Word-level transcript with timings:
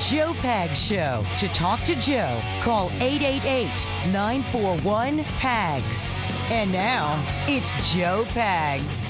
Joe 0.00 0.32
Pag 0.34 0.76
Show. 0.76 1.24
To 1.38 1.48
talk 1.48 1.80
to 1.84 1.94
Joe, 1.96 2.40
call 2.62 2.90
888 3.00 3.68
941 4.12 5.24
PAGS. 5.24 6.12
And 6.50 6.70
now, 6.70 7.24
it's 7.48 7.72
Joe 7.92 8.24
Pags. 8.28 9.08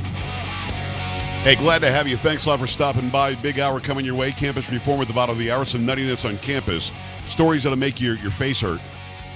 Hey, 1.43 1.57
glad 1.57 1.81
to 1.81 1.91
have 1.91 2.09
you. 2.09 2.17
Thanks 2.17 2.47
a 2.47 2.49
lot 2.49 2.61
for 2.61 2.67
stopping 2.67 3.11
by. 3.11 3.35
Big 3.35 3.61
hour 3.61 3.81
coming 3.81 4.05
your 4.05 4.15
way. 4.15 4.33
Campus 4.33 4.71
Reform 4.73 5.01
at 5.01 5.09
the 5.09 5.15
bottom 5.15 5.35
of 5.35 5.39
the 5.39 5.51
hour. 5.51 5.65
Some 5.65 5.87
nuttiness 5.87 6.27
on 6.27 6.39
campus. 6.39 6.91
Stories 7.27 7.63
that'll 7.63 7.79
make 7.79 8.01
your, 8.01 8.17
your 8.17 8.31
face 8.31 8.61
hurt. 8.61 8.81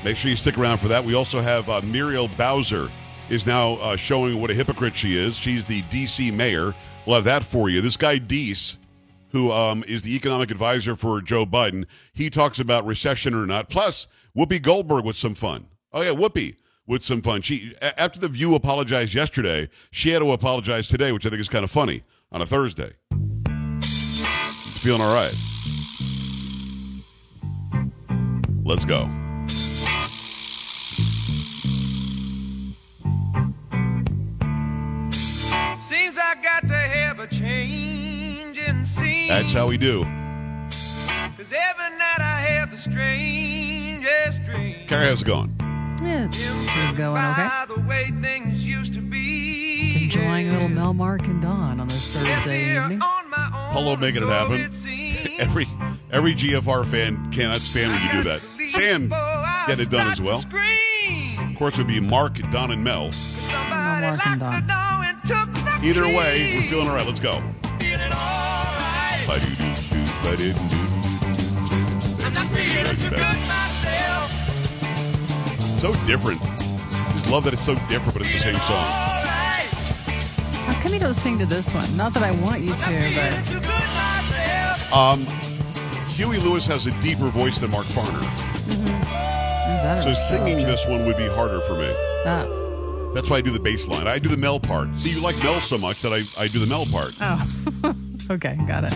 Make 0.04 0.16
sure 0.16 0.30
you 0.30 0.36
stick 0.36 0.58
around 0.58 0.78
for 0.78 0.88
that. 0.88 1.04
We 1.04 1.14
also 1.14 1.40
have 1.40 1.68
uh, 1.68 1.80
Muriel 1.82 2.28
Bowser 2.36 2.90
is 3.28 3.46
now 3.46 3.74
uh, 3.74 3.96
showing 3.96 4.40
what 4.40 4.50
a 4.50 4.54
hypocrite 4.54 4.96
she 4.96 5.16
is. 5.16 5.36
She's 5.36 5.64
the 5.64 5.82
D.C. 5.82 6.30
mayor. 6.30 6.74
We'll 7.06 7.16
have 7.16 7.24
that 7.24 7.44
for 7.44 7.68
you. 7.68 7.80
This 7.80 7.96
guy, 7.96 8.18
Deese, 8.18 8.78
who 9.32 9.50
um, 9.50 9.82
is 9.88 10.02
the 10.02 10.14
economic 10.14 10.50
advisor 10.50 10.94
for 10.94 11.20
Joe 11.20 11.44
Biden, 11.44 11.86
he 12.12 12.30
talks 12.30 12.58
about 12.58 12.86
recession 12.86 13.34
or 13.34 13.46
not. 13.46 13.68
Plus, 13.68 14.06
Whoopi 14.36 14.62
Goldberg 14.62 15.04
with 15.04 15.16
some 15.16 15.34
fun. 15.34 15.66
Oh, 15.92 16.02
yeah, 16.02 16.10
Whoopi 16.10 16.56
with 16.86 17.04
some 17.04 17.22
fun. 17.22 17.42
She 17.42 17.74
after 17.96 18.20
the 18.20 18.28
View 18.28 18.54
apologized 18.54 19.14
yesterday, 19.14 19.68
she 19.90 20.10
had 20.10 20.20
to 20.20 20.32
apologize 20.32 20.88
today, 20.88 21.12
which 21.12 21.26
I 21.26 21.30
think 21.30 21.40
is 21.40 21.48
kind 21.48 21.64
of 21.64 21.70
funny 21.70 22.02
on 22.30 22.42
a 22.42 22.46
Thursday. 22.46 22.92
Feeling 24.80 25.00
all 25.00 25.14
right. 25.14 25.34
Let's 28.64 28.84
go. 28.84 29.10
Seems 35.84 36.18
I 36.18 36.36
got 36.42 36.66
to 36.68 36.74
have 36.74 37.20
a 37.20 37.26
change. 37.26 37.91
That's 39.32 39.54
how 39.54 39.66
we 39.66 39.78
do. 39.78 40.04
Cause 40.04 41.54
every 41.54 41.96
night 41.96 42.18
I 42.20 42.38
have 42.50 42.70
the 42.70 42.76
strangest 42.76 44.44
dream. 44.44 44.86
Carrie, 44.86 45.06
how's 45.06 45.22
it 45.22 45.24
going? 45.24 45.56
Yeah, 46.02 46.26
it's, 46.26 46.38
it's 46.38 46.98
going 46.98 47.16
okay. 47.16 47.48
By 47.48 47.64
the 47.66 47.80
way 47.80 48.10
things 48.20 48.62
used 48.62 48.92
to 48.92 49.00
be. 49.00 49.92
Just 49.92 50.16
enjoying 50.16 50.50
a 50.50 50.52
little 50.52 50.68
Mel, 50.68 50.92
Mark, 50.92 51.24
and 51.24 51.40
Don 51.40 51.80
on 51.80 51.88
this 51.88 52.14
Thursday 52.14 52.76
evening. 52.76 53.00
on 53.00 53.30
my 53.30 53.50
own, 53.54 53.72
Polo 53.72 53.96
making 53.96 54.22
it 54.22 54.28
happen. 54.28 54.60
it. 54.60 55.40
Every 55.40 55.66
every 56.10 56.34
GFR 56.34 56.84
fan 56.84 57.32
cannot 57.32 57.60
stand 57.60 57.90
when 57.90 58.02
you 58.04 58.22
do 58.22 58.28
that. 58.28 58.42
Sam 58.68 59.08
get 59.66 59.80
it 59.80 59.88
done 59.88 60.12
as 60.12 60.20
well. 60.20 60.40
Of 60.40 61.56
course, 61.56 61.78
it 61.78 61.80
would 61.80 61.88
be 61.88 62.00
Mark, 62.00 62.38
Don, 62.50 62.70
and 62.70 62.84
Mel. 62.84 63.10
Somebody 63.12 64.06
Mark 64.06 64.26
and 64.26 64.40
locked 64.42 64.66
the 64.66 64.72
door 64.74 65.04
and 65.06 65.18
took 65.24 65.80
the 65.80 65.88
Either 65.88 66.06
way, 66.06 66.54
we're 66.54 66.68
feeling 66.68 66.86
all 66.86 66.94
right. 66.94 67.06
Let's 67.06 67.18
go. 67.18 67.42
So 75.82 75.90
different. 76.06 76.40
Just 77.12 77.30
love 77.30 77.44
that 77.44 77.52
it's 77.54 77.64
so 77.64 77.74
different, 77.88 78.12
but 78.12 78.22
it's 78.22 78.32
the 78.32 78.38
same 78.38 78.54
song. 78.54 78.84
How 80.64 80.82
come 80.82 80.92
you 80.92 81.00
don't 81.00 81.14
sing 81.14 81.38
to 81.38 81.46
this 81.46 81.74
one? 81.74 81.96
Not 81.96 82.12
that 82.14 82.22
I 82.22 82.30
want 82.42 82.60
you 82.60 82.70
to, 82.70 82.76
but 82.76 83.44
too 83.46 83.54
good 83.54 83.64
myself. 83.64 84.92
Um, 84.92 85.26
Huey 86.14 86.38
Lewis 86.38 86.66
has 86.66 86.86
a 86.86 86.92
deeper 87.02 87.28
voice 87.30 87.58
than 87.60 87.70
Mark 87.70 87.86
Farner, 87.86 88.22
is 88.68 88.76
that 89.82 89.98
a 89.98 90.02
so 90.02 90.08
result? 90.10 90.28
singing 90.28 90.66
this 90.66 90.86
one 90.86 91.04
would 91.06 91.16
be 91.16 91.26
harder 91.26 91.60
for 91.62 91.74
me. 91.74 91.92
Ah. 92.26 92.46
That's 93.14 93.28
why 93.28 93.38
I 93.38 93.40
do 93.40 93.50
the 93.50 93.58
bass 93.60 93.88
line. 93.88 94.06
I 94.06 94.18
do 94.18 94.28
the 94.28 94.36
Mel 94.36 94.60
part. 94.60 94.94
See, 94.96 95.10
you 95.10 95.20
like 95.22 95.42
Mel 95.42 95.60
so 95.60 95.78
much 95.78 96.00
that 96.02 96.12
I, 96.12 96.22
I 96.40 96.48
do 96.48 96.58
the 96.58 96.66
Mel 96.66 96.86
part. 96.86 97.14
Oh, 97.20 97.46
okay, 98.30 98.56
got 98.66 98.84
it. 98.84 98.92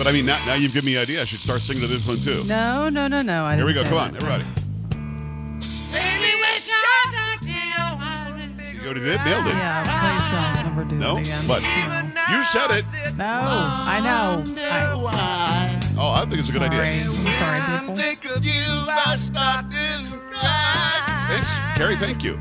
But 0.00 0.06
I 0.08 0.12
mean, 0.12 0.24
now, 0.24 0.42
now 0.46 0.54
you've 0.54 0.72
given 0.72 0.86
me 0.86 0.96
an 0.96 1.02
idea. 1.02 1.20
I 1.20 1.26
should 1.26 1.40
start 1.40 1.60
singing 1.60 1.82
to 1.82 1.86
this 1.86 2.06
one 2.06 2.20
too. 2.20 2.42
No, 2.44 2.88
no, 2.88 3.06
no, 3.06 3.20
no. 3.20 3.44
I 3.44 3.56
Here 3.56 3.66
we 3.66 3.74
go. 3.74 3.84
Come 3.84 3.98
on, 3.98 4.16
everybody. 4.16 4.44
Baby, 5.92 6.32
we 6.40 6.56
shot 6.56 7.12
the. 7.12 7.46
You 8.72 8.80
go 8.80 8.94
to 8.94 9.00
it. 9.12 9.20
Nailed 9.26 9.46
it. 9.46 9.52
Yeah, 9.52 9.84
please 10.00 10.32
don't 10.32 10.72
ever 10.72 10.84
do 10.84 10.96
No, 10.96 11.18
it 11.18 11.26
again. 11.26 11.44
but 11.46 11.60
you 12.32 12.42
said 12.44 12.70
it. 12.78 12.86
no, 13.18 13.26
I 13.26 14.00
know. 14.02 14.42
I, 14.56 15.76
Oh, 15.98 16.12
I 16.14 16.24
think 16.24 16.40
it's 16.40 16.48
a 16.48 16.52
good 16.54 16.62
sorry. 16.62 16.78
idea. 16.78 17.04
I'm 17.04 17.34
sorry, 17.36 17.60
people. 17.94 18.40
You, 18.40 18.86
I 18.88 19.16
start 19.18 19.70
to 19.70 20.18
cry. 20.30 21.28
Thanks, 21.28 21.50
Carrie. 21.76 21.96
Thank 21.96 22.24
you. 22.24 22.40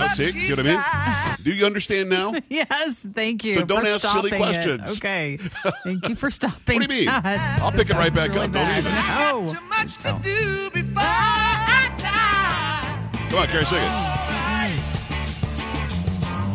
and 0.00 0.02
I 0.02 0.04
No, 0.04 0.06
must 0.06 0.16
see, 0.16 0.32
keep 0.32 0.42
see 0.42 0.50
what 0.50 0.58
I 0.60 1.36
mean? 1.36 1.44
Do 1.44 1.50
you 1.52 1.66
understand 1.66 2.08
now? 2.10 2.32
Yes, 2.48 3.06
thank 3.14 3.44
you. 3.44 3.54
So 3.56 3.64
don't 3.64 3.86
ask 3.86 4.00
silly 4.06 4.28
stopping 4.30 4.34
it. 4.34 4.36
questions. 4.38 4.98
Okay, 4.98 5.36
thank 5.84 6.08
you 6.08 6.14
for 6.14 6.30
stopping. 6.30 6.78
What 6.80 6.88
do 6.88 6.94
you 6.94 7.00
mean? 7.06 7.08
I'll 7.10 7.72
pick 7.72 7.90
it 7.90 7.94
right 7.96 8.12
back 8.14 8.30
Really 8.30 8.46
up. 8.46 8.52
Don't 8.52 8.64
bad. 8.64 8.78
even. 8.78 8.92
No. 9.46 9.52
Too 9.52 9.60
much 9.68 9.96
to 9.98 10.18
do 10.22 10.70
before 10.70 11.02
I 11.02 11.90
die. 11.98 13.28
Come 13.30 13.38
on, 13.40 13.46
Carrie, 13.48 13.64
sing 13.66 13.78
it. 13.80 13.92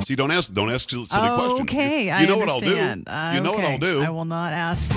See, 0.08 0.16
don't 0.16 0.32
ask, 0.32 0.52
don't 0.54 0.70
ask 0.72 0.90
silly 0.90 1.06
questions. 1.08 1.62
Okay, 1.62 2.08
You, 2.14 2.18
you 2.22 2.28
know 2.28 2.38
what 2.38 2.50
I'll 2.50 2.60
do. 2.60 2.76
Uh, 2.76 3.32
you 3.34 3.42
know 3.42 3.54
what. 3.54 3.64
I'll 3.64 3.78
do. 3.78 4.02
I 4.02 4.10
will 4.10 4.26
not 4.26 4.52
ask. 4.52 4.92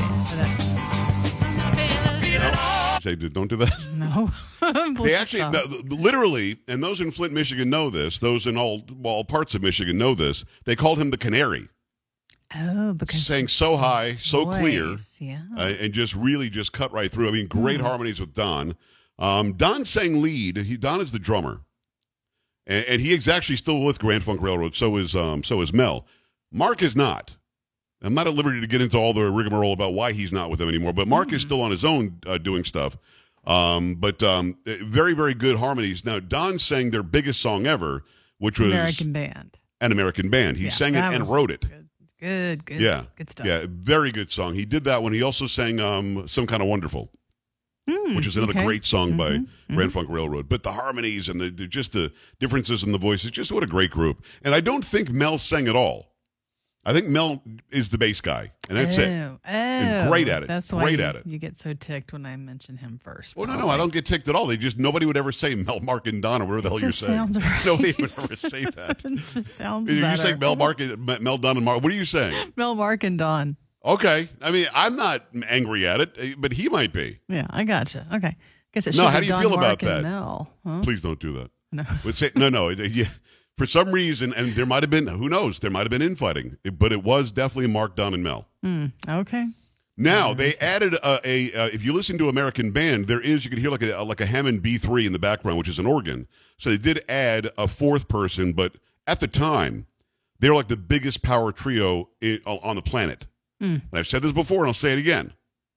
Say, 3.07 3.15
don't 3.15 3.47
do 3.49 3.57
that. 3.57 3.87
No. 3.95 4.33
They 5.05 5.15
actually, 5.15 5.45
literally, 5.85 6.57
and 6.67 6.83
those 6.83 7.01
in 7.01 7.13
Flint, 7.13 7.33
Michigan 7.33 7.71
know 7.71 7.89
this. 7.89 8.19
Those 8.19 8.47
in 8.49 8.57
all 8.57 8.83
all 9.05 9.23
parts 9.23 9.55
of 9.55 9.63
Michigan 9.63 9.97
know 9.97 10.15
this. 10.15 10.45
They 10.65 10.75
called 10.75 10.99
him 10.99 11.11
the 11.11 11.17
Canary, 11.19 11.69
Oh, 12.57 12.95
because 12.95 13.25
saying 13.25 13.47
so 13.49 13.77
high, 13.77 14.17
so 14.17 14.47
clear, 14.47 14.97
Yeah. 15.21 15.43
uh, 15.57 15.73
and 15.81 15.93
just 15.93 16.17
really 16.17 16.51
just 16.51 16.73
cut 16.73 16.91
right 16.93 17.11
through. 17.13 17.29
I 17.29 17.33
mean, 17.33 17.47
great 17.47 17.79
Hmm. 17.81 17.87
harmonies 17.87 18.19
with 18.19 18.33
Don. 18.35 18.75
Um, 19.21 19.53
Don 19.53 19.85
sang 19.85 20.21
lead. 20.21 20.57
He, 20.57 20.77
Don 20.77 21.01
is 21.01 21.13
the 21.13 21.19
drummer, 21.21 21.61
and, 22.67 22.85
and 22.87 23.01
he 23.01 23.13
is 23.13 23.29
actually 23.29 23.57
still 23.57 23.83
with 23.83 24.01
Grand 24.01 24.25
Funk 24.25 24.41
Railroad. 24.43 24.75
So 24.75 24.97
is 24.97 25.15
um, 25.15 25.45
so 25.45 25.61
is 25.61 25.73
Mel. 25.73 26.07
Mark 26.51 26.83
is 26.83 26.97
not. 26.97 27.37
I'm 28.03 28.15
not 28.15 28.27
at 28.27 28.35
liberty 28.35 28.61
to 28.61 28.67
get 28.67 28.83
into 28.83 28.99
all 28.99 29.13
the 29.13 29.31
rigmarole 29.31 29.73
about 29.73 29.95
why 29.95 30.13
he's 30.13 30.33
not 30.33 30.51
with 30.51 30.59
them 30.59 30.69
anymore. 30.69 30.93
But 30.93 31.09
Mark 31.09 31.31
Hmm. 31.31 31.37
is 31.37 31.43
still 31.43 31.63
on 31.63 31.71
his 31.71 31.85
own 31.85 32.19
uh, 32.27 32.39
doing 32.39 32.65
stuff. 32.65 32.97
Um, 33.47 33.95
but 33.95 34.23
um, 34.23 34.59
eh, 34.67 34.77
very 34.83 35.15
very 35.15 35.33
good 35.35 35.57
harmonies. 35.57 36.05
Now 36.05 36.19
Don 36.19 36.59
sang 36.59 36.91
their 36.91 37.03
biggest 37.05 37.41
song 37.41 37.67
ever, 37.67 38.05
which 38.39 38.59
was 38.59 38.71
American 38.71 39.13
band. 39.13 39.57
an 39.81 39.93
American 39.93 40.29
band. 40.31 40.57
He 40.57 40.65
Yeah, 40.67 40.71
sang 40.73 40.95
it 40.95 41.03
and 41.05 41.27
wrote 41.27 41.51
it. 41.51 41.61
Good, 41.61 41.89
good, 42.21 42.65
good. 42.65 42.81
Yeah, 42.81 43.05
good 43.17 43.31
stuff. 43.31 43.47
Yeah, 43.47 43.67
very 43.69 44.11
good 44.11 44.31
song. 44.33 44.55
He 44.55 44.65
did 44.65 44.85
that 44.85 45.03
one. 45.03 45.13
He 45.13 45.23
also 45.23 45.47
sang 45.47 45.79
um, 45.81 46.27
"Some 46.27 46.47
Kind 46.47 46.61
of 46.61 46.69
Wonderful," 46.69 47.11
Hmm, 47.89 48.17
which 48.17 48.27
is 48.27 48.37
another 48.37 48.51
okay. 48.53 48.65
great 48.65 48.85
song 48.85 49.17
by 49.17 49.31
Mhm, 49.31 49.47
Grand 49.75 49.93
Funk 49.93 50.09
Railroad. 50.11 50.49
But 50.49 50.65
the 50.65 50.73
harmonies 50.73 51.29
and 51.29 51.41
the, 51.41 51.51
the 51.51 51.69
just 51.69 51.93
the 51.93 52.13
differences 52.41 52.83
in 52.83 52.91
the 52.91 52.99
voices, 52.99 53.31
just 53.31 53.53
what 53.53 53.63
a 53.63 53.67
great 53.69 53.91
group. 53.93 54.25
And 54.43 54.55
I 54.55 54.61
don't 54.61 54.85
think 54.85 55.11
Mel 55.11 55.39
sang 55.39 55.69
at 55.69 55.77
all. 55.77 56.16
I 56.89 56.93
think 56.93 57.09
Mel 57.09 57.43
is 57.71 57.89
the 57.89 57.99
bass 57.99 58.21
guy, 58.21 58.53
and 58.69 58.79
that's 58.79 58.97
it. 58.97 59.11
oh, 59.11 59.39
And 59.45 60.07
oh, 60.07 60.11
great 60.11 60.29
at 60.29 60.45
it. 60.45 60.47
That's 60.47 60.73
why 60.73 60.83
Great 60.85 61.01
you, 61.01 61.05
at 61.05 61.17
it. 61.17 61.27
you 61.27 61.37
get 61.39 61.59
so 61.59 61.75
ticked 61.75 62.13
when 62.13 62.25
I 62.25 62.37
mention 62.37 62.77
him 62.77 63.01
first. 63.03 63.35
Well, 63.35 63.49
no, 63.49 63.59
no. 63.59 63.69
I 63.69 63.77
don't 63.77 63.93
get 63.93 64.07
ticked 64.07 64.29
at 64.29 64.37
all. 64.37 64.47
They 64.47 64.57
just 64.57 64.79
nobody 64.79 65.05
would 65.05 65.17
ever 65.17 65.33
say 65.33 65.57
Mel, 65.57 65.81
Mark, 65.81 66.07
and 66.07 66.23
Don, 66.23 66.41
or 66.43 66.45
whatever 66.47 66.63
the 66.63 66.69
hell 66.69 66.81
you're 66.81 66.93
saying. 66.93 67.33
right. 67.33 67.63
Nobody 67.67 67.93
would 67.99 68.13
ever 68.17 68.37
say 68.37 68.63
that. 68.77 69.03
it 69.05 69.17
just 69.17 69.47
sounds 69.57 69.91
You're 69.91 70.01
better. 70.01 70.23
saying 70.23 70.39
Mel, 70.39 70.55
Mark, 70.55 70.81
and- 70.81 71.05
Mel, 71.21 71.39
Don, 71.39 71.57
and 71.57 71.65
Mark. 71.65 71.83
What 71.83 71.91
are 71.91 71.97
you 71.97 72.05
saying? 72.05 72.53
Mel, 72.57 72.77
Mark, 72.77 73.03
and 73.03 73.19
Don. 73.19 73.57
Okay, 73.85 74.29
I 74.41 74.53
mean, 74.53 74.67
I'm 74.73 74.95
not 74.95 75.27
angry 75.49 75.87
at 75.89 76.01
it, 76.01 76.13
eh, 76.19 76.35
but 76.39 76.53
he 76.53 76.69
might 76.69 76.93
be. 76.93 77.19
Yeah, 77.29 77.47
I 77.51 77.65
gotcha. 77.65 78.07
Okay. 78.15 78.37
Guess 78.73 78.87
it 78.87 78.95
should 78.95 79.01
No, 79.03 79.09
how 79.09 79.19
do 79.19 79.27
you 79.27 79.33
Don, 79.33 79.43
feel 79.43 79.55
about 79.55 79.61
Mark, 79.63 79.83
and 79.83 79.91
that? 79.91 80.03
Mel. 80.03 80.49
Huh? 80.65 80.81
Please 80.83 81.03
don't 81.03 81.19
do 81.19 81.33
that. 81.35 81.51
No. 81.73 81.85
Say, 82.13 82.31
no, 82.37 82.49
no. 82.49 82.69
yeah, 82.69 83.07
for 83.57 83.67
some 83.67 83.91
reason, 83.91 84.35
and 84.35 84.55
there 84.55 84.67
might 84.67 84.83
have 84.83 84.91
been, 84.91 85.07
who 85.07 85.29
knows, 85.29 85.61
there 85.61 85.71
might 85.71 85.81
have 85.81 85.91
been 85.91 86.03
infighting, 86.03 86.59
but 86.79 86.93
it 86.93 87.03
was 87.03 87.33
definitely 87.33 87.69
Mark, 87.69 87.97
Don, 87.97 88.15
and 88.15 88.23
Mel. 88.23 88.47
Hmm, 88.63 88.87
okay. 89.09 89.49
Now 89.97 90.35
they 90.35 90.55
added 90.57 90.93
a, 90.95 91.21
a 91.25 91.53
uh, 91.53 91.67
if 91.73 91.83
you 91.83 91.95
listen 91.95 92.19
to 92.19 92.29
American 92.29 92.71
Band, 92.71 93.07
there 93.07 93.21
is 93.21 93.45
you 93.45 93.51
can 93.51 93.59
hear 93.59 93.71
like 93.71 93.83
a 93.83 94.03
like 94.05 94.21
a 94.21 94.27
Hammond 94.27 94.63
B3 94.63 95.07
in 95.07 95.13
the 95.15 95.19
background, 95.19 95.57
which 95.57 95.69
is 95.69 95.79
an 95.79 95.87
organ. 95.87 96.29
So 96.59 96.69
they 96.69 96.77
did 96.77 97.03
add 97.09 97.49
a 97.57 97.67
fourth 97.67 98.07
person, 98.07 98.53
but 98.53 98.75
at 99.07 99.21
the 99.21 99.27
time, 99.27 99.87
they 100.39 100.51
were 100.51 100.55
like 100.55 100.69
the 100.69 100.77
biggest 100.77 101.23
power 101.23 101.51
trio 101.51 102.11
i 102.23 102.39
on 102.45 102.77
the 102.77 102.83
planet. 102.83 103.27
And 103.91 103.99
I've 103.99 104.07
said 104.07 104.21
this 104.21 104.33
before, 104.33 104.59
and 104.59 104.67
I'll 104.67 104.75
say 104.75 104.93
it 104.93 104.99
again 104.99 105.33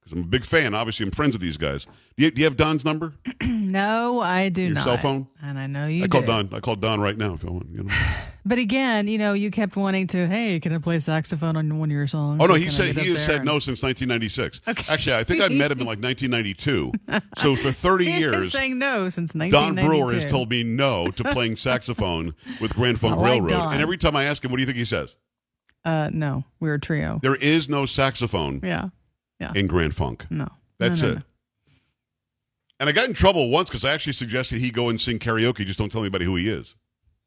because 0.09 0.21
I'm 0.21 0.27
a 0.27 0.29
big 0.29 0.44
fan. 0.45 0.73
Obviously, 0.73 1.06
I'm 1.06 1.11
friends 1.11 1.33
with 1.33 1.41
these 1.41 1.57
guys. 1.57 1.85
Do 2.17 2.25
you, 2.25 2.31
do 2.31 2.39
you 2.41 2.45
have 2.45 2.57
Don's 2.57 2.85
number? 2.85 3.13
No, 3.69 4.19
I 4.19 4.50
do 4.50 4.63
Your 4.63 4.73
not. 4.73 4.83
cell 4.83 4.97
phone? 4.97 5.27
And 5.44 5.59
I 5.59 5.67
know 5.67 5.85
you 5.85 6.06
I 6.06 6.07
called 6.07 6.25
do. 6.25 6.31
Don. 6.31 6.50
I 6.53 6.59
called 6.59 6.81
Don 6.81 7.00
right 7.00 7.15
now. 7.15 7.35
If 7.35 7.45
I 7.45 7.51
want, 7.51 7.69
you 7.69 7.83
know. 7.83 7.94
But 8.45 8.57
again, 8.57 9.07
you 9.07 9.19
know, 9.19 9.33
you 9.33 9.51
kept 9.51 9.75
wanting 9.75 10.07
to, 10.07 10.25
hey, 10.27 10.59
can 10.59 10.73
I 10.73 10.79
play 10.79 10.97
saxophone 10.97 11.56
on 11.56 11.77
one 11.77 11.89
of 11.89 11.94
your 11.94 12.07
songs? 12.07 12.41
Oh 12.41 12.47
no, 12.47 12.56
he 12.56 12.63
can 12.63 12.73
said 12.73 12.97
he 12.97 13.11
has 13.13 13.23
said 13.23 13.45
no 13.45 13.59
since 13.59 13.83
1996. 13.83 14.61
Okay. 14.67 14.91
Actually, 14.91 15.15
I 15.17 15.23
think 15.23 15.41
I 15.44 15.50
met 15.50 15.71
him 15.71 15.81
in 15.81 15.85
like 15.85 16.01
1992. 16.01 16.91
So 17.38 17.55
for 17.55 17.71
30 17.71 18.05
He 18.09 18.17
years, 18.17 18.51
saying 18.51 18.79
no 18.79 19.07
since 19.09 19.33
Don 19.33 19.75
Brewer 19.75 20.12
has 20.13 20.25
told 20.31 20.50
me 20.50 20.63
no 20.63 21.12
to 21.12 21.23
playing 21.25 21.57
saxophone 21.57 22.33
with 22.59 22.73
Grand 22.73 23.00
Funk 23.00 23.17
like 23.17 23.33
Railroad. 23.33 23.50
Don. 23.50 23.73
And 23.73 23.81
every 23.83 23.97
time 23.97 24.15
I 24.15 24.23
ask 24.23 24.44
him, 24.44 24.50
what 24.50 24.57
do 24.57 24.62
you 24.62 24.65
think 24.67 24.79
he 24.79 24.85
says? 24.85 25.15
Uh, 25.85 26.09
no, 26.12 26.44
we're 26.59 26.73
a 26.73 26.79
trio. 26.79 27.19
There 27.21 27.35
is 27.35 27.69
no 27.69 27.85
saxophone 27.85 28.62
Yeah. 28.63 28.89
Yeah. 29.39 29.51
in 29.56 29.68
Grand 29.68 29.95
Funk. 29.95 30.25
No. 30.30 30.47
That's 30.80 31.01
No, 31.01 31.07
no, 31.07 31.13
it. 31.13 31.15
no. 31.18 31.21
And 32.81 32.89
I 32.89 32.94
got 32.94 33.07
in 33.07 33.13
trouble 33.13 33.50
once 33.50 33.69
because 33.69 33.83
I 33.83 33.94
actually 33.94 34.13
suggested 34.13 34.59
he 34.59 34.71
go 34.71 34.89
and 34.89 35.00
sing 35.00 35.19
karaoke. 35.19 35.65
Just 35.65 35.80
don't 35.80 35.91
tell 35.91 36.01
anybody 36.01 36.25
who 36.25 36.36
he 36.36 36.50
is. 36.50 36.75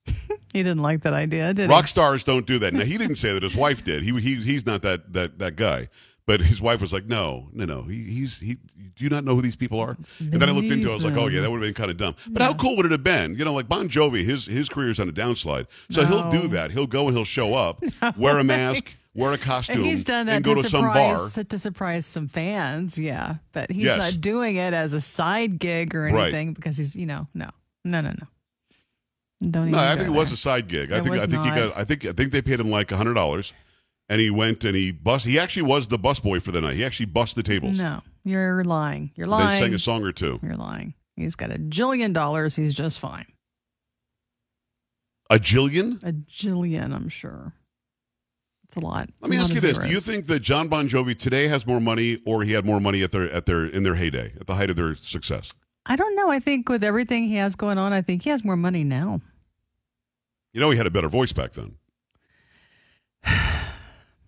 He 0.52 0.62
didn't 0.62 0.82
like 0.82 1.00
that 1.04 1.14
idea, 1.14 1.54
did 1.54 1.70
Rock 1.70 1.88
stars 1.88 2.24
don't 2.24 2.46
do 2.46 2.58
that. 2.58 2.74
Now 2.74 2.84
he 2.84 2.98
didn't 2.98 3.16
say 3.16 3.32
that. 3.32 3.42
His 3.42 3.56
wife 3.56 3.82
did. 3.84 4.02
He, 4.02 4.12
he 4.20 4.34
he's 4.34 4.66
not 4.66 4.82
that 4.82 5.10
that 5.14 5.38
that 5.38 5.56
guy. 5.56 5.88
But 6.26 6.40
his 6.42 6.60
wife 6.60 6.82
was 6.82 6.92
like, 6.92 7.06
no, 7.06 7.48
no, 7.54 7.64
no. 7.64 7.82
He, 7.84 8.02
he's 8.04 8.38
he. 8.38 8.54
Do 8.56 9.02
you 9.02 9.08
not 9.08 9.24
know 9.24 9.34
who 9.34 9.40
these 9.40 9.56
people 9.56 9.80
are? 9.80 9.96
And 10.20 10.34
then 10.34 10.50
I 10.50 10.52
looked 10.52 10.68
into 10.68 10.88
it. 10.88 10.92
I 10.92 10.94
was 10.94 11.04
like, 11.06 11.16
oh 11.16 11.28
yeah, 11.28 11.40
that 11.40 11.50
would 11.50 11.56
have 11.62 11.66
been 11.66 11.72
kind 11.74 11.90
of 11.90 11.96
dumb. 11.96 12.14
But 12.30 12.42
how 12.42 12.52
cool 12.52 12.76
would 12.76 12.84
it 12.84 12.92
have 12.92 13.02
been? 13.02 13.34
You 13.34 13.46
know, 13.46 13.54
like 13.54 13.66
Bon 13.66 13.88
Jovi, 13.88 14.22
his 14.24 14.44
his 14.44 14.68
career's 14.68 15.00
on 15.00 15.08
a 15.08 15.12
downslide, 15.12 15.68
so 15.90 16.04
he'll 16.04 16.28
do 16.30 16.48
that. 16.48 16.70
He'll 16.70 16.86
go 16.86 17.08
and 17.08 17.16
he'll 17.16 17.24
show 17.24 17.54
up, 17.54 17.82
wear 18.18 18.38
a 18.38 18.44
mask, 18.44 18.94
wear 19.14 19.32
a 19.32 19.38
costume, 19.38 19.76
And 19.78 19.86
he's 19.86 20.04
done 20.04 20.26
that 20.26 20.36
and 20.36 20.44
go 20.44 20.54
to, 20.54 20.62
to 20.62 20.68
some 20.68 20.84
bar. 20.84 21.16
surprise 21.28 21.46
to 21.46 21.58
surprise 21.58 22.06
some 22.06 22.28
fans, 22.28 22.98
yeah. 22.98 23.36
But 23.52 23.70
he's 23.70 23.84
Yes. 23.84 23.98
not 23.98 24.20
doing 24.20 24.56
it 24.56 24.72
as 24.74 24.92
a 24.94 25.00
side 25.00 25.58
gig 25.58 25.94
or 25.94 26.04
Right. 26.04 26.22
anything 26.24 26.54
because 26.54 26.76
he's, 26.76 26.96
you 26.96 27.06
know, 27.06 27.28
no, 27.34 27.50
no, 27.84 28.00
no, 28.00 28.10
no. 28.10 28.26
Don't 29.42 29.62
even. 29.68 29.72
No, 29.72 29.78
I 29.78 29.96
think 29.96 30.08
it 30.08 30.12
was 30.12 30.30
a 30.32 30.36
side 30.36 30.68
gig. 30.68 30.92
I 30.92 31.00
think 31.00 31.16
I 31.16 31.26
think 31.26 31.42
he 31.42 31.50
got. 31.50 31.76
I 31.76 31.84
think 31.84 32.04
I 32.04 32.12
think 32.12 32.30
they 32.30 32.40
paid 32.42 32.60
him 32.60 32.70
like 32.70 32.90
hundred 32.92 33.14
dollars, 33.14 33.52
and 34.08 34.20
he 34.20 34.30
went 34.30 34.62
and 34.64 34.76
he 34.76 34.92
bus. 34.92 35.24
He 35.24 35.36
actually 35.38 35.64
was 35.64 35.88
the 35.88 35.98
busboy 35.98 36.40
for 36.40 36.52
the 36.52 36.60
night. 36.60 36.76
He 36.76 36.84
actually 36.84 37.06
bussed 37.06 37.34
the 37.34 37.42
tables. 37.42 37.76
No, 37.76 38.02
you're 38.24 38.62
lying. 38.62 39.10
You're 39.16 39.26
lying. 39.26 39.50
They 39.60 39.66
sang 39.66 39.74
a 39.74 39.80
song 39.80 40.04
or 40.04 40.12
two. 40.12 40.38
You're 40.44 40.54
lying. 40.56 40.94
He's 41.16 41.34
got 41.34 41.50
a 41.50 41.56
jillion 41.58 42.12
dollars. 42.12 42.54
He's 42.54 42.72
just 42.72 43.00
fine. 43.00 43.26
A 45.28 45.36
jillion. 45.38 46.02
A 46.04 46.12
jillion, 46.12 46.94
I'm 46.94 47.08
sure. 47.08 47.52
It's 48.74 48.82
a 48.82 48.86
lot. 48.86 49.10
Let 49.20 49.30
me 49.30 49.36
lot 49.36 49.44
ask 49.50 49.54
you 49.54 49.60
this: 49.60 49.76
Do 49.76 49.88
you 49.88 50.00
think 50.00 50.26
that 50.28 50.40
John 50.40 50.66
Bon 50.68 50.88
Jovi 50.88 51.14
today 51.14 51.46
has 51.48 51.66
more 51.66 51.78
money, 51.78 52.18
or 52.26 52.42
he 52.42 52.52
had 52.52 52.64
more 52.64 52.80
money 52.80 53.02
at 53.02 53.12
their 53.12 53.30
at 53.30 53.44
their 53.44 53.66
in 53.66 53.82
their 53.82 53.96
heyday, 53.96 54.32
at 54.40 54.46
the 54.46 54.54
height 54.54 54.70
of 54.70 54.76
their 54.76 54.94
success? 54.94 55.52
I 55.84 55.94
don't 55.96 56.16
know. 56.16 56.30
I 56.30 56.40
think 56.40 56.70
with 56.70 56.82
everything 56.82 57.24
he 57.28 57.34
has 57.34 57.54
going 57.54 57.76
on, 57.76 57.92
I 57.92 58.00
think 58.00 58.22
he 58.22 58.30
has 58.30 58.42
more 58.44 58.56
money 58.56 58.82
now. 58.82 59.20
You 60.54 60.60
know, 60.60 60.70
he 60.70 60.78
had 60.78 60.86
a 60.86 60.90
better 60.90 61.08
voice 61.10 61.32
back 61.34 61.52
then. 61.52 61.74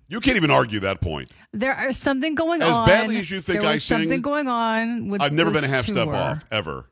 You 0.06 0.20
can't 0.20 0.36
even 0.36 0.50
argue 0.50 0.80
that 0.80 1.00
point. 1.00 1.32
There 1.54 1.88
is 1.88 1.96
something 1.96 2.34
going 2.34 2.60
As 2.60 2.70
on. 2.70 2.86
As 2.88 2.94
badly 2.94 3.16
as 3.16 3.30
you 3.30 3.40
think 3.40 3.64
I 3.64 3.78
sing, 3.78 4.00
something 4.02 4.20
going 4.20 4.48
on 4.48 5.08
with. 5.08 5.22
I've 5.22 5.32
never 5.32 5.50
been 5.50 5.64
a 5.64 5.68
half 5.68 5.86
step 5.86 6.08
off 6.08 6.44
ever, 6.52 6.90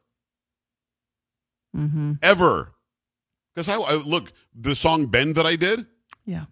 Mm-hmm. 1.76 2.12
ever. 2.22 2.72
Because 3.54 3.68
I, 3.68 3.76
I 3.76 3.96
look 3.96 4.32
the 4.54 4.74
song 4.74 5.06
"Bend" 5.06 5.34
that 5.34 5.44
I 5.44 5.56
did, 5.56 5.84
Yeah. 6.24 6.46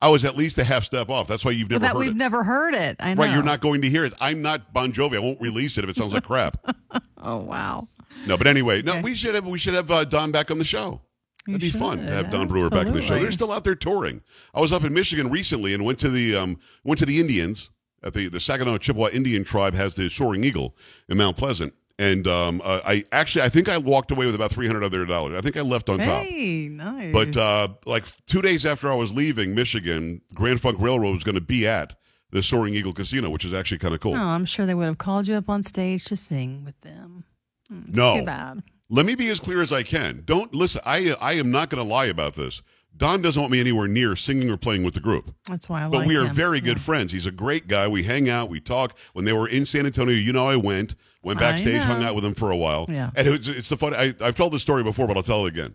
I 0.00 0.08
was 0.10 0.24
at 0.24 0.36
least 0.36 0.58
a 0.58 0.64
half 0.64 0.84
step 0.84 1.08
off. 1.08 1.26
That's 1.26 1.44
why 1.44 1.50
you've 1.50 1.68
Well, 1.70 1.80
never 1.80 1.86
that 1.86 1.92
heard 1.94 1.98
we've 1.98 2.10
it. 2.12 2.16
never 2.16 2.44
heard 2.44 2.74
it. 2.74 2.96
I 3.00 3.14
know. 3.14 3.22
Right, 3.24 3.34
you're 3.34 3.42
not 3.42 3.60
going 3.60 3.82
to 3.82 3.88
hear 3.88 4.04
it. 4.04 4.12
I'm 4.20 4.42
not 4.42 4.72
Bon 4.72 4.92
Jovi. 4.92 5.16
I 5.16 5.18
won't 5.18 5.40
release 5.40 5.76
it 5.76 5.84
if 5.84 5.90
it 5.90 5.96
sounds 5.96 6.12
like 6.14 6.24
crap. 6.24 6.56
Oh 7.20 7.38
wow. 7.38 7.88
No, 8.26 8.36
but 8.38 8.46
anyway, 8.46 8.80
no, 8.82 8.92
Okay. 8.92 9.02
we 9.02 9.14
should 9.16 9.34
have 9.34 9.44
we 9.46 9.58
should 9.58 9.74
have 9.74 9.90
uh, 9.90 10.04
Don 10.04 10.30
back 10.30 10.50
on 10.52 10.58
the 10.58 10.64
show. 10.64 11.00
You 11.48 11.54
That'd 11.54 11.60
be 11.72 11.76
fun 11.76 11.98
to 11.98 12.12
have 12.12 12.30
Don 12.30 12.46
Brewer 12.46 12.70
back 12.70 12.86
on 12.86 12.92
the 12.92 13.02
show. 13.02 13.18
They're 13.18 13.32
still 13.32 13.50
out 13.52 13.64
there 13.64 13.74
touring. 13.74 14.22
I 14.54 14.60
was 14.60 14.72
up 14.72 14.84
in 14.84 14.92
Michigan 14.94 15.30
recently 15.30 15.74
and 15.74 15.84
went 15.84 15.98
to 15.98 16.08
the 16.08 16.36
um, 16.36 16.58
went 16.84 16.98
to 17.00 17.06
the 17.06 17.18
Indians 17.18 17.70
at 18.04 18.14
the 18.14 18.28
the 18.28 18.38
Saginaw 18.38 18.78
Chippewa 18.78 19.08
Indian 19.08 19.42
tribe 19.42 19.74
has 19.74 19.96
the 19.96 20.08
Soaring 20.08 20.44
Eagle 20.44 20.76
in 21.08 21.18
Mount 21.18 21.36
Pleasant, 21.36 21.74
and 21.98 22.26
um, 22.26 22.60
uh, 22.64 22.80
I 22.84 23.04
actually 23.12 23.42
I 23.44 23.48
think 23.48 23.68
I 23.68 23.78
walked 23.78 24.10
away 24.10 24.26
with 24.26 24.34
about 24.34 24.50
three 24.50 24.66
hundred 24.66 24.84
other 24.84 25.04
dollars. 25.04 25.36
I 25.36 25.40
think 25.40 25.56
I 25.56 25.62
left 25.62 25.88
on 25.88 25.98
top. 25.98 26.24
Hey, 26.24 26.68
nice. 26.68 27.12
But 27.12 27.36
uh, 27.36 27.68
like 27.86 28.06
two 28.26 28.42
days 28.42 28.64
after 28.64 28.90
I 28.90 28.94
was 28.94 29.12
leaving 29.14 29.54
Michigan, 29.54 30.20
Grand 30.34 30.60
Funk 30.60 30.76
Railroad 30.80 31.14
was 31.14 31.24
going 31.24 31.34
to 31.34 31.40
be 31.40 31.66
at 31.66 31.94
the 32.30 32.42
Soaring 32.42 32.74
Eagle 32.74 32.92
Casino, 32.92 33.30
which 33.30 33.44
is 33.44 33.52
actually 33.54 33.78
kind 33.78 33.94
of 33.94 34.00
cool. 34.00 34.14
oh, 34.14 34.16
I'm 34.22 34.44
sure 34.44 34.66
they 34.66 34.74
would 34.74 34.86
have 34.86 34.98
called 34.98 35.26
you 35.28 35.34
up 35.34 35.48
on 35.48 35.62
stage 35.62 36.04
to 36.04 36.16
sing 36.16 36.64
with 36.64 36.80
them. 36.82 37.24
Hmm, 37.68 37.82
it's 37.88 37.96
No. 37.96 38.18
Too 38.20 38.24
bad. 38.26 38.62
Let 38.90 39.04
me 39.04 39.14
be 39.14 39.28
as 39.28 39.38
clear 39.40 39.60
as 39.62 39.72
I 39.72 39.82
can. 39.82 40.22
Don't 40.24 40.54
listen. 40.54 40.80
I 40.86 41.14
I 41.20 41.32
am 41.34 41.50
not 41.50 41.68
going 41.68 41.82
to 41.82 41.88
lie 41.88 42.06
about 42.06 42.34
this. 42.34 42.62
Don 42.98 43.22
doesn't 43.22 43.40
want 43.40 43.50
me 43.52 43.60
anywhere 43.60 43.88
near 43.88 44.14
singing 44.16 44.50
or 44.50 44.56
playing 44.56 44.82
with 44.84 44.94
the 44.94 45.00
group. 45.00 45.34
That's 45.46 45.68
why 45.68 45.84
I 45.84 45.88
But 45.88 45.98
like 45.98 46.08
we 46.08 46.16
are 46.16 46.26
him. 46.26 46.34
very 46.34 46.60
good 46.60 46.76
Yeah. 46.78 46.82
friends. 46.84 47.12
He's 47.12 47.26
a 47.26 47.30
great 47.30 47.66
guy. 47.68 47.88
We 47.88 48.02
hang 48.02 48.28
out, 48.28 48.50
we 48.50 48.60
talk. 48.60 48.98
When 49.14 49.24
they 49.24 49.32
were 49.32 49.48
in 49.48 49.64
San 49.66 49.86
Antonio, 49.86 50.14
you 50.14 50.32
know, 50.32 50.46
I 50.46 50.56
went, 50.56 50.94
went 51.22 51.38
backstage, 51.40 51.80
hung 51.80 52.02
out 52.02 52.14
with 52.14 52.24
him 52.24 52.34
for 52.34 52.50
a 52.50 52.56
while. 52.56 52.86
Yeah. 52.88 53.10
and 53.16 53.26
it's 53.28 53.48
it's 53.48 53.68
the 53.70 53.76
fun. 53.76 53.94
I, 53.94 54.14
I've 54.20 54.34
told 54.34 54.52
this 54.52 54.62
story 54.62 54.82
before, 54.82 55.06
but 55.06 55.16
I'll 55.16 55.22
tell 55.22 55.46
it 55.46 55.48
again. 55.50 55.74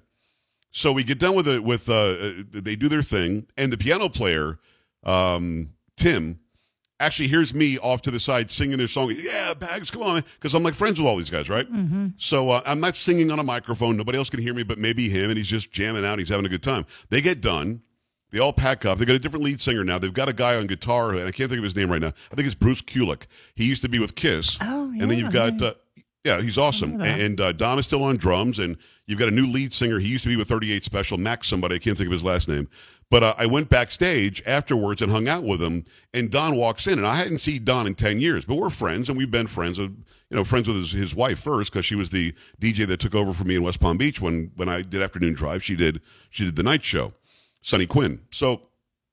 So 0.71 0.91
we 0.91 1.03
get 1.03 1.17
done 1.19 1.35
with 1.35 1.47
it. 1.47 1.63
With 1.63 1.87
uh, 1.89 2.15
they 2.51 2.75
do 2.75 2.89
their 2.89 3.03
thing, 3.03 3.47
and 3.57 3.71
the 3.71 3.77
piano 3.77 4.09
player, 4.09 4.57
um, 5.03 5.69
Tim, 5.97 6.39
actually 7.03 7.27
hears 7.27 7.53
me 7.53 7.77
off 7.79 8.01
to 8.03 8.11
the 8.11 8.19
side 8.19 8.49
singing 8.49 8.77
their 8.77 8.87
song. 8.87 9.13
Yeah, 9.17 9.53
Pags, 9.53 9.91
come 9.91 10.01
on, 10.01 10.21
because 10.21 10.53
I'm 10.53 10.63
like 10.63 10.73
friends 10.73 10.99
with 10.99 11.07
all 11.07 11.17
these 11.17 11.29
guys, 11.29 11.49
right? 11.49 11.71
Mm-hmm. 11.71 12.07
So 12.17 12.49
uh, 12.49 12.61
I'm 12.65 12.79
not 12.79 12.95
singing 12.95 13.31
on 13.31 13.39
a 13.39 13.43
microphone. 13.43 13.97
Nobody 13.97 14.17
else 14.17 14.29
can 14.29 14.41
hear 14.41 14.53
me, 14.53 14.63
but 14.63 14.77
maybe 14.77 15.09
him, 15.09 15.29
and 15.29 15.37
he's 15.37 15.47
just 15.47 15.71
jamming 15.71 16.05
out. 16.05 16.19
He's 16.19 16.29
having 16.29 16.45
a 16.45 16.49
good 16.49 16.63
time. 16.63 16.85
They 17.09 17.21
get 17.21 17.41
done. 17.41 17.81
They 18.31 18.39
all 18.39 18.53
pack 18.53 18.83
up. 18.83 18.97
They 18.97 19.05
got 19.05 19.15
a 19.15 19.19
different 19.19 19.45
lead 19.45 19.61
singer 19.61 19.83
now. 19.83 19.99
They've 19.99 20.13
got 20.13 20.27
a 20.27 20.33
guy 20.33 20.55
on 20.55 20.65
guitar, 20.65 21.11
and 21.11 21.27
I 21.27 21.31
can't 21.31 21.49
think 21.49 21.59
of 21.59 21.63
his 21.63 21.75
name 21.75 21.91
right 21.91 22.01
now. 22.01 22.13
I 22.31 22.35
think 22.35 22.47
it's 22.47 22.55
Bruce 22.55 22.81
Kulick. 22.81 23.27
He 23.55 23.65
used 23.65 23.83
to 23.83 23.89
be 23.89 23.99
with 23.99 24.15
Kiss. 24.15 24.57
Oh, 24.59 24.91
yeah. 24.91 25.03
And 25.03 25.11
then 25.11 25.19
you've 25.19 25.31
got, 25.31 25.61
yeah. 25.61 25.67
uh, 25.67 25.73
yeah, 26.25 26.41
he's 26.41 26.57
awesome. 26.57 26.99
And 27.01 27.39
uh, 27.39 27.51
Don 27.51 27.77
is 27.77 27.85
still 27.85 28.03
on 28.03 28.17
drums, 28.17 28.57
and 28.57 28.77
you've 29.05 29.19
got 29.19 29.27
a 29.27 29.31
new 29.31 29.45
lead 29.45 29.71
singer. 29.71 29.99
He 29.99 30.07
used 30.07 30.23
to 30.23 30.29
be 30.29 30.35
with 30.35 30.47
38 30.47 30.83
Special, 30.83 31.17
Max 31.19 31.47
somebody. 31.47 31.75
I 31.75 31.79
can't 31.79 31.95
think 31.95 32.07
of 32.07 32.11
his 32.13 32.23
last 32.23 32.49
name. 32.49 32.67
But 33.13 33.21
uh, 33.21 33.35
I 33.37 33.45
went 33.45 33.69
backstage 33.69 34.41
afterwards 34.47 35.03
and 35.03 35.11
hung 35.11 35.27
out 35.27 35.43
with 35.43 35.61
him, 35.61 35.83
and 36.15 36.31
Don 36.31 36.55
walks 36.55 36.87
in, 36.87 36.97
and 36.97 37.05
I 37.05 37.15
hadn't 37.15 37.37
seen 37.37 37.63
Don 37.63 37.85
in 37.85 37.93
10 37.93 38.19
years, 38.19 38.43
but 38.43 38.55
we're 38.55 38.71
friends, 38.71 39.07
and 39.07 39.15
we've 39.15 39.29
been 39.29 39.45
friends, 39.45 39.77
you 39.77 39.93
know, 40.31 40.43
friends 40.43 40.67
with 40.67 40.77
his, 40.77 40.93
his 40.93 41.13
wife 41.13 41.37
first, 41.37 41.71
because 41.71 41.85
she 41.85 41.93
was 41.93 42.09
the 42.09 42.31
DJ 42.59 42.87
that 42.87 42.99
took 42.99 43.13
over 43.13 43.31
for 43.31 43.43
me 43.43 43.55
in 43.55 43.61
West 43.61 43.79
Palm 43.79 43.97
Beach 43.97 44.19
when, 44.19 44.49
when 44.55 44.67
I 44.67 44.81
did 44.81 45.03
Afternoon 45.03 45.35
Drive. 45.35 45.63
She 45.63 45.75
did, 45.75 46.01
she 46.31 46.43
did 46.43 46.55
the 46.55 46.63
night 46.63 46.83
show, 46.83 47.13
Sonny 47.61 47.85
Quinn. 47.85 48.19
So 48.31 48.63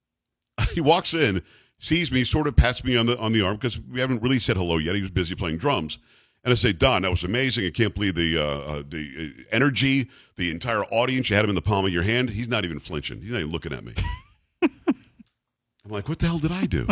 he 0.73 0.81
walks 0.81 1.13
in, 1.13 1.43
sees 1.79 2.11
me, 2.11 2.25
sort 2.25 2.47
of 2.47 2.57
pats 2.57 2.83
me 2.83 2.97
on 2.97 3.05
the 3.05 3.19
on 3.19 3.35
the 3.35 3.43
arm 3.43 3.57
because 3.57 3.79
we 3.79 4.01
haven't 4.01 4.23
really 4.23 4.39
said 4.39 4.57
hello 4.57 4.79
yet. 4.79 4.95
He 4.95 5.03
was 5.03 5.11
busy 5.11 5.35
playing 5.35 5.59
drums, 5.59 5.99
and 6.45 6.53
I 6.53 6.55
say, 6.55 6.73
"Don, 6.73 7.03
that 7.03 7.11
was 7.11 7.25
amazing. 7.25 7.67
I 7.67 7.71
can't 7.71 7.95
believe 7.95 8.15
the 8.15 8.39
uh, 8.39 8.43
uh, 8.43 8.83
the 8.89 9.35
uh, 9.39 9.43
energy, 9.53 10.09
the 10.37 10.51
entire 10.51 10.85
audience. 10.85 11.31
You 11.31 11.37
had 11.37 11.45
him 11.45 11.51
in 11.51 11.55
the 11.55 11.63
palm 11.63 11.85
of 11.85 11.93
your 11.93 12.03
hand. 12.03 12.31
He's 12.31 12.49
not 12.49 12.65
even 12.65 12.81
flinching. 12.81 13.21
He's 13.21 13.33
not 13.33 13.41
even 13.41 13.53
looking 13.53 13.73
at 13.73 13.85
me." 13.85 13.95
I'm 14.63 15.91
like, 15.91 16.09
"What 16.09 16.19
the 16.19 16.27
hell 16.27 16.39
did 16.39 16.53
I 16.53 16.67
do?" 16.67 16.87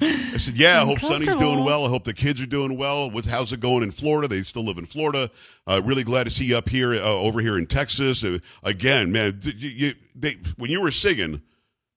I 0.00 0.36
said, 0.38 0.56
"Yeah, 0.56 0.82
I 0.82 0.84
hope 0.84 1.00
Sonny's 1.00 1.34
doing 1.36 1.64
well. 1.64 1.86
I 1.86 1.88
hope 1.88 2.04
the 2.04 2.12
kids 2.12 2.40
are 2.42 2.46
doing 2.46 2.76
well. 2.76 3.10
With 3.10 3.24
how's 3.24 3.52
it 3.52 3.60
going 3.60 3.82
in 3.82 3.90
Florida? 3.90 4.28
They 4.28 4.42
still 4.42 4.64
live 4.64 4.78
in 4.78 4.86
Florida. 4.86 5.30
Uh, 5.66 5.80
really 5.84 6.04
glad 6.04 6.24
to 6.24 6.30
see 6.30 6.44
you 6.44 6.58
up 6.58 6.68
here, 6.68 6.92
uh, 6.94 7.00
over 7.00 7.40
here 7.40 7.56
in 7.56 7.66
Texas. 7.66 8.22
Uh, 8.22 8.38
again, 8.62 9.10
man, 9.10 9.38
you, 9.42 9.68
you, 9.68 9.94
they, 10.14 10.36
when 10.56 10.70
you 10.70 10.80
were 10.82 10.90
singing." 10.90 11.42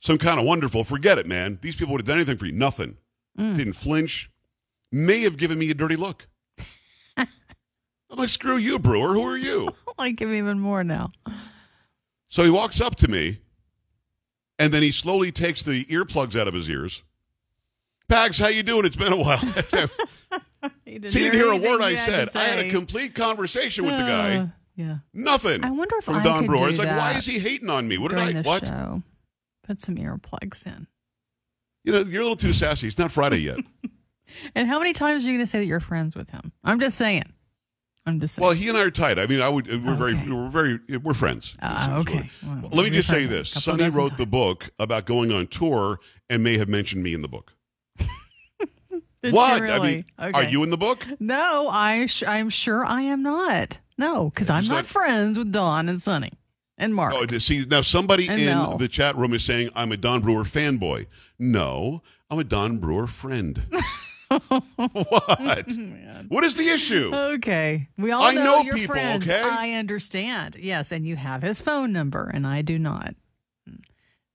some 0.01 0.17
kind 0.17 0.39
of 0.39 0.45
wonderful. 0.45 0.83
Forget 0.83 1.17
it, 1.17 1.27
man. 1.27 1.59
These 1.61 1.75
people 1.75 1.93
would 1.93 2.01
have 2.01 2.07
done 2.07 2.17
anything 2.17 2.37
for 2.37 2.45
you. 2.45 2.53
Nothing. 2.53 2.97
Didn't 3.57 3.73
flinch. 3.73 4.29
May 4.91 5.21
have 5.21 5.37
given 5.37 5.59
me 5.59 5.69
a 5.69 5.73
dirty 5.73 5.95
look. 5.95 6.27
I'm 7.17 7.27
like, 8.17 8.29
screw 8.29 8.57
you, 8.57 8.79
Brewer. 8.79 9.13
Who 9.13 9.21
are 9.21 9.37
you? 9.37 9.69
I 9.87 9.91
like 9.97 10.19
him 10.19 10.33
even 10.33 10.59
more 10.59 10.83
now. 10.83 11.11
So 12.29 12.43
he 12.43 12.49
walks 12.49 12.81
up 12.81 12.95
to 12.97 13.07
me, 13.07 13.39
and 14.57 14.71
then 14.73 14.81
he 14.81 14.91
slowly 14.91 15.31
takes 15.31 15.63
the 15.63 15.85
earplugs 15.85 16.39
out 16.39 16.47
of 16.47 16.53
his 16.53 16.69
ears. 16.69 17.03
Pags, 18.11 18.39
how 18.39 18.47
you 18.47 18.63
doing? 18.63 18.85
It's 18.85 18.95
been 18.95 19.13
a 19.13 19.17
while. 19.17 19.39
He 20.85 20.97
didn't, 20.99 21.13
he 21.13 21.19
didn't 21.19 21.35
hear 21.35 21.53
a 21.53 21.57
word 21.57 21.81
I 21.81 21.95
said. 21.95 22.29
I 22.35 22.39
had 22.43 22.65
a 22.65 22.69
complete 22.69 23.15
conversation 23.15 23.85
with 23.85 23.95
the 23.95 24.03
Uh, 24.03 24.07
guy. 24.39 24.49
Yeah. 24.75 24.97
Nothing. 25.13 25.63
I 25.63 25.69
wonder 25.71 25.95
if 25.99 26.03
from 26.03 26.15
I 26.17 26.23
Don 26.23 26.39
could 26.39 26.47
Brewer. 26.47 26.59
do 26.59 26.65
It's 26.67 26.79
like, 26.79 26.89
why 26.97 27.13
is 27.13 27.25
he 27.25 27.39
hating 27.39 27.69
on 27.69 27.87
me? 27.87 27.97
What 27.97 28.09
did 28.09 28.19
I? 28.19 28.41
What? 28.41 28.67
show. 28.67 29.01
Put 29.63 29.79
some 29.79 29.95
earplugs 29.95 30.65
in. 30.67 30.87
You 31.85 31.93
know, 31.93 31.99
you're 31.99 32.19
a 32.21 32.23
little 32.23 32.35
too 32.35 32.51
sassy. 32.51 32.87
It's 32.87 32.97
not 32.97 33.09
Friday 33.11 33.37
yet. 33.37 33.59
And 34.55 34.67
how 34.67 34.79
many 34.79 34.93
times 34.93 35.23
are 35.23 35.27
you 35.27 35.33
going 35.33 35.45
to 35.45 35.49
say 35.49 35.59
that 35.59 35.65
you're 35.65 35.79
friends 35.79 36.15
with 36.15 36.29
him? 36.29 36.51
I'm 36.63 36.79
just 36.79 36.97
saying. 36.97 37.23
I'm 38.05 38.19
just 38.19 38.35
saying. 38.35 38.45
Well, 38.45 38.55
he 38.55 38.69
and 38.69 38.77
I 38.77 38.81
are 38.83 38.91
tight. 38.91 39.19
I 39.19 39.27
mean, 39.27 39.41
I 39.41 39.49
would. 39.49 39.67
We're 39.67 39.95
very, 39.95 40.13
we're 40.15 40.49
very, 40.49 40.79
we're 40.99 41.13
friends. 41.13 41.55
Ah, 41.61 41.97
okay. 41.99 42.29
Well, 42.45 42.69
let 42.71 42.83
me 42.85 42.89
just 42.91 43.09
say 43.09 43.25
this: 43.25 43.49
Sonny 43.49 43.89
wrote 43.89 44.17
the 44.17 44.25
book 44.25 44.69
about 44.79 45.05
going 45.05 45.31
on 45.31 45.47
tour 45.47 45.99
and 46.29 46.43
may 46.43 46.57
have 46.57 46.69
mentioned 46.69 47.03
me 47.03 47.13
in 47.13 47.21
the 47.21 47.27
book. 47.27 47.53
What? 49.21 49.59
you 49.61 49.67
I 49.67 49.73
really? 49.75 49.95
mean, 49.95 50.05
are 50.33 50.45
you 50.45 50.63
in 50.63 50.69
the 50.69 50.77
book? 50.77 51.05
No, 51.19 51.67
I 51.69 52.05
sh- 52.05 52.23
I'm 52.25 52.49
sure 52.49 52.85
I 52.85 53.01
am 53.01 53.21
not. 53.21 53.79
No, 53.97 54.29
because 54.29 54.49
I'm 54.49 54.65
not 54.67 54.83
that- 54.83 54.85
friends 54.85 55.37
with 55.37 55.51
Don 55.51 55.89
and 55.89 56.01
Sonny 56.01 56.31
and 56.77 56.95
Mark. 56.95 57.13
Oh, 57.13 57.27
see, 57.37 57.65
now 57.69 57.81
somebody 57.81 58.29
And 58.29 58.39
in 58.39 58.45
Mel. 58.47 58.77
the 58.77 58.87
chat 58.87 59.17
room 59.17 59.33
is 59.33 59.43
saying 59.43 59.71
I'm 59.75 59.91
a 59.91 59.97
Don 59.97 60.21
Brewer 60.21 60.43
fanboy. 60.45 61.07
No, 61.37 62.01
I'm 62.29 62.39
a 62.39 62.45
Don 62.45 62.77
Brewer 62.77 63.07
friend. 63.07 63.61
what? 64.47 65.65
Oh, 66.19 66.23
what 66.27 66.43
is 66.43 66.55
the 66.55 66.67
issue? 66.69 67.11
Okay, 67.13 67.87
we 67.97 68.11
all 68.11 68.23
I 68.23 68.33
know, 68.33 68.43
know 68.43 68.61
you're 68.61 68.75
people, 68.75 68.95
friends. 68.95 69.23
okay? 69.29 69.41
I 69.41 69.71
understand. 69.73 70.55
Yes, 70.59 70.91
and 70.91 71.05
you 71.07 71.15
have 71.15 71.41
his 71.41 71.61
phone 71.61 71.91
number, 71.93 72.29
and 72.33 72.45
I 72.45 72.61
do 72.61 72.77
not. 72.77 73.15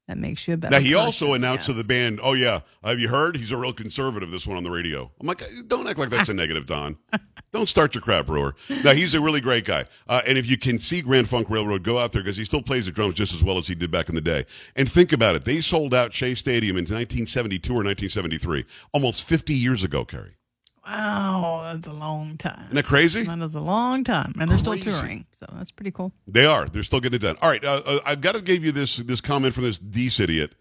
That 0.06 0.18
makes 0.18 0.46
you 0.46 0.54
a 0.54 0.56
better. 0.58 0.72
Now 0.72 0.80
he 0.80 0.92
person, 0.92 1.06
also 1.06 1.32
announced 1.32 1.66
to 1.66 1.72
the 1.72 1.82
band, 1.82 2.20
"Oh 2.22 2.34
yeah, 2.34 2.60
have 2.82 3.00
you 3.00 3.08
heard? 3.08 3.36
He's 3.36 3.52
a 3.52 3.56
real 3.56 3.72
conservative." 3.72 4.30
This 4.30 4.46
one 4.46 4.58
on 4.58 4.62
the 4.62 4.70
radio. 4.70 5.10
I'm 5.18 5.26
like, 5.26 5.42
don't 5.66 5.86
act 5.86 5.98
like 5.98 6.10
that's 6.10 6.28
a 6.28 6.34
negative, 6.42 6.66
Don. 6.66 6.98
Don't 7.52 7.68
start 7.68 7.94
your 7.94 8.02
crap, 8.02 8.26
brewer. 8.26 8.54
Now 8.68 8.92
he's 8.92 9.14
a 9.14 9.20
really 9.20 9.40
great 9.40 9.64
guy. 9.64 9.86
Uh, 10.06 10.20
and 10.26 10.36
if 10.36 10.50
you 10.50 10.58
can 10.58 10.78
see 10.78 11.00
Grand 11.00 11.28
Funk 11.28 11.48
Railroad, 11.48 11.84
go 11.84 11.98
out 11.98 12.12
there 12.12 12.22
because 12.22 12.36
he 12.36 12.44
still 12.44 12.60
plays 12.60 12.84
the 12.84 12.92
drums 12.92 13.14
just 13.14 13.34
as 13.34 13.42
well 13.42 13.56
as 13.56 13.66
he 13.66 13.74
did 13.74 13.90
back 13.90 14.10
in 14.10 14.14
the 14.14 14.20
day. 14.20 14.44
And 14.76 14.90
think 14.90 15.12
about 15.12 15.36
it: 15.36 15.44
they 15.46 15.62
sold 15.62 15.94
out 15.94 16.12
Shea 16.12 16.34
Stadium 16.34 16.76
in 16.76 16.82
1972 16.82 17.72
or 17.72 17.76
1973, 17.76 18.66
almost 18.92 19.24
50 19.24 19.54
years 19.54 19.82
ago. 19.82 20.04
Carrie, 20.04 20.34
Wow, 20.86 21.70
that's 21.72 21.86
a 21.86 21.92
long 21.92 22.36
time. 22.36 22.64
isn't 22.64 22.74
that 22.74 22.84
crazy? 22.84 23.22
That 23.24 23.38
is 23.38 23.54
a 23.54 23.60
long 23.60 24.04
time, 24.04 24.34
and 24.38 24.50
they're 24.50 24.58
still 24.58 24.78
touring, 24.78 25.24
so 25.34 25.46
that's 25.54 25.70
pretty 25.70 25.90
cool. 25.90 26.12
They 26.26 26.44
are. 26.44 26.66
They're 26.68 26.82
still 26.82 27.00
getting 27.00 27.16
it 27.16 27.22
done. 27.22 27.36
All 27.40 27.50
right. 27.50 27.64
Uh, 27.64 27.80
uh, 27.86 27.98
I've 28.04 28.20
got 28.20 28.34
to 28.34 28.42
give 28.42 28.64
you 28.64 28.72
this 28.72 28.98
this 28.98 29.20
comment 29.20 29.54
from 29.54 29.64
this 29.64 29.78
Deese 29.78 30.20
idiot. 30.20 30.54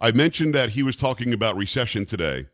I 0.00 0.12
mentioned 0.12 0.54
that 0.54 0.70
he 0.70 0.82
was 0.82 0.96
talking 0.96 1.32
about 1.32 1.56
recession 1.56 2.06
today. 2.06 2.46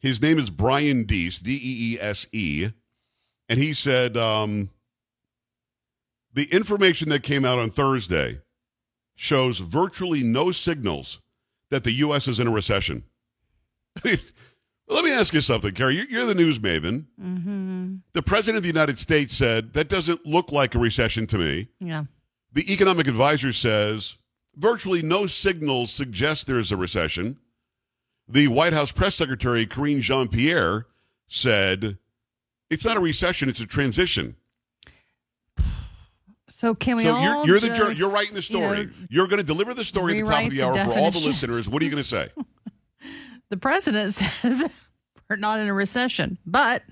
His 0.00 0.20
name 0.20 0.38
is 0.38 0.50
Brian 0.50 1.04
Deese, 1.04 1.38
D 1.38 1.52
E 1.52 1.94
E 1.94 1.98
S 2.00 2.26
E, 2.32 2.70
and 3.48 3.58
he 3.58 3.72
said 3.72 4.16
um, 4.16 4.70
the 6.32 6.44
information 6.52 7.08
that 7.10 7.22
came 7.22 7.44
out 7.44 7.58
on 7.58 7.70
Thursday 7.70 8.40
shows 9.14 9.58
virtually 9.58 10.22
no 10.22 10.50
signals 10.50 11.20
that 11.70 11.84
the 11.84 11.92
U.S. 11.92 12.26
is 12.26 12.40
in 12.40 12.46
a 12.46 12.50
recession. 12.50 13.04
Let 14.90 15.04
me 15.04 15.12
ask 15.12 15.32
you 15.32 15.40
something, 15.40 15.72
Carrie. 15.72 15.94
You're, 15.94 16.10
you're 16.10 16.26
the 16.26 16.34
news 16.34 16.58
maven. 16.58 17.04
Mm-hmm. 17.22 17.94
The 18.12 18.22
president 18.22 18.56
of 18.56 18.62
the 18.62 18.68
United 18.68 18.98
States 18.98 19.36
said 19.36 19.72
that 19.74 19.88
doesn't 19.88 20.26
look 20.26 20.50
like 20.50 20.74
a 20.74 20.78
recession 20.78 21.26
to 21.28 21.38
me. 21.38 21.68
Yeah. 21.78 22.04
The 22.52 22.70
economic 22.72 23.06
advisor 23.06 23.52
says 23.52 24.16
virtually 24.56 25.00
no 25.00 25.26
signals 25.26 25.92
suggest 25.92 26.48
there's 26.48 26.72
a 26.72 26.76
recession. 26.76 27.38
The 28.28 28.48
White 28.48 28.72
House 28.72 28.90
press 28.90 29.14
secretary, 29.14 29.64
Karine 29.64 30.00
Jean 30.00 30.26
Pierre, 30.26 30.86
said 31.28 31.98
it's 32.68 32.84
not 32.84 32.96
a 32.96 33.00
recession, 33.00 33.48
it's 33.48 33.60
a 33.60 33.66
transition. 33.66 34.34
So 36.48 36.74
can 36.74 36.96
we 36.96 37.04
so 37.04 37.14
all 37.14 37.22
you're, 37.22 37.46
you're 37.46 37.60
the 37.60 37.94
you're 37.96 38.10
writing 38.10 38.34
the 38.34 38.46
you 38.50 38.60
know, 38.60 38.66
story. 38.66 38.90
you're 39.08 39.28
going 39.28 39.38
to 39.40 39.46
deliver 39.46 39.72
the 39.72 39.84
story 39.84 40.18
at 40.18 40.24
the 40.24 40.30
top 40.30 40.44
of 40.44 40.50
rewrite 40.50 40.50
the 40.50 40.62
hour 40.62 40.72
the 40.74 40.84
for 40.84 40.98
all 40.98 41.10
the 41.10 41.20
listeners. 41.20 41.68
What 41.68 41.80
are 41.80 41.84
you 41.84 41.90
going 41.90 42.02
to 42.02 42.08
say? 42.08 42.28
the 43.50 43.56
president 43.56 44.14
says 44.14 44.64
we're 45.28 45.36
not 45.36 45.60
in 45.60 45.68
a 45.68 45.74
recession, 45.74 46.38
but 46.46 46.82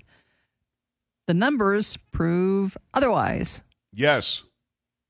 the 1.27 1.33
numbers 1.33 1.97
prove 2.11 2.77
otherwise. 2.93 3.63
Yes. 3.91 4.43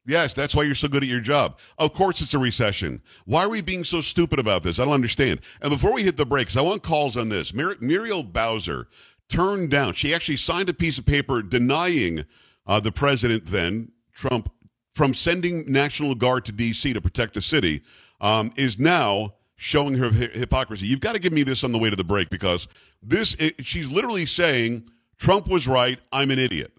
Yes, 0.06 0.34
that's 0.34 0.56
why 0.56 0.64
you're 0.64 0.74
so 0.74 0.88
good 0.88 1.04
at 1.04 1.10
your 1.10 1.20
job. 1.20 1.60
Of 1.78 1.94
course, 1.94 2.22
it's 2.22 2.34
a 2.34 2.40
recession. 2.40 3.02
Why 3.26 3.44
are 3.44 3.50
we 3.50 3.62
being 3.62 3.84
so 3.84 4.02
stupid 4.02 4.40
about 4.40 4.64
this? 4.64 4.80
I 4.80 4.86
don't 4.86 4.94
understand. 4.94 5.42
And 5.62 5.70
before 5.70 5.94
we 5.94 6.04
hit 6.04 6.18
the 6.18 6.26
brakes, 6.26 6.58
I 6.58 6.62
want 6.62 6.82
calls 6.82 7.16
on 7.16 7.30
this. 7.30 7.54
Muriel 7.54 8.24
Bowser 8.24 8.88
turned 9.30 9.70
down, 9.70 9.94
she 9.94 10.14
actually 10.14 10.38
signed 10.38 10.70
a 10.70 10.74
piece 10.74 10.98
of 10.98 11.06
paper 11.06 11.44
denying 11.44 12.26
uh, 12.66 12.80
the 12.80 12.92
president 12.92 13.46
then, 13.46 13.92
Trump, 14.12 14.52
from 14.96 15.14
sending 15.14 15.72
National 15.72 16.16
Guard 16.16 16.46
to 16.46 16.52
D.C. 16.52 16.92
to 16.94 17.02
protect 17.02 17.36
the 17.36 17.42
city, 17.42 17.84
um, 18.20 18.52
is 18.58 18.80
now 18.80 19.36
showing 19.60 19.94
her 19.96 20.10
hypocrisy. 20.10 20.88
You've 20.88 21.02
got 21.02 21.14
to 21.14 21.20
give 21.20 21.34
me 21.34 21.44
this 21.44 21.66
on 21.66 21.74
the 21.74 21.78
way 21.78 21.90
to 21.90 21.96
the 21.96 22.04
break 22.04 22.30
because 22.30 22.70
this, 23.04 23.36
it, 23.36 23.66
she's 23.66 23.92
literally 23.92 24.26
saying, 24.26 24.90
Trump 25.18 25.50
was 25.50 25.68
right, 25.68 26.00
I'm 26.14 26.32
an 26.32 26.40
idiot. 26.40 26.72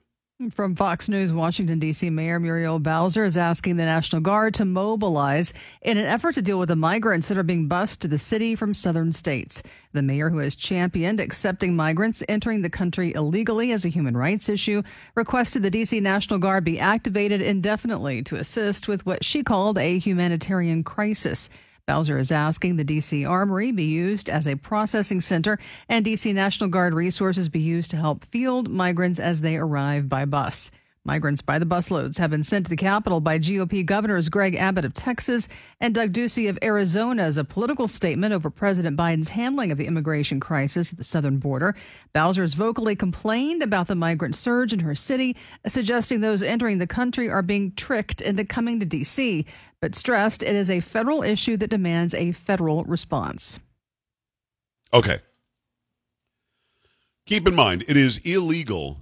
From 0.51 0.75
Fox 0.75 1.07
News, 1.07 1.35
Washington, 1.35 1.79
D.C., 1.79 2.09
Mayor 2.09 2.41
Muriel 2.41 2.79
Bowser 2.79 3.25
is 3.25 3.37
asking 3.37 3.77
the 3.77 3.85
National 3.85 4.23
Guard 4.23 4.55
to 4.55 4.65
mobilize 4.65 5.53
in 5.83 5.99
an 5.99 6.07
effort 6.07 6.33
to 6.37 6.41
deal 6.41 6.59
with 6.59 6.71
the 6.71 6.77
migrants 6.77 7.29
that 7.29 7.37
are 7.37 7.43
being 7.43 7.69
bused 7.69 8.01
to 8.01 8.09
the 8.09 8.17
city 8.17 8.55
from 8.55 8.73
southern 8.73 9.13
states. 9.13 9.63
The 9.93 10.03
mayor, 10.03 10.31
who 10.31 10.39
has 10.39 10.57
championed 10.57 11.21
accepting 11.21 11.77
migrants 11.77 12.25
entering 12.27 12.63
the 12.63 12.71
country 12.71 13.13
illegally 13.13 13.73
as 13.73 13.85
a 13.85 13.91
human 13.91 14.17
rights 14.17 14.49
issue, 14.49 14.83
requested 15.15 15.63
the 15.63 15.71
D.C. 15.71 16.01
National 16.01 16.39
Guard 16.39 16.65
be 16.65 16.81
activated 16.81 17.43
indefinitely 17.43 18.23
to 18.23 18.37
assist 18.37 18.89
with 18.89 19.05
what 19.05 19.23
she 19.23 19.43
called 19.43 19.77
a 19.77 19.99
humanitarian 19.99 20.83
crisis. 20.83 21.51
Bowser 21.91 22.21
is 22.21 22.31
asking 22.31 22.77
the 22.77 22.85
D.C. 22.85 23.25
Armory 23.25 23.73
be 23.73 23.83
used 23.83 24.31
as 24.31 24.47
a 24.47 24.55
processing 24.55 25.21
center 25.21 25.59
and 25.89 26.05
D.C. 26.05 26.33
National 26.33 26.71
Guard 26.71 26.95
resources 26.95 27.49
be 27.49 27.59
used 27.59 27.91
to 27.91 27.97
help 27.97 28.25
field 28.27 28.69
migrants 28.69 29.19
as 29.19 29.41
they 29.41 29.57
arrive 29.57 30.09
by 30.09 30.25
bus. 30.25 30.71
Migrants 31.07 31.41
by 31.41 31.59
the 31.59 31.65
busloads 31.65 32.19
have 32.19 32.31
been 32.31 32.43
sent 32.43 32.67
to 32.67 32.71
the 32.71 32.77
Capitol 32.77 33.21
by 33.21 33.39
GOP 33.39 33.87
Governors 33.87 34.29
Greg 34.29 34.55
Abbott 34.55 34.85
of 34.85 34.93
Texas 34.93 35.49
and 35.81 35.95
Doug 35.95 36.13
Ducey 36.13 36.47
of 36.47 36.59
Arizona 36.63 37.23
as 37.23 37.39
a 37.39 37.45
political 37.45 37.89
statement 37.89 38.35
over 38.35 38.51
President 38.51 38.99
Biden's 38.99 39.31
handling 39.31 39.73
of 39.73 39.79
the 39.79 39.87
immigration 39.87 40.41
crisis 40.41 40.93
at 40.93 40.99
the 40.99 41.05
southern 41.05 41.39
border. 41.39 41.75
Bowser 42.13 42.43
has 42.43 42.53
vocally 42.53 42.95
complained 42.95 43.63
about 43.63 43.87
the 43.87 43.95
migrant 43.95 44.35
surge 44.35 44.75
in 44.75 44.81
her 44.81 44.95
city, 44.95 45.37
suggesting 45.67 46.21
those 46.21 46.43
entering 46.43 46.77
the 46.77 46.87
country 46.87 47.31
are 47.31 47.43
being 47.43 47.73
tricked 47.73 48.21
into 48.21 48.45
coming 48.45 48.79
to 48.79 48.85
D.C., 48.85 49.47
but 49.81 49.95
stressed 49.95 50.43
it 50.43 50.55
is 50.55 50.69
a 50.69 50.81
federal 50.81 51.23
issue 51.23 51.57
that 51.57 51.71
demands 51.71 52.13
a 52.13 52.33
federal 52.33 52.85
response. 52.85 53.59
Okay. 54.93 55.21
Keep 57.25 57.49
in 57.49 57.55
mind, 57.55 57.85
it 57.89 57.97
is 57.97 58.19
illegal 58.19 58.99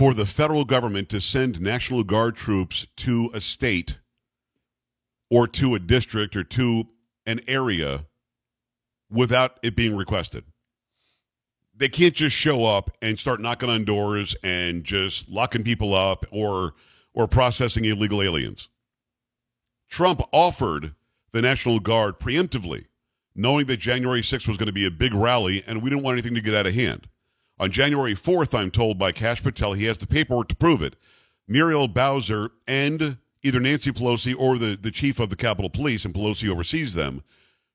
for 0.00 0.14
the 0.14 0.24
federal 0.24 0.64
government 0.64 1.10
to 1.10 1.20
send 1.20 1.60
National 1.60 2.02
Guard 2.02 2.34
troops 2.34 2.86
to 2.96 3.30
a 3.34 3.40
state 3.42 3.98
or 5.30 5.46
to 5.46 5.74
a 5.74 5.78
district 5.78 6.34
or 6.34 6.42
to 6.42 6.88
an 7.26 7.38
area 7.46 8.06
without 9.10 9.58
it 9.62 9.76
being 9.76 9.94
requested. 9.94 10.42
They 11.76 11.90
can't 11.90 12.14
just 12.14 12.34
show 12.34 12.64
up 12.64 12.96
and 13.02 13.18
start 13.18 13.42
knocking 13.42 13.68
on 13.68 13.84
doors 13.84 14.34
and 14.42 14.84
just 14.84 15.28
locking 15.28 15.64
people 15.64 15.92
up 15.92 16.24
or 16.30 16.72
or 17.12 17.28
processing 17.28 17.84
illegal 17.84 18.22
aliens. 18.22 18.70
Trump 19.90 20.22
offered 20.32 20.94
the 21.32 21.42
National 21.42 21.78
Guard 21.78 22.18
preemptively 22.18 22.86
knowing 23.34 23.66
that 23.66 23.76
January 23.76 24.22
6th 24.22 24.48
was 24.48 24.56
going 24.56 24.66
to 24.66 24.72
be 24.72 24.86
a 24.86 24.90
big 24.90 25.12
rally 25.12 25.62
and 25.66 25.82
we 25.82 25.90
didn't 25.90 26.04
want 26.04 26.14
anything 26.14 26.34
to 26.36 26.40
get 26.40 26.54
out 26.54 26.66
of 26.66 26.72
hand. 26.72 27.06
On 27.60 27.70
January 27.70 28.14
4th, 28.14 28.58
I'm 28.58 28.70
told 28.70 28.98
by 28.98 29.12
Kash 29.12 29.42
Patel, 29.42 29.74
he 29.74 29.84
has 29.84 29.98
the 29.98 30.06
paperwork 30.06 30.48
to 30.48 30.56
prove 30.56 30.80
it. 30.80 30.96
Muriel 31.46 31.88
Bowser 31.88 32.52
and 32.66 33.18
either 33.42 33.60
Nancy 33.60 33.92
Pelosi 33.92 34.34
or 34.34 34.56
the, 34.56 34.78
the 34.80 34.90
chief 34.90 35.20
of 35.20 35.28
the 35.28 35.36
Capitol 35.36 35.68
Police, 35.68 36.06
and 36.06 36.14
Pelosi 36.14 36.48
oversees 36.48 36.94
them, 36.94 37.22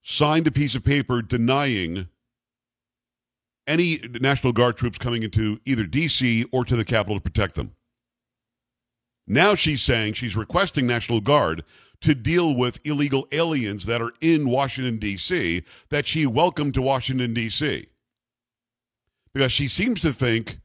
signed 0.02 0.48
a 0.48 0.52
piece 0.52 0.74
of 0.74 0.84
paper 0.84 1.22
denying 1.22 2.08
any 3.68 4.00
National 4.20 4.54
Guard 4.54 4.76
troops 4.76 4.98
coming 4.98 5.22
into 5.22 5.60
either 5.66 5.86
D.C. 5.86 6.46
or 6.52 6.66
to 6.66 6.76
the 6.76 6.86
Capitol 6.86 7.18
to 7.18 7.22
protect 7.22 7.54
them. 7.54 7.76
Now 9.28 9.54
she's 9.54 9.84
saying 9.84 10.14
she's 10.14 10.36
requesting 10.36 10.88
National 10.88 11.22
Guard 11.22 11.64
to 12.02 12.16
deal 12.16 12.56
with 12.56 12.80
illegal 12.88 13.28
aliens 13.32 13.86
that 13.86 14.02
are 14.02 14.14
in 14.20 14.50
Washington, 14.50 14.98
D.C., 14.98 15.62
that 15.90 16.08
she 16.08 16.26
welcomed 16.26 16.74
to 16.74 16.82
Washington, 16.82 17.36
D.C. 17.36 17.88
Because 19.36 19.52
she 19.52 19.68
seems 19.68 20.00
to 20.00 20.14
think 20.14 20.62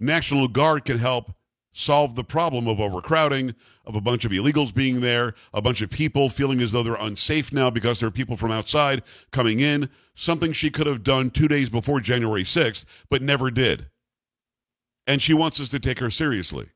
National 0.00 0.48
Guard 0.48 0.86
can 0.86 0.96
help 0.96 1.34
solve 1.74 2.14
the 2.14 2.24
problem 2.24 2.66
of 2.66 2.80
overcrowding, 2.80 3.54
of 3.84 3.94
a 3.94 4.00
bunch 4.00 4.24
of 4.24 4.32
illegals 4.32 4.74
being 4.74 5.02
there, 5.02 5.34
a 5.52 5.60
bunch 5.60 5.82
of 5.82 5.90
people 5.90 6.30
feeling 6.30 6.62
as 6.62 6.72
though 6.72 6.82
they're 6.82 6.94
unsafe 6.94 7.52
now 7.52 7.68
because 7.68 8.00
there 8.00 8.08
are 8.08 8.12
people 8.12 8.34
from 8.34 8.50
outside 8.50 9.02
coming 9.32 9.60
in, 9.60 9.90
something 10.14 10.52
she 10.52 10.70
could 10.70 10.86
have 10.86 11.04
done 11.04 11.28
two 11.28 11.46
days 11.46 11.68
before 11.68 12.00
January 12.00 12.42
6th, 12.42 12.86
but 13.10 13.20
never 13.20 13.50
did. 13.50 13.84
And 15.06 15.20
she 15.20 15.34
wants 15.34 15.60
us 15.60 15.68
to 15.68 15.78
take 15.78 15.98
her 15.98 16.10
seriously. 16.10 16.70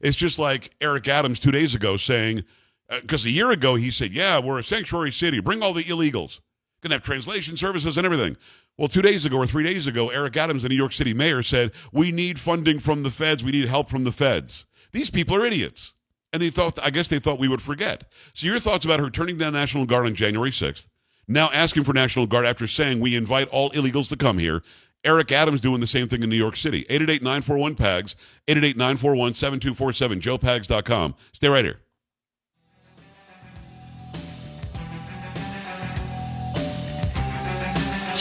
It's 0.00 0.16
just 0.16 0.38
like 0.38 0.70
Eric 0.80 1.06
Adams 1.06 1.38
two 1.38 1.52
days 1.52 1.74
ago 1.74 1.98
saying, 1.98 2.44
uh, 2.88 3.00
because 3.02 3.26
a 3.26 3.30
year 3.30 3.50
ago 3.50 3.74
he 3.74 3.90
said, 3.90 4.14
Yeah, 4.14 4.40
we're 4.40 4.58
a 4.58 4.64
sanctuary 4.64 5.12
city. 5.12 5.38
Bring 5.38 5.62
all 5.62 5.74
the 5.74 5.84
illegals. 5.84 6.40
Gonna 6.82 6.94
have 6.94 7.02
translation 7.02 7.58
services 7.58 7.98
and 7.98 8.06
everything. 8.06 8.38
Well, 8.78 8.88
two 8.88 9.02
days 9.02 9.24
ago 9.24 9.36
or 9.36 9.46
three 9.46 9.64
days 9.64 9.86
ago, 9.86 10.08
Eric 10.08 10.36
Adams, 10.36 10.62
the 10.62 10.68
New 10.68 10.76
York 10.76 10.92
City 10.92 11.12
mayor, 11.12 11.42
said, 11.42 11.72
We 11.92 12.10
need 12.10 12.40
funding 12.40 12.78
from 12.78 13.02
the 13.02 13.10
feds. 13.10 13.44
We 13.44 13.52
need 13.52 13.68
help 13.68 13.88
from 13.88 14.04
the 14.04 14.12
feds. 14.12 14.66
These 14.92 15.10
people 15.10 15.36
are 15.36 15.44
idiots. 15.44 15.94
And 16.32 16.40
they 16.40 16.48
thought, 16.48 16.78
I 16.82 16.90
guess 16.90 17.08
they 17.08 17.18
thought 17.18 17.38
we 17.38 17.48
would 17.48 17.60
forget. 17.60 18.10
So, 18.32 18.46
your 18.46 18.58
thoughts 18.58 18.86
about 18.86 19.00
her 19.00 19.10
turning 19.10 19.36
down 19.36 19.52
National 19.52 19.84
Guard 19.84 20.06
on 20.06 20.14
January 20.14 20.50
6th, 20.50 20.86
now 21.28 21.50
asking 21.52 21.84
for 21.84 21.92
National 21.92 22.26
Guard 22.26 22.46
after 22.46 22.66
saying 22.66 23.00
we 23.00 23.14
invite 23.14 23.48
all 23.48 23.70
illegals 23.72 24.08
to 24.08 24.16
come 24.16 24.38
here. 24.38 24.62
Eric 25.04 25.32
Adams 25.32 25.60
doing 25.60 25.80
the 25.80 25.86
same 25.86 26.08
thing 26.08 26.22
in 26.22 26.30
New 26.30 26.36
York 26.36 26.56
City. 26.56 26.86
888 26.88 27.22
941 27.22 27.74
PAGS, 27.74 28.16
888 28.48 28.76
941 28.76 29.34
7247, 29.34 30.20
joepags.com. 30.20 31.14
Stay 31.32 31.48
right 31.48 31.64
here. 31.64 31.81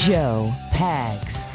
Joe 0.01 0.51
Pags. 0.71 1.50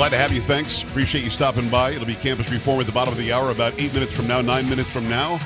Glad 0.00 0.12
to 0.12 0.16
have 0.16 0.32
you. 0.32 0.40
Thanks. 0.40 0.82
Appreciate 0.82 1.24
you 1.24 1.28
stopping 1.28 1.68
by. 1.68 1.90
It'll 1.90 2.06
be 2.06 2.14
Campus 2.14 2.50
Reform 2.50 2.80
at 2.80 2.86
the 2.86 2.92
bottom 2.92 3.12
of 3.12 3.18
the 3.18 3.34
hour, 3.34 3.50
about 3.50 3.78
eight 3.78 3.92
minutes 3.92 4.16
from 4.16 4.26
now, 4.26 4.40
nine 4.40 4.66
minutes 4.66 4.90
from 4.90 5.06
now. 5.10 5.36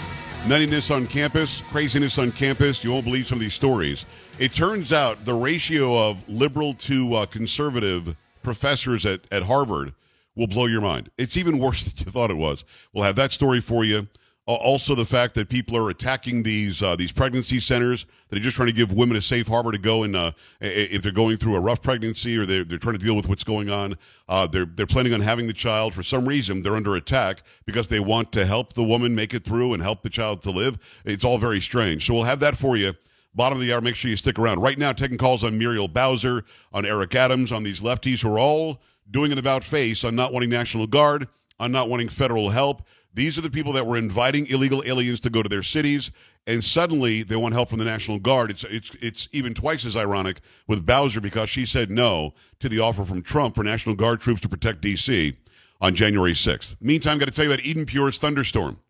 Nuttiness 0.44 0.94
on 0.94 1.08
campus, 1.08 1.60
craziness 1.72 2.18
on 2.18 2.30
campus. 2.30 2.84
You 2.84 2.92
won't 2.92 3.04
believe 3.04 3.26
some 3.26 3.38
of 3.38 3.40
these 3.40 3.52
stories. 3.52 4.06
It 4.38 4.52
turns 4.52 4.92
out 4.92 5.24
the 5.24 5.34
ratio 5.34 6.08
of 6.08 6.22
liberal 6.28 6.72
to 6.74 7.14
uh, 7.14 7.26
conservative 7.26 8.14
professors 8.44 9.04
at, 9.04 9.22
at 9.32 9.42
Harvard 9.42 9.92
will 10.36 10.46
blow 10.46 10.66
your 10.66 10.82
mind. 10.82 11.10
It's 11.18 11.36
even 11.36 11.58
worse 11.58 11.82
than 11.82 12.06
you 12.06 12.12
thought 12.12 12.30
it 12.30 12.36
was. 12.36 12.64
We'll 12.92 13.02
have 13.02 13.16
that 13.16 13.32
story 13.32 13.60
for 13.60 13.84
you. 13.84 14.06
Uh, 14.46 14.52
also, 14.56 14.94
the 14.94 15.04
fact 15.04 15.34
that 15.34 15.48
people 15.48 15.74
are 15.74 15.88
attacking 15.88 16.42
these 16.42 16.82
uh, 16.82 16.94
these 16.94 17.10
pregnancy 17.10 17.58
centers 17.58 18.04
that 18.28 18.36
are 18.36 18.42
just 18.42 18.56
trying 18.56 18.68
to 18.68 18.74
give 18.74 18.92
women 18.92 19.16
a 19.16 19.22
safe 19.22 19.46
harbor 19.46 19.72
to 19.72 19.78
go 19.78 20.02
and 20.02 20.14
uh, 20.14 20.32
if 20.60 21.02
they're 21.02 21.12
going 21.12 21.38
through 21.38 21.56
a 21.56 21.60
rough 21.60 21.80
pregnancy 21.80 22.36
or 22.36 22.44
they're, 22.44 22.62
they're 22.62 22.76
trying 22.76 22.98
to 22.98 23.02
deal 23.02 23.16
with 23.16 23.26
what's 23.26 23.44
going 23.44 23.70
on. 23.70 23.94
Uh, 24.28 24.46
they're 24.46 24.66
they're 24.66 24.86
planning 24.86 25.14
on 25.14 25.20
having 25.20 25.46
the 25.46 25.52
child 25.54 25.94
for 25.94 26.02
some 26.02 26.28
reason. 26.28 26.62
They're 26.62 26.76
under 26.76 26.94
attack 26.96 27.42
because 27.64 27.88
they 27.88 28.00
want 28.00 28.32
to 28.32 28.44
help 28.44 28.74
the 28.74 28.82
woman 28.82 29.14
make 29.14 29.32
it 29.32 29.44
through 29.44 29.72
and 29.72 29.82
help 29.82 30.02
the 30.02 30.10
child 30.10 30.42
to 30.42 30.50
live. 30.50 31.00
It's 31.06 31.24
all 31.24 31.38
very 31.38 31.60
strange. 31.60 32.06
So 32.06 32.12
we'll 32.12 32.24
have 32.24 32.40
that 32.40 32.54
for 32.54 32.76
you. 32.76 32.92
Bottom 33.34 33.58
of 33.58 33.64
the 33.64 33.72
hour. 33.72 33.80
Make 33.80 33.96
sure 33.96 34.10
you 34.10 34.16
stick 34.16 34.38
around. 34.38 34.60
Right 34.60 34.78
now, 34.78 34.92
taking 34.92 35.16
calls 35.16 35.42
on 35.42 35.56
Muriel 35.56 35.88
Bowser, 35.88 36.44
on 36.72 36.84
Eric 36.84 37.14
Adams, 37.14 37.50
on 37.50 37.62
these 37.62 37.80
lefties 37.80 38.22
who 38.22 38.34
are 38.34 38.38
all 38.38 38.82
doing 39.10 39.32
an 39.32 39.38
about 39.38 39.64
face 39.64 40.04
on 40.04 40.14
not 40.14 40.32
wanting 40.32 40.50
National 40.50 40.86
Guard, 40.86 41.28
on 41.58 41.72
not 41.72 41.88
wanting 41.88 42.08
federal 42.08 42.50
help. 42.50 42.86
These 43.14 43.38
are 43.38 43.42
the 43.42 43.50
people 43.50 43.72
that 43.74 43.86
were 43.86 43.96
inviting 43.96 44.48
illegal 44.48 44.82
aliens 44.84 45.20
to 45.20 45.30
go 45.30 45.40
to 45.40 45.48
their 45.48 45.62
cities, 45.62 46.10
and 46.48 46.62
suddenly 46.62 47.22
they 47.22 47.36
want 47.36 47.54
help 47.54 47.68
from 47.68 47.78
the 47.78 47.84
National 47.84 48.18
Guard. 48.18 48.50
It's 48.50 48.64
it's 48.64 48.90
it's 49.00 49.28
even 49.30 49.54
twice 49.54 49.84
as 49.84 49.96
ironic 49.96 50.40
with 50.66 50.84
Bowser 50.84 51.20
because 51.20 51.48
she 51.48 51.64
said 51.64 51.92
no 51.92 52.34
to 52.58 52.68
the 52.68 52.80
offer 52.80 53.04
from 53.04 53.22
Trump 53.22 53.54
for 53.54 53.62
National 53.62 53.94
Guard 53.94 54.20
troops 54.20 54.40
to 54.40 54.48
protect 54.48 54.80
D.C. 54.80 55.36
on 55.80 55.94
January 55.94 56.32
6th. 56.32 56.74
Meantime, 56.80 57.18
got 57.18 57.28
to 57.28 57.30
tell 57.30 57.44
you 57.44 57.52
about 57.52 57.64
Eden 57.64 57.86
Pure's 57.86 58.18
thunderstorm. 58.18 58.80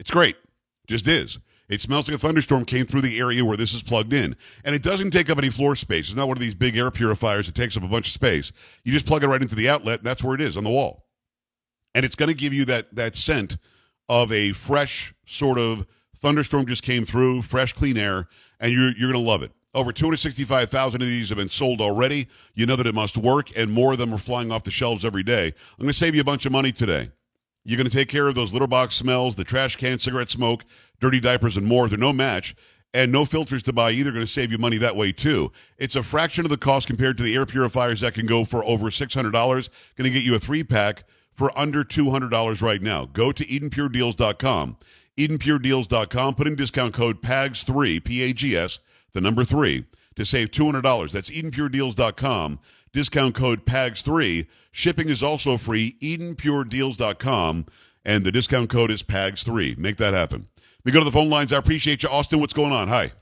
It's 0.00 0.10
great, 0.10 0.36
just 0.88 1.06
is. 1.06 1.38
It 1.68 1.80
smells 1.80 2.08
like 2.08 2.16
a 2.16 2.18
thunderstorm 2.18 2.64
came 2.64 2.84
through 2.84 3.02
the 3.02 3.20
area 3.20 3.44
where 3.44 3.56
this 3.56 3.74
is 3.74 3.84
plugged 3.84 4.12
in. 4.12 4.34
And 4.64 4.74
it 4.74 4.82
doesn't 4.82 5.12
take 5.12 5.30
up 5.30 5.38
any 5.38 5.50
floor 5.50 5.76
space. 5.76 6.08
It's 6.08 6.16
not 6.16 6.26
one 6.26 6.36
of 6.36 6.40
these 6.40 6.56
big 6.56 6.76
air 6.76 6.90
purifiers 6.90 7.46
that 7.46 7.54
takes 7.54 7.76
up 7.76 7.84
a 7.84 7.88
bunch 7.88 8.08
of 8.08 8.12
space. 8.12 8.50
You 8.82 8.92
just 8.92 9.06
plug 9.06 9.22
it 9.22 9.28
right 9.28 9.40
into 9.40 9.54
the 9.54 9.68
outlet, 9.68 10.00
and 10.00 10.06
that's 10.06 10.24
where 10.24 10.34
it 10.34 10.40
is 10.40 10.56
on 10.56 10.64
the 10.64 10.70
wall 10.70 11.04
and 11.94 12.04
it's 12.04 12.16
going 12.16 12.28
to 12.28 12.34
give 12.34 12.52
you 12.52 12.64
that 12.66 12.94
that 12.94 13.16
scent 13.16 13.58
of 14.08 14.32
a 14.32 14.52
fresh 14.52 15.14
sort 15.26 15.58
of 15.58 15.86
thunderstorm 16.16 16.66
just 16.66 16.82
came 16.82 17.04
through, 17.04 17.42
fresh, 17.42 17.72
clean 17.72 17.96
air, 17.96 18.28
and 18.58 18.72
you're 18.72 18.92
you're 18.96 19.12
going 19.12 19.24
to 19.24 19.30
love 19.30 19.42
it. 19.42 19.52
Over 19.72 19.92
265,000 19.92 21.00
of 21.00 21.06
these 21.06 21.28
have 21.28 21.38
been 21.38 21.48
sold 21.48 21.80
already. 21.80 22.26
You 22.54 22.66
know 22.66 22.74
that 22.74 22.88
it 22.88 22.94
must 22.94 23.16
work, 23.16 23.56
and 23.56 23.70
more 23.70 23.92
of 23.92 23.98
them 23.98 24.12
are 24.12 24.18
flying 24.18 24.50
off 24.50 24.64
the 24.64 24.72
shelves 24.72 25.04
every 25.04 25.22
day. 25.22 25.46
I'm 25.46 25.82
going 25.82 25.88
to 25.88 25.94
save 25.94 26.14
you 26.16 26.20
a 26.20 26.24
bunch 26.24 26.44
of 26.44 26.50
money 26.50 26.72
today. 26.72 27.10
You're 27.64 27.76
going 27.76 27.88
to 27.88 27.96
take 27.96 28.08
care 28.08 28.26
of 28.26 28.34
those 28.34 28.52
litter 28.52 28.66
box 28.66 28.96
smells, 28.96 29.36
the 29.36 29.44
trash 29.44 29.76
can, 29.76 29.98
cigarette 30.00 30.30
smoke, 30.30 30.64
dirty 30.98 31.20
diapers, 31.20 31.56
and 31.56 31.66
more. 31.66 31.88
They're 31.88 31.98
no 31.98 32.12
match. 32.12 32.56
And 32.92 33.12
no 33.12 33.24
filters 33.24 33.62
to 33.64 33.72
buy 33.72 33.92
either 33.92 34.10
going 34.10 34.26
to 34.26 34.32
save 34.32 34.50
you 34.50 34.58
money 34.58 34.76
that 34.78 34.96
way 34.96 35.12
too. 35.12 35.52
It's 35.78 35.94
a 35.94 36.02
fraction 36.02 36.44
of 36.44 36.50
the 36.50 36.56
cost 36.56 36.88
compared 36.88 37.16
to 37.18 37.22
the 37.22 37.36
air 37.36 37.46
purifiers 37.46 38.00
that 38.00 38.14
can 38.14 38.26
go 38.26 38.44
for 38.44 38.64
over 38.64 38.86
$600. 38.86 39.32
Going 39.32 39.64
to 39.96 40.10
get 40.10 40.24
you 40.24 40.34
a 40.34 40.40
three 40.40 40.64
pack 40.64 41.04
for 41.32 41.56
under 41.58 41.84
$200 41.84 42.62
right 42.62 42.82
now. 42.82 43.06
Go 43.06 43.32
to 43.32 43.44
EdenPureDeals.com. 43.44 44.76
EdenPureDeals.com. 45.18 46.34
Put 46.34 46.46
in 46.46 46.56
discount 46.56 46.94
code 46.94 47.22
PAGS3, 47.22 48.04
P 48.04 48.22
A 48.22 48.32
G 48.32 48.56
S, 48.56 48.78
the 49.12 49.20
number 49.20 49.44
three, 49.44 49.84
to 50.16 50.24
save 50.24 50.50
$200. 50.50 51.12
That's 51.12 51.30
EdenPureDeals.com. 51.30 52.60
Discount 52.92 53.34
code 53.34 53.66
PAGS3. 53.66 54.46
Shipping 54.72 55.08
is 55.08 55.22
also 55.22 55.56
free. 55.56 55.96
EdenPureDeals.com. 56.00 57.66
And 58.04 58.24
the 58.24 58.32
discount 58.32 58.70
code 58.70 58.90
is 58.90 59.02
PAGS3. 59.02 59.76
Make 59.78 59.96
that 59.96 60.14
happen. 60.14 60.48
We 60.84 60.92
go 60.92 61.00
to 61.00 61.04
the 61.04 61.12
phone 61.12 61.28
lines. 61.28 61.52
I 61.52 61.58
appreciate 61.58 62.02
you. 62.02 62.08
Austin, 62.08 62.40
what's 62.40 62.54
going 62.54 62.72
on? 62.72 62.88
Hi. 62.88 63.12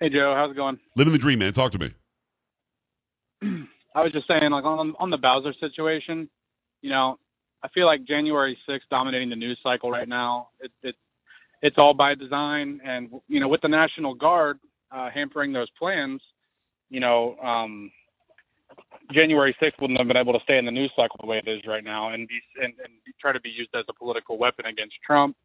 Hey, 0.00 0.08
Joe. 0.10 0.34
How's 0.36 0.52
it 0.52 0.56
going? 0.56 0.78
Living 0.96 1.12
the 1.12 1.18
dream, 1.18 1.40
man. 1.40 1.52
Talk 1.52 1.72
to 1.72 1.92
me. 3.42 3.64
I 3.94 4.02
was 4.02 4.12
just 4.12 4.26
saying, 4.26 4.50
like 4.50 4.64
on 4.64 4.94
on 4.98 5.10
the 5.10 5.18
Bowser 5.18 5.54
situation, 5.60 6.28
you 6.82 6.90
know, 6.90 7.18
I 7.62 7.68
feel 7.68 7.86
like 7.86 8.04
January 8.04 8.58
6th 8.68 8.80
dominating 8.90 9.30
the 9.30 9.36
news 9.36 9.58
cycle 9.62 9.90
right 9.90 10.08
now. 10.08 10.48
It, 10.60 10.72
it 10.82 10.96
it's 11.62 11.78
all 11.78 11.94
by 11.94 12.14
design, 12.14 12.80
and 12.84 13.08
you 13.28 13.40
know, 13.40 13.48
with 13.48 13.62
the 13.62 13.68
National 13.68 14.14
Guard 14.14 14.58
uh, 14.92 15.08
hampering 15.10 15.52
those 15.52 15.70
plans, 15.78 16.20
you 16.90 17.00
know, 17.00 17.36
um, 17.42 17.90
January 19.12 19.56
6th 19.62 19.80
wouldn't 19.80 19.98
have 19.98 20.08
been 20.08 20.16
able 20.16 20.34
to 20.34 20.40
stay 20.44 20.58
in 20.58 20.64
the 20.64 20.70
news 20.70 20.90
cycle 20.94 21.16
the 21.20 21.26
way 21.26 21.38
it 21.38 21.48
is 21.48 21.62
right 21.66 21.84
now, 21.84 22.10
and 22.10 22.28
be 22.28 22.40
and, 22.62 22.74
and 22.84 22.92
try 23.20 23.32
to 23.32 23.40
be 23.40 23.48
used 23.48 23.70
as 23.74 23.84
a 23.88 23.94
political 23.94 24.36
weapon 24.36 24.66
against 24.66 24.96
Trump. 25.06 25.36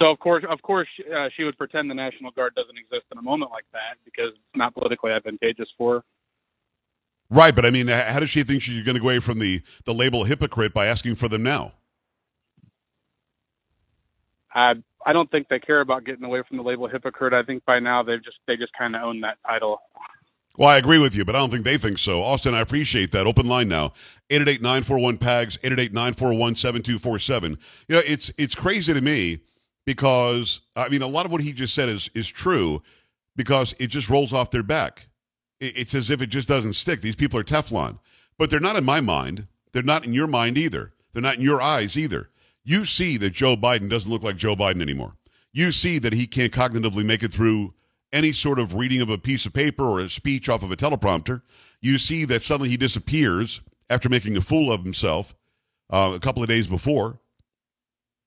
So 0.00 0.10
of 0.10 0.18
course, 0.18 0.44
of 0.48 0.62
course, 0.62 0.88
uh, 1.14 1.28
she 1.36 1.44
would 1.44 1.58
pretend 1.58 1.90
the 1.90 1.94
National 1.94 2.30
Guard 2.30 2.54
doesn't 2.54 2.78
exist 2.78 3.04
in 3.12 3.18
a 3.18 3.22
moment 3.22 3.50
like 3.50 3.66
that 3.72 3.98
because 4.04 4.30
it's 4.30 4.56
not 4.56 4.74
politically 4.74 5.12
advantageous 5.12 5.68
for 5.76 5.96
her. 5.96 6.04
Right, 7.30 7.54
but 7.54 7.64
I 7.64 7.70
mean, 7.70 7.86
how 7.86 8.18
does 8.18 8.30
she 8.30 8.42
think 8.42 8.60
she's 8.60 8.82
going 8.82 8.96
to 8.96 9.00
go 9.00 9.06
away 9.06 9.20
from 9.20 9.38
the, 9.38 9.62
the 9.84 9.94
label 9.94 10.24
hypocrite 10.24 10.74
by 10.74 10.86
asking 10.86 11.14
for 11.14 11.28
them 11.28 11.44
now? 11.44 11.72
I 14.52 14.74
I 15.06 15.12
don't 15.12 15.30
think 15.30 15.48
they 15.48 15.60
care 15.60 15.80
about 15.80 16.04
getting 16.04 16.24
away 16.24 16.42
from 16.46 16.56
the 16.56 16.62
label 16.62 16.88
hypocrite. 16.88 17.32
I 17.32 17.42
think 17.42 17.64
by 17.64 17.78
now 17.78 18.02
they've 18.02 18.22
just 18.22 18.38
they 18.46 18.56
just 18.56 18.72
kind 18.76 18.96
of 18.96 19.02
own 19.02 19.20
that 19.20 19.38
title. 19.46 19.80
Well, 20.58 20.68
I 20.68 20.76
agree 20.76 20.98
with 20.98 21.14
you, 21.14 21.24
but 21.24 21.36
I 21.36 21.38
don't 21.38 21.50
think 21.50 21.64
they 21.64 21.78
think 21.78 21.98
so. 21.98 22.20
Austin, 22.22 22.54
I 22.54 22.60
appreciate 22.60 23.12
that. 23.12 23.26
Open 23.26 23.46
line 23.46 23.68
now. 23.68 23.92
888-941-PAGS, 24.30 25.58
888-941-7247. 25.58 27.48
You 27.88 27.94
know, 27.94 28.02
it's 28.04 28.32
it's 28.36 28.54
crazy 28.56 28.92
to 28.92 29.00
me 29.00 29.40
because 29.86 30.60
I 30.76 30.88
mean 30.88 31.02
a 31.02 31.06
lot 31.06 31.26
of 31.26 31.32
what 31.32 31.40
he 31.40 31.52
just 31.52 31.74
said 31.74 31.88
is 31.88 32.10
is 32.14 32.28
true 32.28 32.82
because 33.36 33.74
it 33.78 33.86
just 33.86 34.10
rolls 34.10 34.32
off 34.32 34.50
their 34.50 34.64
back 34.64 35.06
it's 35.60 35.94
as 35.94 36.10
if 36.10 36.22
it 36.22 36.28
just 36.28 36.48
doesn't 36.48 36.74
stick. 36.74 37.00
These 37.00 37.16
people 37.16 37.38
are 37.38 37.44
Teflon. 37.44 37.98
But 38.38 38.50
they're 38.50 38.60
not 38.60 38.76
in 38.76 38.84
my 38.84 39.00
mind. 39.00 39.46
They're 39.72 39.82
not 39.82 40.04
in 40.04 40.12
your 40.12 40.26
mind 40.26 40.58
either. 40.58 40.92
They're 41.12 41.22
not 41.22 41.36
in 41.36 41.42
your 41.42 41.60
eyes 41.60 41.96
either. 41.96 42.30
You 42.64 42.84
see 42.84 43.16
that 43.18 43.30
Joe 43.30 43.56
Biden 43.56 43.88
doesn't 43.88 44.10
look 44.10 44.22
like 44.22 44.36
Joe 44.36 44.56
Biden 44.56 44.80
anymore. 44.80 45.16
You 45.52 45.72
see 45.72 45.98
that 45.98 46.12
he 46.12 46.26
can't 46.26 46.52
cognitively 46.52 47.04
make 47.04 47.22
it 47.22 47.32
through 47.32 47.74
any 48.12 48.32
sort 48.32 48.58
of 48.58 48.74
reading 48.74 49.00
of 49.00 49.10
a 49.10 49.18
piece 49.18 49.46
of 49.46 49.52
paper 49.52 49.84
or 49.84 50.00
a 50.00 50.08
speech 50.08 50.48
off 50.48 50.62
of 50.62 50.72
a 50.72 50.76
teleprompter. 50.76 51.42
You 51.80 51.98
see 51.98 52.24
that 52.26 52.42
suddenly 52.42 52.68
he 52.68 52.76
disappears 52.76 53.60
after 53.88 54.08
making 54.08 54.36
a 54.36 54.40
fool 54.40 54.72
of 54.72 54.82
himself 54.82 55.34
uh, 55.90 56.12
a 56.14 56.20
couple 56.20 56.42
of 56.42 56.48
days 56.48 56.66
before. 56.66 57.20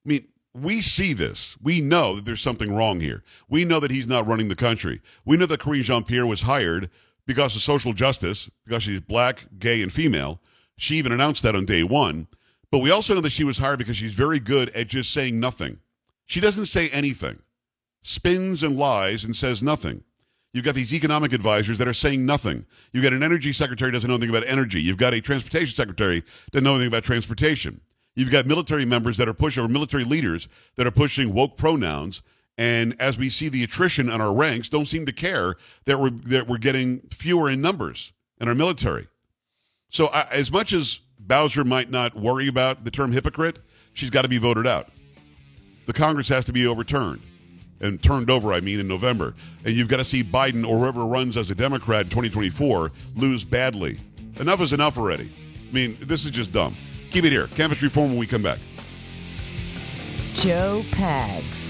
I 0.05 0.09
mean, 0.09 0.27
we 0.53 0.81
see 0.81 1.13
this. 1.13 1.57
We 1.61 1.81
know 1.81 2.15
that 2.15 2.25
there's 2.25 2.41
something 2.41 2.73
wrong 2.73 2.99
here. 2.99 3.23
We 3.49 3.65
know 3.65 3.79
that 3.79 3.91
he's 3.91 4.07
not 4.07 4.27
running 4.27 4.49
the 4.49 4.55
country. 4.55 5.01
We 5.25 5.37
know 5.37 5.45
that 5.47 5.59
Karine 5.59 5.83
Jean 5.83 6.03
Pierre 6.03 6.27
was 6.27 6.41
hired 6.41 6.89
because 7.25 7.55
of 7.55 7.61
social 7.61 7.93
justice, 7.93 8.49
because 8.65 8.83
she's 8.83 9.01
black, 9.01 9.45
gay, 9.59 9.81
and 9.81 9.91
female. 9.91 10.41
She 10.77 10.95
even 10.95 11.11
announced 11.11 11.43
that 11.43 11.55
on 11.55 11.65
day 11.65 11.83
one. 11.83 12.27
But 12.71 12.79
we 12.79 12.91
also 12.91 13.13
know 13.13 13.21
that 13.21 13.31
she 13.31 13.43
was 13.43 13.59
hired 13.59 13.79
because 13.79 13.97
she's 13.97 14.13
very 14.13 14.39
good 14.39 14.69
at 14.71 14.87
just 14.87 15.13
saying 15.13 15.39
nothing. 15.39 15.79
She 16.25 16.39
doesn't 16.39 16.65
say 16.65 16.89
anything, 16.89 17.39
spins 18.01 18.63
and 18.63 18.77
lies 18.77 19.23
and 19.23 19.35
says 19.35 19.61
nothing. 19.61 20.03
You've 20.53 20.65
got 20.65 20.75
these 20.75 20.93
economic 20.93 21.33
advisors 21.33 21.79
that 21.79 21.87
are 21.87 21.93
saying 21.93 22.25
nothing. 22.25 22.65
You've 22.91 23.03
got 23.03 23.13
an 23.13 23.23
energy 23.23 23.53
secretary 23.53 23.91
doesn't 23.91 24.07
know 24.07 24.15
anything 24.15 24.35
about 24.35 24.47
energy. 24.47 24.81
You've 24.81 24.97
got 24.97 25.13
a 25.13 25.21
transportation 25.21 25.75
secretary 25.75 26.23
doesn't 26.51 26.63
know 26.63 26.75
anything 26.75 26.87
about 26.87 27.03
transportation. 27.03 27.81
You've 28.15 28.31
got 28.31 28.45
military 28.45 28.85
members 28.85 29.17
that 29.17 29.27
are 29.27 29.33
pushing, 29.33 29.63
or 29.63 29.67
military 29.67 30.03
leaders 30.03 30.47
that 30.75 30.85
are 30.85 30.91
pushing 30.91 31.33
woke 31.33 31.57
pronouns 31.57 32.21
and 32.57 32.95
as 32.99 33.17
we 33.17 33.29
see 33.29 33.49
the 33.49 33.63
attrition 33.63 34.09
on 34.09 34.21
our 34.21 34.33
ranks, 34.33 34.69
don't 34.69 34.87
seem 34.87 35.05
to 35.05 35.11
care 35.11 35.55
that 35.85 35.99
we're 35.99 36.09
that 36.09 36.47
we're 36.47 36.57
getting 36.57 37.01
fewer 37.11 37.49
in 37.49 37.61
numbers 37.61 38.13
in 38.39 38.47
our 38.47 38.55
military. 38.55 39.07
So 39.89 40.07
uh, 40.07 40.25
as 40.31 40.51
much 40.51 40.73
as 40.73 40.99
Bowser 41.19 41.63
might 41.63 41.89
not 41.89 42.15
worry 42.15 42.47
about 42.47 42.83
the 42.85 42.91
term 42.91 43.11
hypocrite, 43.11 43.59
she's 43.93 44.09
got 44.09 44.23
to 44.23 44.29
be 44.29 44.37
voted 44.37 44.67
out. 44.67 44.89
The 45.85 45.93
Congress 45.93 46.29
has 46.29 46.45
to 46.45 46.53
be 46.53 46.67
overturned 46.67 47.21
and 47.81 48.01
turned 48.01 48.29
over, 48.29 48.53
I 48.53 48.61
mean, 48.61 48.79
in 48.79 48.87
November. 48.87 49.35
And 49.65 49.75
you've 49.75 49.89
got 49.89 49.97
to 49.97 50.05
see 50.05 50.23
Biden 50.23 50.67
or 50.67 50.79
whoever 50.79 51.05
runs 51.05 51.37
as 51.37 51.51
a 51.51 51.55
Democrat 51.55 52.05
in 52.05 52.09
2024 52.09 52.91
lose 53.15 53.43
badly. 53.43 53.99
Enough 54.39 54.61
is 54.61 54.73
enough 54.73 54.97
already. 54.97 55.29
I 55.69 55.73
mean, 55.73 55.97
this 55.99 56.25
is 56.25 56.31
just 56.31 56.51
dumb. 56.51 56.75
Keep 57.11 57.25
it 57.25 57.31
here. 57.31 57.47
Campus 57.47 57.81
reform 57.83 58.09
when 58.09 58.17
we 58.17 58.25
come 58.25 58.41
back. 58.41 58.59
Joe 60.33 60.83
Pags. 60.91 61.62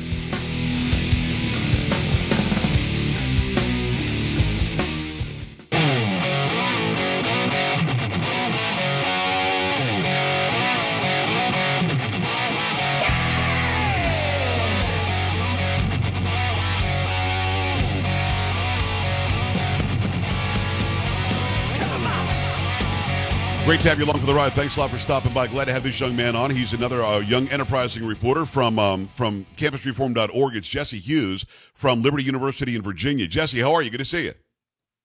Great 23.65 23.79
to 23.79 23.87
have 23.87 23.97
you 23.97 24.03
along 24.03 24.19
for 24.19 24.25
the 24.25 24.33
ride. 24.33 24.51
Thanks 24.51 24.75
a 24.75 24.81
lot 24.81 24.91
for 24.91 24.99
stopping 24.99 25.33
by. 25.33 25.47
Glad 25.47 25.65
to 25.65 25.73
have 25.73 25.83
this 25.83 25.97
young 25.97 26.17
man 26.17 26.35
on. 26.35 26.51
He's 26.51 26.73
another 26.73 27.01
uh, 27.01 27.19
young 27.19 27.47
enterprising 27.47 28.05
reporter 28.05 28.45
from 28.45 28.77
um, 28.77 29.07
from 29.07 29.45
campusreform.org. 29.55 30.57
It's 30.57 30.67
Jesse 30.67 30.99
Hughes 30.99 31.45
from 31.73 32.01
Liberty 32.01 32.25
University 32.25 32.75
in 32.75 32.81
Virginia. 32.81 33.25
Jesse, 33.25 33.61
how 33.61 33.71
are 33.71 33.81
you? 33.81 33.89
Good 33.89 33.99
to 33.99 34.05
see 34.05 34.25
you. 34.25 34.33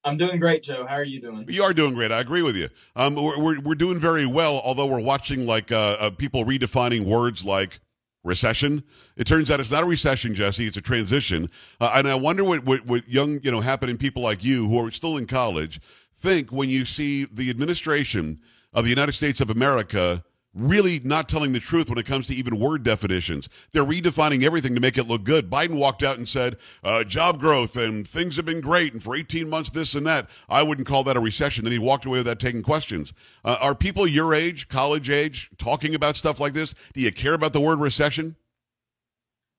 I'm 0.03 0.17
doing 0.17 0.41
great, 0.41 0.61
Joe. 0.63 0.85
How 0.85 0.95
are 0.95 1.05
you 1.05 1.21
doing? 1.21 1.45
You 1.47 1.63
are 1.63 1.73
doing 1.73 1.93
great. 1.93 2.11
I 2.11 2.19
agree 2.19 2.41
with 2.41 2.57
you. 2.57 2.67
Um, 2.97 3.15
we're, 3.15 3.41
we're, 3.41 3.61
we're 3.61 3.75
doing 3.75 3.97
very 3.97 4.25
well, 4.25 4.59
although 4.65 4.87
we're 4.87 4.99
watching 4.99 5.45
like 5.45 5.71
uh, 5.71 5.95
uh, 5.97 6.09
people 6.09 6.43
redefining 6.43 7.05
words 7.05 7.45
like 7.45 7.79
recession. 8.25 8.83
It 9.15 9.25
turns 9.25 9.49
out 9.49 9.61
it's 9.61 9.71
not 9.71 9.83
a 9.83 9.87
recession, 9.87 10.35
Jesse. 10.35 10.67
It's 10.67 10.75
a 10.75 10.81
transition. 10.81 11.47
Uh, 11.79 11.93
and 11.95 12.09
I 12.09 12.15
wonder 12.15 12.43
what, 12.43 12.65
what, 12.65 12.85
what 12.85 13.07
young, 13.07 13.39
you 13.41 13.51
know, 13.51 13.61
happening 13.61 13.97
people 13.97 14.21
like 14.21 14.43
you 14.43 14.67
who 14.67 14.85
are 14.85 14.91
still 14.91 15.15
in 15.15 15.27
college 15.27 15.79
think 16.19 16.51
when 16.51 16.69
you 16.69 16.85
see 16.85 17.25
the 17.25 17.49
administration 17.49 18.39
of 18.73 18.83
the 18.83 18.89
United 18.89 19.13
States 19.13 19.41
of 19.41 19.49
America 19.49 20.23
really 20.53 20.99
not 21.03 21.29
telling 21.29 21.53
the 21.53 21.59
truth 21.59 21.89
when 21.89 21.97
it 21.99 22.05
comes 22.05 22.27
to 22.27 22.33
even 22.33 22.59
word 22.59 22.83
definitions. 22.83 23.47
They're 23.71 23.85
redefining 23.85 24.43
everything 24.43 24.73
to 24.75 24.81
make 24.81 24.97
it 24.97 25.07
look 25.07 25.23
good. 25.23 25.49
Biden 25.49 25.77
walked 25.77 26.03
out 26.03 26.17
and 26.17 26.27
said, 26.27 26.57
uh, 26.83 27.03
job 27.03 27.39
growth 27.39 27.77
and 27.77 28.07
things 28.07 28.35
have 28.35 28.45
been 28.45 28.59
great, 28.59 28.93
and 28.93 29.01
for 29.01 29.15
18 29.15 29.49
months, 29.49 29.69
this 29.69 29.93
and 29.95 30.05
that. 30.07 30.29
I 30.49 30.63
wouldn't 30.63 30.87
call 30.87 31.03
that 31.05 31.17
a 31.17 31.19
recession. 31.19 31.63
Then 31.63 31.73
he 31.73 31.79
walked 31.79 32.05
away 32.05 32.17
without 32.17 32.39
taking 32.39 32.63
questions. 32.63 33.13
Uh, 33.45 33.57
are 33.61 33.75
people 33.75 34.07
your 34.07 34.33
age, 34.33 34.67
college 34.67 35.09
age, 35.09 35.49
talking 35.57 35.93
about 35.93 36.17
stuff 36.17 36.39
like 36.39 36.53
this? 36.53 36.73
Do 36.93 37.01
you 37.01 37.11
care 37.11 37.33
about 37.33 37.53
the 37.53 37.61
word 37.61 37.79
recession? 37.79 38.35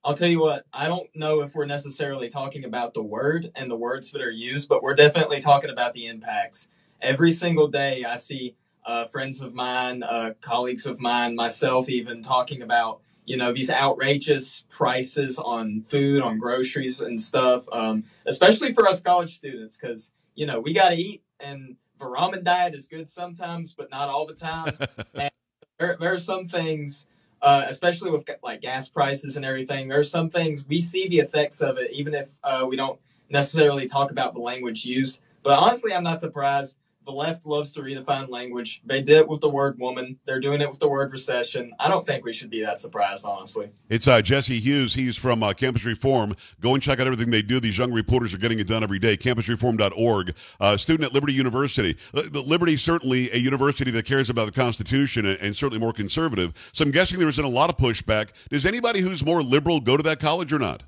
I'll 0.03 0.15
tell 0.15 0.27
you 0.27 0.41
what, 0.41 0.65
I 0.73 0.87
don't 0.87 1.07
know 1.15 1.41
if 1.41 1.53
we're 1.53 1.65
necessarily 1.65 2.29
talking 2.29 2.65
about 2.65 2.95
the 2.95 3.03
word 3.03 3.51
and 3.55 3.69
the 3.69 3.75
words 3.75 4.11
that 4.11 4.21
are 4.21 4.31
used, 4.31 4.67
but 4.67 4.81
we're 4.81 4.95
definitely 4.95 5.41
talking 5.41 5.69
about 5.69 5.93
the 5.93 6.07
impacts. 6.07 6.69
Every 7.01 7.31
single 7.31 7.67
day, 7.67 8.03
I 8.03 8.15
see 8.15 8.55
uh, 8.83 9.05
friends 9.05 9.41
of 9.41 9.53
mine, 9.53 10.01
uh, 10.01 10.33
colleagues 10.41 10.87
of 10.87 10.99
mine, 10.99 11.35
myself 11.35 11.87
even 11.87 12.23
talking 12.23 12.61
about 12.61 13.01
you 13.25 13.37
know 13.37 13.53
these 13.53 13.69
outrageous 13.69 14.65
prices 14.69 15.37
on 15.37 15.83
food, 15.83 16.23
on 16.23 16.39
groceries 16.39 16.99
and 16.99 17.21
stuff, 17.21 17.63
um, 17.71 18.03
especially 18.25 18.73
for 18.73 18.87
us 18.87 19.01
college 19.01 19.37
students 19.37 19.77
because 19.77 20.11
you 20.33 20.47
know 20.47 20.59
we 20.59 20.73
got 20.73 20.89
to 20.89 20.95
eat 20.95 21.21
and 21.39 21.77
the 21.99 22.05
ramen 22.05 22.43
diet 22.43 22.73
is 22.73 22.87
good 22.87 23.09
sometimes, 23.09 23.73
but 23.73 23.91
not 23.91 24.09
all 24.09 24.25
the 24.25 24.33
time. 24.33 24.73
and 25.13 25.31
there, 25.79 25.95
there 25.99 26.13
are 26.13 26.17
some 26.17 26.47
things. 26.47 27.05
Uh, 27.41 27.63
especially 27.67 28.11
with 28.11 28.29
like 28.43 28.61
gas 28.61 28.87
prices 28.87 29.35
and 29.35 29.43
everything, 29.43 29.87
there 29.87 29.99
are 29.99 30.03
some 30.03 30.29
things 30.29 30.65
we 30.67 30.79
see 30.79 31.07
the 31.07 31.19
effects 31.19 31.59
of 31.61 31.77
it, 31.77 31.91
even 31.91 32.13
if 32.13 32.29
uh, 32.43 32.65
we 32.69 32.75
don't 32.75 32.99
necessarily 33.29 33.87
talk 33.87 34.11
about 34.11 34.33
the 34.33 34.39
language 34.39 34.85
used. 34.85 35.19
But 35.41 35.57
honestly, 35.57 35.91
I'm 35.93 36.03
not 36.03 36.19
surprised 36.19 36.75
the 37.05 37.11
left 37.11 37.45
loves 37.45 37.73
to 37.73 37.81
redefine 37.81 38.29
language. 38.29 38.81
They 38.85 39.01
did 39.01 39.17
it 39.17 39.27
with 39.27 39.41
the 39.41 39.49
word 39.49 39.79
woman. 39.79 40.19
They're 40.25 40.39
doing 40.39 40.61
it 40.61 40.69
with 40.69 40.79
the 40.79 40.87
word 40.87 41.11
recession. 41.11 41.73
I 41.79 41.89
don't 41.89 42.05
think 42.05 42.23
we 42.23 42.33
should 42.33 42.49
be 42.49 42.61
that 42.63 42.79
surprised, 42.79 43.25
honestly. 43.25 43.71
It's 43.89 44.07
uh, 44.07 44.21
Jesse 44.21 44.59
Hughes. 44.59 44.93
He's 44.93 45.17
from 45.17 45.43
uh, 45.43 45.53
Campus 45.53 45.85
Reform. 45.85 46.35
Go 46.59 46.73
and 46.73 46.83
check 46.83 46.99
out 46.99 47.07
everything 47.07 47.31
they 47.31 47.41
do. 47.41 47.59
These 47.59 47.77
young 47.77 47.91
reporters 47.91 48.33
are 48.33 48.37
getting 48.37 48.59
it 48.59 48.67
done 48.67 48.83
every 48.83 48.99
day. 48.99 49.17
CampusReform.org. 49.17 50.35
Uh, 50.59 50.77
student 50.77 51.07
at 51.07 51.13
Liberty 51.13 51.33
University. 51.33 51.97
Liberty 52.13 52.77
certainly 52.77 53.31
a 53.31 53.37
university 53.37 53.91
that 53.91 54.05
cares 54.05 54.29
about 54.29 54.45
the 54.45 54.51
Constitution 54.51 55.25
and, 55.25 55.39
and 55.41 55.55
certainly 55.55 55.79
more 55.79 55.93
conservative. 55.93 56.71
So 56.73 56.83
I'm 56.83 56.91
guessing 56.91 57.19
there 57.19 57.29
isn't 57.29 57.43
a 57.43 57.49
lot 57.49 57.69
of 57.69 57.77
pushback. 57.77 58.29
Does 58.49 58.65
anybody 58.65 58.99
who's 58.99 59.25
more 59.25 59.41
liberal 59.41 59.79
go 59.79 59.97
to 59.97 60.03
that 60.03 60.19
college 60.19 60.53
or 60.53 60.59
not? 60.59 60.83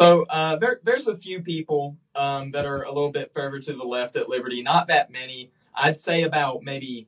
So 0.00 0.24
uh, 0.30 0.56
there, 0.56 0.80
there's 0.82 1.06
a 1.08 1.16
few 1.16 1.42
people 1.42 1.98
um, 2.14 2.52
that 2.52 2.64
are 2.64 2.84
a 2.84 2.88
little 2.88 3.10
bit 3.10 3.34
further 3.34 3.58
to 3.58 3.74
the 3.74 3.84
left 3.84 4.16
at 4.16 4.30
Liberty. 4.30 4.62
Not 4.62 4.88
that 4.88 5.10
many. 5.10 5.50
I'd 5.74 5.98
say 5.98 6.22
about 6.22 6.62
maybe 6.62 7.06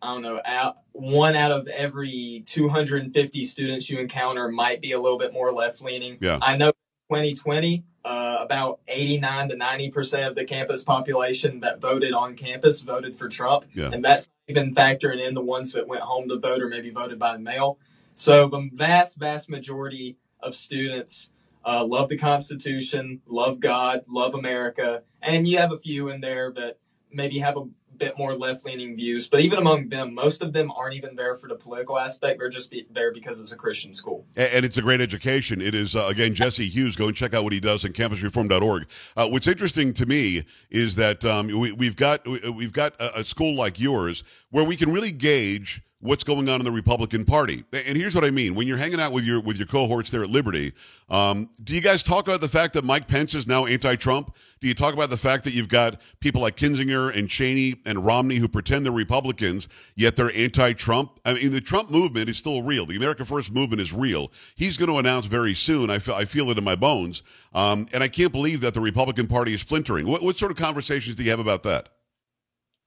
I 0.00 0.14
don't 0.14 0.22
know, 0.22 0.40
out, 0.46 0.78
one 0.92 1.36
out 1.36 1.52
of 1.52 1.68
every 1.68 2.42
250 2.46 3.44
students 3.44 3.90
you 3.90 3.98
encounter 3.98 4.48
might 4.48 4.80
be 4.80 4.92
a 4.92 4.98
little 4.98 5.18
bit 5.18 5.34
more 5.34 5.52
left 5.52 5.82
leaning. 5.82 6.16
Yeah. 6.22 6.38
I 6.40 6.56
know 6.56 6.72
2020, 7.10 7.84
uh, 8.06 8.38
about 8.40 8.80
89 8.88 9.50
to 9.50 9.56
90 9.56 9.90
percent 9.90 10.24
of 10.24 10.34
the 10.34 10.44
campus 10.44 10.82
population 10.82 11.60
that 11.60 11.82
voted 11.82 12.14
on 12.14 12.34
campus 12.34 12.80
voted 12.80 13.14
for 13.14 13.28
Trump, 13.28 13.66
yeah. 13.74 13.90
and 13.92 14.02
that's 14.02 14.30
even 14.48 14.74
factoring 14.74 15.20
in 15.20 15.34
the 15.34 15.42
ones 15.42 15.72
that 15.72 15.86
went 15.86 16.00
home 16.00 16.30
to 16.30 16.38
vote 16.38 16.62
or 16.62 16.68
maybe 16.68 16.88
voted 16.88 17.18
by 17.18 17.36
mail. 17.36 17.78
So 18.14 18.48
the 18.48 18.70
vast, 18.72 19.18
vast 19.18 19.50
majority 19.50 20.16
of 20.42 20.54
students 20.54 21.28
uh, 21.64 21.84
love 21.84 22.08
the 22.08 22.16
Constitution, 22.16 23.20
love 23.26 23.60
God, 23.60 24.02
love 24.08 24.34
America, 24.34 25.02
and 25.22 25.46
you 25.46 25.58
have 25.58 25.72
a 25.72 25.78
few 25.78 26.08
in 26.08 26.20
there 26.20 26.52
that 26.52 26.78
maybe 27.12 27.38
have 27.38 27.56
a 27.56 27.64
bit 28.00 28.18
more 28.18 28.34
left 28.34 28.64
leaning 28.64 28.96
views. 28.96 29.28
But 29.28 29.40
even 29.40 29.58
among 29.58 29.88
them, 29.88 30.14
most 30.14 30.42
of 30.42 30.52
them 30.52 30.72
aren't 30.72 30.94
even 30.94 31.14
there 31.14 31.36
for 31.36 31.48
the 31.48 31.54
political 31.54 31.98
aspect. 31.98 32.40
They're 32.40 32.48
just 32.48 32.70
be 32.70 32.86
there 32.90 33.12
because 33.12 33.40
it's 33.40 33.52
a 33.52 33.56
Christian 33.56 33.92
school. 33.92 34.26
And, 34.36 34.64
it's 34.64 34.78
a 34.78 34.82
great 34.82 35.00
education. 35.00 35.60
It 35.60 35.74
is, 35.74 35.94
uh, 35.94 36.06
again, 36.08 36.34
Jesse 36.34 36.68
Hughes. 36.68 36.96
Go 36.96 37.08
and 37.08 37.16
check 37.16 37.34
out 37.34 37.44
what 37.44 37.52
he 37.52 37.60
does 37.60 37.84
at 37.84 37.92
campusreform.org. 37.92 38.88
Uh, 39.16 39.28
what's 39.28 39.46
interesting 39.46 39.92
to 39.92 40.06
me 40.06 40.44
is 40.70 40.96
that 40.96 41.24
um, 41.24 41.46
we, 41.48 41.86
have 41.86 41.96
got, 41.96 42.26
we've 42.26 42.72
got 42.72 42.94
a, 42.98 43.20
a 43.20 43.24
school 43.24 43.54
like 43.54 43.78
yours 43.78 44.24
where 44.50 44.64
we 44.64 44.76
can 44.76 44.92
really 44.92 45.12
gauge 45.12 45.82
what's 46.00 46.24
going 46.24 46.48
on 46.48 46.60
in 46.60 46.64
the 46.64 46.72
Republican 46.72 47.24
Party. 47.24 47.64
And 47.72 47.96
here's 47.96 48.14
what 48.14 48.24
I 48.24 48.30
mean: 48.30 48.54
when 48.54 48.66
you're 48.66 48.76
hanging 48.76 49.00
out 49.00 49.12
with 49.12 49.24
your 49.24 49.40
with 49.40 49.58
your 49.58 49.66
cohorts 49.66 50.10
there 50.10 50.22
at 50.22 50.30
Liberty, 50.30 50.72
um, 51.08 51.50
do 51.62 51.74
you 51.74 51.80
guys 51.80 52.02
talk 52.02 52.26
about 52.26 52.40
the 52.40 52.48
fact 52.48 52.74
that 52.74 52.84
Mike 52.84 53.06
Pence 53.06 53.34
is 53.34 53.46
now 53.46 53.66
anti-Trump? 53.66 54.34
Do 54.60 54.68
you 54.68 54.74
talk 54.74 54.92
about 54.92 55.10
the 55.10 55.16
fact 55.16 55.44
that 55.44 55.54
you've 55.54 55.68
got 55.68 56.00
people 56.20 56.42
like 56.42 56.56
Kinzinger 56.56 57.16
and 57.16 57.28
Cheney 57.28 57.76
and 57.86 58.04
Romney 58.04 58.36
who 58.36 58.48
pretend 58.48 58.84
they're 58.84 58.92
Republicans 58.92 59.68
yet 59.96 60.16
they're 60.16 60.34
anti-Trump? 60.34 61.18
I 61.24 61.34
mean, 61.34 61.50
the 61.50 61.60
Trump 61.60 61.90
movement 61.90 62.28
is 62.28 62.36
still 62.36 62.62
real. 62.62 62.84
The 62.84 62.96
America 62.96 63.24
First 63.24 63.52
movement 63.52 63.80
is 63.80 63.92
real. 63.92 64.32
He's 64.56 64.76
going 64.76 64.90
to 64.90 64.98
announce 64.98 65.26
very 65.26 65.54
soon. 65.54 65.90
I 65.90 65.98
feel 65.98 66.14
I 66.14 66.24
feel 66.24 66.50
it 66.50 66.58
in 66.58 66.64
my 66.64 66.76
bones, 66.76 67.22
um, 67.54 67.86
and 67.92 68.02
I 68.02 68.08
can't 68.08 68.32
believe 68.32 68.60
that 68.62 68.74
the 68.74 68.80
Republican 68.80 69.26
Party 69.26 69.54
is 69.54 69.60
splintering. 69.60 70.06
What, 70.06 70.22
what 70.22 70.38
sort 70.38 70.50
of 70.50 70.58
conversations 70.58 71.14
do 71.16 71.24
you 71.24 71.30
have 71.30 71.40
about 71.40 71.62
that? 71.64 71.88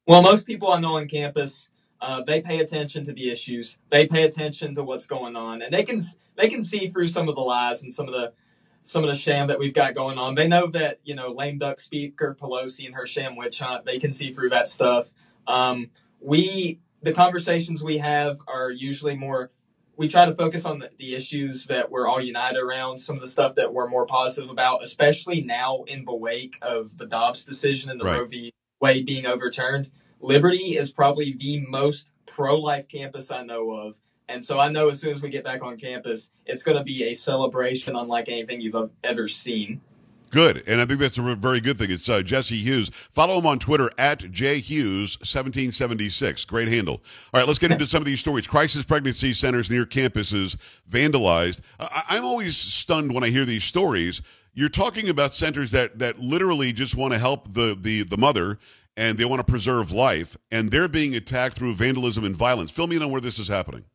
Well, 0.05 0.21
most 0.21 0.45
people 0.45 0.69
I 0.69 0.79
know 0.79 0.97
on 0.97 1.07
campus 1.07 1.69
uh, 2.03 2.21
they 2.21 2.41
pay 2.41 2.59
attention 2.59 3.05
to 3.05 3.13
the 3.13 3.31
issues. 3.31 3.77
They 3.89 4.05
pay 4.05 4.23
attention 4.23 4.75
to 4.75 4.83
what's 4.83 5.07
going 5.07 5.37
on, 5.37 5.61
and 5.61 5.73
they 5.73 5.83
can 5.83 6.01
they 6.35 6.49
can 6.49 6.61
see 6.61 6.89
through 6.89 7.07
some 7.07 7.29
of 7.29 7.35
the 7.35 7.41
lies 7.41 7.81
and 7.81 7.93
some 7.93 8.09
of 8.09 8.13
the 8.13 8.33
some 8.81 9.05
of 9.05 9.09
the 9.09 9.15
sham 9.15 9.47
that 9.47 9.57
we've 9.57 9.73
got 9.73 9.95
going 9.95 10.17
on. 10.17 10.35
They 10.35 10.49
know 10.49 10.67
that 10.67 10.99
you 11.05 11.15
know 11.15 11.31
lame 11.31 11.59
duck 11.59 11.79
Speaker 11.79 12.35
Pelosi 12.37 12.85
and 12.85 12.93
her 12.95 13.05
sham 13.05 13.37
witch 13.37 13.59
hunt. 13.59 13.85
They 13.85 13.99
can 13.99 14.11
see 14.11 14.33
through 14.33 14.49
that 14.49 14.67
stuff. 14.67 15.11
Um, 15.47 15.91
we 16.19 16.81
the 17.01 17.13
conversations 17.13 17.81
we 17.81 17.99
have 17.99 18.39
are 18.47 18.69
usually 18.69 19.15
more. 19.15 19.51
We 19.95 20.09
try 20.09 20.25
to 20.25 20.35
focus 20.35 20.65
on 20.65 20.79
the, 20.79 20.89
the 20.97 21.15
issues 21.15 21.67
that 21.67 21.89
we're 21.89 22.05
all 22.05 22.19
united 22.19 22.59
around. 22.59 22.97
Some 22.97 23.15
of 23.15 23.21
the 23.21 23.27
stuff 23.27 23.55
that 23.55 23.73
we're 23.73 23.87
more 23.87 24.05
positive 24.05 24.49
about, 24.49 24.83
especially 24.83 25.41
now 25.41 25.83
in 25.83 26.03
the 26.03 26.15
wake 26.15 26.57
of 26.61 26.97
the 26.97 27.05
Dobbs 27.05 27.45
decision 27.45 27.89
and 27.89 28.01
the 28.01 28.05
right. 28.05 28.19
Roe 28.19 28.25
v. 28.25 28.53
Wade 28.81 29.05
being 29.05 29.25
overturned 29.25 29.89
Liberty 30.23 30.77
is 30.77 30.91
probably 30.91 31.35
the 31.37 31.59
most 31.67 32.11
pro 32.25 32.57
life 32.57 32.87
campus 32.87 33.29
I 33.29 33.43
know 33.43 33.69
of. 33.71 33.95
And 34.29 34.41
so 34.43 34.57
I 34.57 34.69
know 34.69 34.89
as 34.89 34.99
soon 35.01 35.13
as 35.13 35.21
we 35.21 35.29
get 35.29 35.43
back 35.43 35.61
on 35.61 35.77
campus, 35.77 36.31
it's 36.45 36.63
going 36.63 36.77
to 36.77 36.83
be 36.83 37.03
a 37.03 37.13
celebration 37.13 37.97
unlike 37.97 38.29
anything 38.29 38.61
you've 38.61 38.89
ever 39.03 39.27
seen. 39.27 39.81
Good. 40.29 40.63
And 40.67 40.79
I 40.81 40.85
think 40.85 41.01
that's 41.01 41.17
a 41.17 41.35
very 41.35 41.59
good 41.59 41.77
thing. 41.77 41.91
It's 41.91 42.07
uh, 42.09 42.21
Jesse 42.21 42.55
Hughes. 42.55 42.87
Follow 42.89 43.37
him 43.37 43.45
on 43.45 43.59
Twitter 43.59 43.91
at 43.99 44.21
jhughes1776. 44.21 46.47
Great 46.47 46.69
handle. 46.69 47.01
All 47.33 47.41
right, 47.41 47.47
let's 47.47 47.59
get 47.59 47.71
into 47.71 47.85
some 47.87 48.01
of 48.01 48.05
these 48.05 48.21
stories. 48.21 48.47
Crisis 48.47 48.85
pregnancy 48.85 49.33
centers 49.33 49.69
near 49.69 49.85
campuses 49.85 50.55
vandalized. 50.89 51.59
I- 51.79 52.03
I'm 52.09 52.23
always 52.25 52.55
stunned 52.57 53.13
when 53.13 53.23
I 53.25 53.29
hear 53.29 53.45
these 53.45 53.65
stories. 53.65 54.21
You're 54.55 54.69
talking 54.69 55.09
about 55.09 55.35
centers 55.35 55.71
that, 55.71 55.99
that 55.99 56.17
literally 56.17 56.73
just 56.73 56.95
want 56.95 57.13
to 57.13 57.19
help 57.19 57.53
the, 57.53 57.77
the, 57.79 58.01
the 58.03 58.17
mother 58.17 58.57
and 58.95 59.17
they 59.17 59.25
want 59.25 59.39
to 59.39 59.51
preserve 59.51 59.91
life, 59.91 60.37
and 60.51 60.71
they're 60.71 60.87
being 60.87 61.15
attacked 61.15 61.55
through 61.55 61.75
vandalism 61.75 62.23
and 62.23 62.35
violence. 62.35 62.71
Fill 62.71 62.87
me 62.87 62.95
in 62.95 63.03
on 63.03 63.11
where 63.11 63.21
this 63.21 63.39
is 63.39 63.47
happening. 63.47 63.85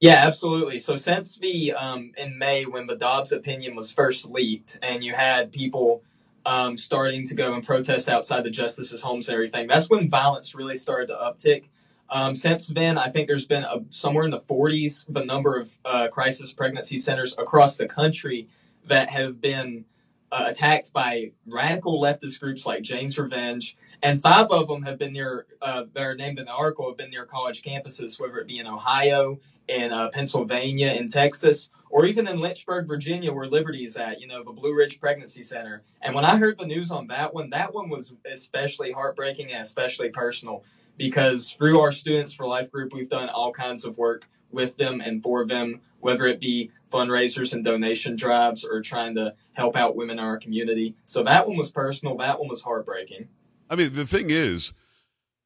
Yeah, 0.00 0.22
absolutely. 0.26 0.78
So 0.78 0.96
since 0.96 1.36
the 1.36 1.74
um, 1.74 2.12
in 2.16 2.38
May 2.38 2.64
when 2.64 2.86
the 2.86 2.96
Dobbs 2.96 3.32
opinion 3.32 3.76
was 3.76 3.92
first 3.92 4.30
leaked, 4.30 4.78
and 4.82 5.04
you 5.04 5.12
had 5.12 5.52
people 5.52 6.02
um, 6.46 6.78
starting 6.78 7.26
to 7.26 7.34
go 7.34 7.52
and 7.52 7.64
protest 7.64 8.08
outside 8.08 8.44
the 8.44 8.50
justices' 8.50 9.02
homes 9.02 9.28
and 9.28 9.34
everything, 9.34 9.66
that's 9.66 9.90
when 9.90 10.08
violence 10.08 10.54
really 10.54 10.76
started 10.76 11.08
to 11.08 11.14
uptick. 11.14 11.64
Um, 12.08 12.34
since 12.34 12.66
then, 12.66 12.98
I 12.98 13.08
think 13.08 13.28
there's 13.28 13.46
been 13.46 13.62
a, 13.62 13.84
somewhere 13.90 14.24
in 14.24 14.30
the 14.30 14.40
40s 14.40 15.04
the 15.08 15.24
number 15.24 15.58
of 15.58 15.78
uh, 15.84 16.08
crisis 16.08 16.52
pregnancy 16.52 16.98
centers 16.98 17.36
across 17.38 17.76
the 17.76 17.86
country 17.86 18.48
that 18.86 19.10
have 19.10 19.40
been 19.40 19.84
uh, 20.32 20.46
attacked 20.48 20.92
by 20.92 21.32
radical 21.46 22.00
leftist 22.00 22.40
groups 22.40 22.64
like 22.64 22.82
Jane's 22.82 23.18
Revenge 23.18 23.76
and 24.02 24.20
five 24.20 24.46
of 24.50 24.68
them 24.68 24.82
have 24.82 24.98
been 24.98 25.12
near, 25.12 25.46
uh, 25.60 25.84
they're 25.92 26.14
named 26.14 26.38
in 26.38 26.46
the 26.46 26.52
article, 26.52 26.88
have 26.88 26.96
been 26.96 27.10
near 27.10 27.26
college 27.26 27.62
campuses, 27.62 28.20
whether 28.20 28.38
it 28.38 28.46
be 28.46 28.58
in 28.58 28.66
Ohio, 28.66 29.40
in 29.68 29.92
uh, 29.92 30.08
Pennsylvania, 30.08 30.92
in 30.92 31.08
Texas, 31.08 31.68
or 31.90 32.06
even 32.06 32.26
in 32.26 32.38
Lynchburg, 32.38 32.86
Virginia, 32.86 33.32
where 33.32 33.46
Liberty 33.46 33.84
is 33.84 33.96
at, 33.96 34.20
you 34.20 34.26
know, 34.26 34.42
the 34.42 34.52
Blue 34.52 34.74
Ridge 34.74 35.00
Pregnancy 35.00 35.42
Center. 35.42 35.82
And 36.00 36.14
when 36.14 36.24
I 36.24 36.38
heard 36.38 36.58
the 36.58 36.66
news 36.66 36.90
on 36.90 37.08
that 37.08 37.34
one, 37.34 37.50
that 37.50 37.74
one 37.74 37.88
was 37.88 38.14
especially 38.24 38.92
heartbreaking 38.92 39.52
and 39.52 39.60
especially 39.60 40.10
personal 40.10 40.64
because 40.96 41.52
through 41.52 41.80
our 41.80 41.92
Students 41.92 42.32
for 42.32 42.46
Life 42.46 42.70
group, 42.70 42.92
we've 42.92 43.08
done 43.08 43.28
all 43.28 43.52
kinds 43.52 43.84
of 43.84 43.96
work 43.96 44.28
with 44.50 44.76
them 44.76 45.00
and 45.00 45.22
for 45.22 45.46
them, 45.46 45.80
whether 46.00 46.26
it 46.26 46.40
be 46.40 46.70
fundraisers 46.92 47.52
and 47.52 47.64
donation 47.64 48.16
drives 48.16 48.64
or 48.64 48.82
trying 48.82 49.14
to 49.14 49.34
help 49.52 49.76
out 49.76 49.96
women 49.96 50.18
in 50.18 50.24
our 50.24 50.38
community. 50.38 50.94
So 51.06 51.22
that 51.22 51.46
one 51.46 51.56
was 51.56 51.70
personal. 51.70 52.16
That 52.16 52.38
one 52.38 52.48
was 52.48 52.62
heartbreaking. 52.62 53.28
I 53.70 53.76
mean, 53.76 53.92
the 53.92 54.04
thing 54.04 54.26
is, 54.28 54.74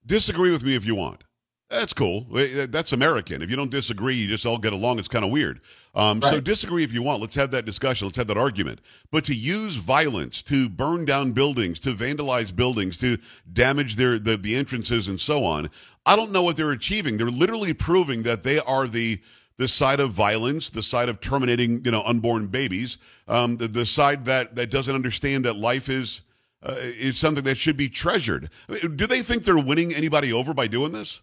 disagree 0.07 0.51
with 0.51 0.65
me 0.65 0.75
if 0.75 0.85
you 0.85 0.95
want. 0.95 1.23
That's 1.71 1.93
cool. 1.93 2.27
That's 2.31 2.93
American. 2.93 3.43
If 3.43 3.51
you 3.51 3.57
don't 3.57 3.71
disagree, 3.71 4.15
you 4.15 4.29
just 4.29 4.45
all 4.47 4.59
get 4.59 4.73
along. 4.73 4.99
It's 4.99 5.09
kind 5.09 5.25
of 5.25 5.31
weird. 5.31 5.61
Um, 5.95 6.21
right. 6.21 6.35
So 6.35 6.41
disagree 6.41 6.85
if 6.85 6.93
you 6.93 7.03
want. 7.03 7.21
Let's 7.21 7.35
have 7.37 7.51
that 7.53 7.65
discussion. 7.65 8.07
Let's 8.07 8.19
have 8.19 8.27
that 8.29 8.37
argument. 8.37 8.81
But 9.11 9.25
to 9.25 9.35
use 9.35 9.77
violence 9.77 10.43
to 10.45 10.69
burn 10.69 11.05
down 11.05 11.33
buildings, 11.33 11.81
to 11.81 11.95
vandalize 11.95 12.55
buildings, 12.55 12.99
to 12.99 13.19
damage 13.53 13.97
their 13.97 14.19
the, 14.19 14.37
the 14.37 14.55
entrances 14.55 15.09
and 15.09 15.21
so 15.21 15.45
on, 15.45 15.69
I 16.07 16.17
don't 16.17 16.33
know 16.33 16.43
what 16.43 16.57
they're 16.57 16.71
achieving. 16.71 17.17
They're 17.17 17.27
literally 17.27 17.73
proving 17.73 18.23
that 18.25 18.43
they 18.43 18.59
are 18.61 18.87
the 18.87 19.21
the 19.57 19.67
side 19.67 20.01
of 20.01 20.13
violence, 20.13 20.71
the 20.71 20.83
side 20.83 21.09
of 21.09 21.21
terminating 21.21 21.85
you 21.85 21.91
know 21.91 22.03
unborn 22.05 22.47
babies, 22.47 22.99
um, 23.27 23.57
the, 23.57 23.69
the 23.69 23.87
side 23.87 24.27
that 24.27 24.55
that 24.55 24.71
doesn't 24.71 24.95
understand 24.95 25.45
that 25.47 25.57
life 25.57 25.89
is. 25.89 26.21
Uh, 26.65 26.77
is 26.79 27.19
something 27.19 27.45
that 27.45 27.59
should 27.59 27.77
be 27.77 27.91
treasured. 27.91 28.49
do 28.69 29.07
they 29.07 29.21
think 29.21 29.45
they're 29.45 29.59
winning 29.59 29.93
anybody 29.93 30.33
over 30.33 30.55
by 30.55 30.67
doing 30.67 30.93
this? 30.93 31.21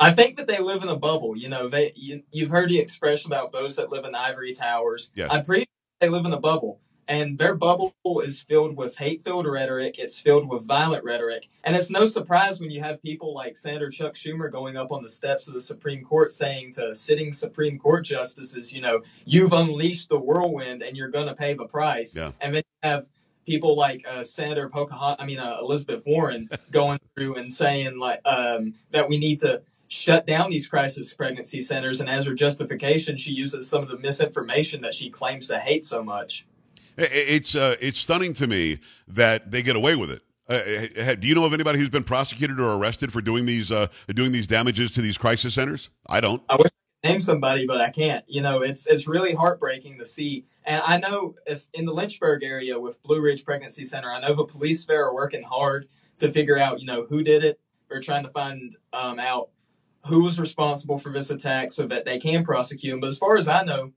I 0.00 0.10
think 0.12 0.36
that 0.36 0.48
they 0.48 0.58
live 0.58 0.82
in 0.82 0.88
a 0.88 0.96
bubble. 0.96 1.36
You 1.36 1.48
know, 1.48 1.68
they 1.68 1.92
you, 1.94 2.22
have 2.40 2.50
heard 2.50 2.68
the 2.68 2.78
expression 2.78 3.32
about 3.32 3.52
those 3.52 3.76
that 3.76 3.90
live 3.90 4.04
in 4.04 4.16
ivory 4.16 4.52
towers. 4.52 5.12
Yes. 5.14 5.28
I'm 5.30 5.44
pretty 5.44 5.62
sure 5.62 5.68
they 6.00 6.08
live 6.08 6.26
in 6.26 6.32
a 6.32 6.40
bubble, 6.40 6.80
and 7.06 7.38
their 7.38 7.54
bubble 7.54 7.94
is 8.24 8.42
filled 8.42 8.76
with 8.76 8.96
hate-filled 8.96 9.46
rhetoric. 9.46 10.00
It's 10.00 10.18
filled 10.18 10.48
with 10.48 10.66
violent 10.66 11.04
rhetoric, 11.04 11.48
and 11.62 11.76
it's 11.76 11.88
no 11.88 12.06
surprise 12.06 12.58
when 12.58 12.72
you 12.72 12.80
have 12.80 13.00
people 13.00 13.32
like 13.32 13.56
Senator 13.56 13.90
Chuck 13.90 14.14
Schumer 14.14 14.50
going 14.50 14.76
up 14.76 14.90
on 14.90 15.02
the 15.02 15.08
steps 15.08 15.46
of 15.46 15.54
the 15.54 15.60
Supreme 15.60 16.02
Court 16.02 16.32
saying 16.32 16.72
to 16.72 16.96
sitting 16.96 17.32
Supreme 17.32 17.78
Court 17.78 18.04
justices, 18.04 18.72
you 18.72 18.80
know, 18.80 19.02
you've 19.24 19.52
unleashed 19.52 20.08
the 20.08 20.18
whirlwind, 20.18 20.82
and 20.82 20.96
you're 20.96 21.10
going 21.10 21.28
to 21.28 21.34
pay 21.34 21.54
the 21.54 21.66
price. 21.66 22.16
Yeah. 22.16 22.32
And 22.40 22.56
then 22.56 22.64
you 22.82 22.88
have 22.88 23.08
people 23.46 23.76
like 23.76 24.06
uh, 24.08 24.22
Senator 24.22 24.68
Pocahontas, 24.68 25.22
I 25.22 25.26
mean 25.26 25.38
uh, 25.38 25.58
Elizabeth 25.60 26.04
Warren, 26.06 26.48
going 26.70 27.00
through 27.14 27.36
and 27.36 27.52
saying 27.52 27.98
like 27.98 28.20
um, 28.24 28.74
that 28.90 29.08
we 29.08 29.18
need 29.18 29.40
to 29.40 29.62
shut 29.88 30.26
down 30.26 30.50
these 30.50 30.66
crisis 30.66 31.12
pregnancy 31.12 31.60
centers, 31.60 32.00
and 32.00 32.08
as 32.08 32.26
her 32.26 32.34
justification, 32.34 33.18
she 33.18 33.32
uses 33.32 33.68
some 33.68 33.82
of 33.82 33.88
the 33.88 33.98
misinformation 33.98 34.80
that 34.82 34.94
she 34.94 35.10
claims 35.10 35.48
to 35.48 35.58
hate 35.58 35.84
so 35.84 36.02
much. 36.02 36.46
It's 36.96 37.54
uh, 37.54 37.76
it's 37.80 38.00
stunning 38.00 38.34
to 38.34 38.46
me 38.46 38.78
that 39.08 39.50
they 39.50 39.62
get 39.62 39.76
away 39.76 39.96
with 39.96 40.10
it. 40.10 40.22
Uh, 40.48 41.14
do 41.14 41.26
you 41.26 41.34
know 41.34 41.44
of 41.44 41.54
anybody 41.54 41.78
who's 41.78 41.88
been 41.88 42.04
prosecuted 42.04 42.60
or 42.60 42.74
arrested 42.74 43.12
for 43.12 43.22
doing 43.22 43.46
these 43.46 43.70
uh, 43.70 43.86
doing 44.08 44.32
these 44.32 44.46
damages 44.46 44.90
to 44.92 45.00
these 45.00 45.16
crisis 45.16 45.54
centers? 45.54 45.90
I 46.06 46.20
don't. 46.20 46.42
I 46.48 46.56
wish 46.56 46.70
name 47.02 47.20
somebody, 47.20 47.66
but 47.66 47.80
I 47.80 47.90
can't. 47.90 48.24
You 48.28 48.40
know, 48.40 48.62
it's 48.62 48.86
it's 48.86 49.08
really 49.08 49.34
heartbreaking 49.34 49.98
to 49.98 50.04
see. 50.04 50.44
And 50.64 50.80
I 50.84 50.98
know 50.98 51.34
in 51.74 51.84
the 51.84 51.92
Lynchburg 51.92 52.42
area 52.42 52.78
with 52.78 53.02
Blue 53.02 53.20
Ridge 53.20 53.44
Pregnancy 53.44 53.84
Center, 53.84 54.10
I 54.10 54.20
know 54.20 54.34
the 54.34 54.44
police 54.44 54.84
there 54.84 55.04
are 55.04 55.14
working 55.14 55.42
hard 55.42 55.88
to 56.18 56.30
figure 56.30 56.58
out, 56.58 56.80
you 56.80 56.86
know, 56.86 57.06
who 57.06 57.22
did 57.22 57.44
it. 57.44 57.60
They're 57.88 58.00
trying 58.00 58.24
to 58.24 58.30
find 58.30 58.74
um, 58.92 59.18
out 59.18 59.50
who 60.06 60.24
was 60.24 60.38
responsible 60.38 60.98
for 60.98 61.12
this 61.12 61.30
attack 61.30 61.72
so 61.72 61.86
that 61.86 62.04
they 62.04 62.18
can 62.18 62.44
prosecute 62.44 62.94
him. 62.94 63.00
But 63.00 63.08
as 63.08 63.18
far 63.18 63.36
as 63.36 63.48
I 63.48 63.64
know, 63.64 63.92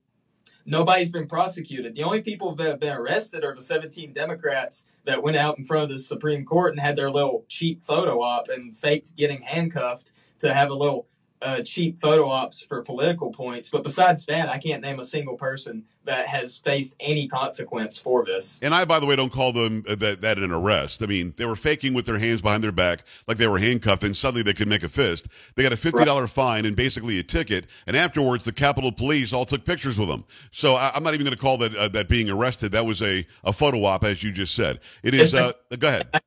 nobody's 0.66 1.12
been 1.12 1.28
prosecuted. 1.28 1.96
The 1.96 2.04
only 2.04 2.22
people 2.22 2.56
that 2.56 2.68
have 2.68 2.80
been 2.80 2.94
arrested 2.94 3.44
are 3.44 3.56
the 3.56 3.62
17 3.62 4.14
Democrats 4.14 4.86
that 5.06 5.24
went 5.24 5.38
out 5.38 5.58
in 5.58 5.66
front 5.66 5.84
of 5.84 5.90
the 5.90 5.98
Supreme 5.98 6.46
Court 6.46 6.74
and 6.74 6.80
had 6.80 6.96
their 6.96 7.12
little 7.12 7.46
cheap 7.48 7.84
photo 7.84 8.22
op 8.22 8.50
and 8.50 8.76
faked 8.76 9.16
getting 9.16 9.44
handcuffed 9.44 10.14
to 10.40 10.54
have 10.54 10.70
a 10.70 10.76
little 10.76 11.08
uh, 11.42 11.62
cheap 11.62 12.00
photo 12.00 12.28
ops 12.28 12.62
for 12.62 12.82
political 12.82 13.32
points. 13.32 13.70
But 13.70 13.84
besides 13.84 14.26
that, 14.26 14.50
I 14.50 14.58
can't 14.58 14.82
name 14.82 15.00
a 15.00 15.04
single 15.04 15.36
person 15.36 15.84
that 16.06 16.28
has 16.28 16.58
faced 16.58 16.96
any 17.00 17.28
consequence 17.28 17.98
for 17.98 18.24
this. 18.24 18.60
And 18.62 18.74
I, 18.74 18.86
by 18.86 19.00
the 19.00 19.06
way, 19.06 19.16
don't 19.16 19.32
call 19.32 19.52
them 19.52 19.84
uh, 19.88 19.96
that, 19.96 20.22
that 20.22 20.38
an 20.38 20.52
arrest. 20.52 21.02
I 21.04 21.08
mean, 21.08 21.34
they 21.38 21.46
were 21.46 21.56
faking 21.56 21.94
with 21.94 22.06
their 22.06 22.20
hands 22.20 22.42
behind 22.42 22.64
their 22.64 22.72
back 22.72 23.06
like 23.28 23.38
they 23.38 23.48
were 23.48 23.58
handcuffed, 23.58 24.04
and 24.04 24.16
suddenly 24.16 24.44
they 24.44 24.54
could 24.54 24.68
make 24.68 24.84
a 24.84 24.90
fist. 24.90 25.28
They 25.56 25.64
got 25.64 25.74
a 25.74 25.76
$50 25.76 26.06
right. 26.06 26.30
fine 26.30 26.66
and 26.66 26.76
basically 26.76 27.20
a 27.20 27.24
ticket. 27.24 27.68
And 27.88 27.98
afterwards, 27.98 28.46
the 28.46 28.52
Capitol 28.52 28.92
Police 28.92 29.34
all 29.34 29.46
took 29.46 29.66
pictures 29.66 30.00
with 30.00 30.10
them. 30.10 30.26
So 30.52 30.76
I, 30.76 30.92
am 30.96 31.04
not 31.04 31.14
even 31.14 31.26
going 31.26 31.36
to 31.36 31.42
call 31.42 31.58
that 31.60 31.76
uh, 31.76 31.88
that 31.90 32.08
being 32.08 32.30
arrested. 32.30 32.72
That 32.72 32.86
was 32.86 33.02
a, 33.02 33.26
a 33.44 33.52
photo 33.52 33.84
op, 33.86 34.04
as 34.04 34.24
you 34.24 34.32
just 34.32 34.56
said. 34.56 34.80
It 35.04 35.16
is. 35.16 35.34
Uh, 35.34 35.52
go 35.78 35.88
ahead. 35.88 36.08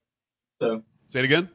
So. 0.61 0.83
Say 1.11 1.21
it 1.21 1.25
again. 1.25 1.49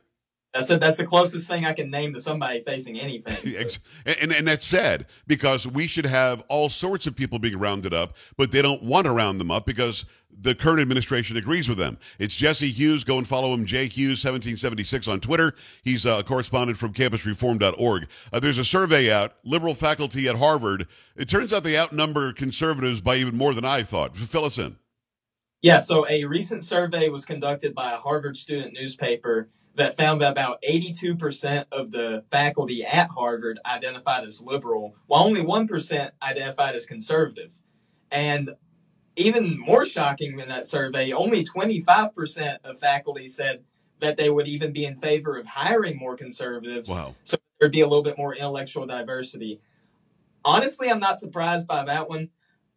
That's 0.54 0.70
a, 0.70 0.78
that's 0.78 0.98
the 0.98 1.06
closest 1.06 1.48
thing 1.48 1.66
I 1.66 1.74
can 1.74 1.90
name 1.90 2.14
to 2.14 2.20
somebody 2.20 2.62
facing 2.62 3.00
anything. 3.00 3.34
So. 3.54 3.80
And, 4.06 4.18
and, 4.22 4.34
and 4.34 4.48
that's 4.48 4.66
sad 4.66 5.06
because 5.26 5.66
we 5.66 5.88
should 5.88 6.06
have 6.06 6.44
all 6.48 6.70
sorts 6.70 7.08
of 7.08 7.16
people 7.16 7.40
being 7.40 7.58
rounded 7.58 7.94
up, 7.94 8.18
but 8.38 8.52
they 8.52 8.62
don't 8.62 8.84
want 8.84 9.06
to 9.06 9.12
round 9.12 9.40
them 9.40 9.52
up 9.52 9.66
because 9.66 10.06
the 10.42 10.54
current 10.56 10.80
administration 10.80 11.38
agrees 11.38 11.70
with 11.70 11.78
them. 11.78 11.98
It's 12.20 12.36
Jesse 12.36 12.70
Hughes. 12.70 13.04
Go 13.04 13.18
and 13.18 13.28
follow 13.28 13.54
him, 13.54 13.66
J 13.66 13.88
Hughes 13.88 14.24
1776 14.24 15.08
on 15.08 15.20
Twitter. 15.20 15.54
He's 15.84 16.06
a 16.06 16.24
correspondent 16.24 16.78
from 16.78 16.94
campusreform.org. 16.94 18.08
Uh, 18.32 18.40
there's 18.40 18.58
a 18.58 18.66
survey 18.66 19.12
out, 19.12 19.36
liberal 19.44 19.76
faculty 19.76 20.28
at 20.28 20.36
Harvard. 20.36 20.88
It 21.16 21.30
turns 21.30 21.54
out 21.54 21.64
they 21.64 21.78
outnumber 21.78 22.34
conservatives 22.34 23.02
by 23.02 23.16
even 23.16 23.38
more 23.38 23.54
than 23.54 23.66
I 23.66 23.84
thought. 23.84 24.18
Fill 24.18 24.46
us 24.46 24.58
in. 24.58 24.78
Yeah, 25.62 25.80
so 25.80 26.08
a 26.10 26.26
recent 26.26 26.64
survey 26.64 27.10
was 27.10 27.24
conducted 27.24 27.74
by 27.74 27.94
a 27.94 27.98
Harvard 27.98 28.36
student 28.36 28.74
newspaper 28.74 29.50
that 29.76 29.98
found 29.98 30.22
that 30.22 30.32
about 30.32 30.62
82% 30.62 31.66
of 31.72 31.92
the 31.92 32.24
faculty 32.30 32.86
at 32.86 33.10
Harvard 33.10 33.60
identified 33.66 34.24
as 34.24 34.42
liberal, 34.42 34.96
while 35.08 35.24
only 35.24 35.42
1% 35.42 36.12
identified 36.22 36.76
as 36.76 36.86
conservative. 36.86 37.54
And 38.12 38.52
even 39.16 39.58
more 39.60 39.86
shocking 39.86 40.38
than 40.38 40.50
that 40.50 40.68
survey, 40.68 41.12
only 41.12 41.44
25% 41.44 42.58
of 42.64 42.80
faculty 42.80 43.26
said 43.26 43.64
that 44.00 44.18
they 44.18 44.30
would 44.30 44.48
even 44.48 44.72
be 44.72 44.86
in 44.86 44.96
favor 44.96 45.38
of 45.38 45.48
hiring 45.48 45.98
more 45.98 46.16
conservatives. 46.16 46.90
Wow. 46.90 47.16
So 47.24 47.38
there'd 47.60 47.72
be 47.72 47.82
a 47.82 47.88
little 47.88 48.04
bit 48.04 48.18
more 48.18 48.36
intellectual 48.36 48.86
diversity. 48.86 49.62
Honestly, 50.46 50.90
I'm 50.90 51.00
not 51.00 51.20
surprised 51.20 51.68
by 51.68 51.84
that 51.86 52.10
one. 52.10 52.30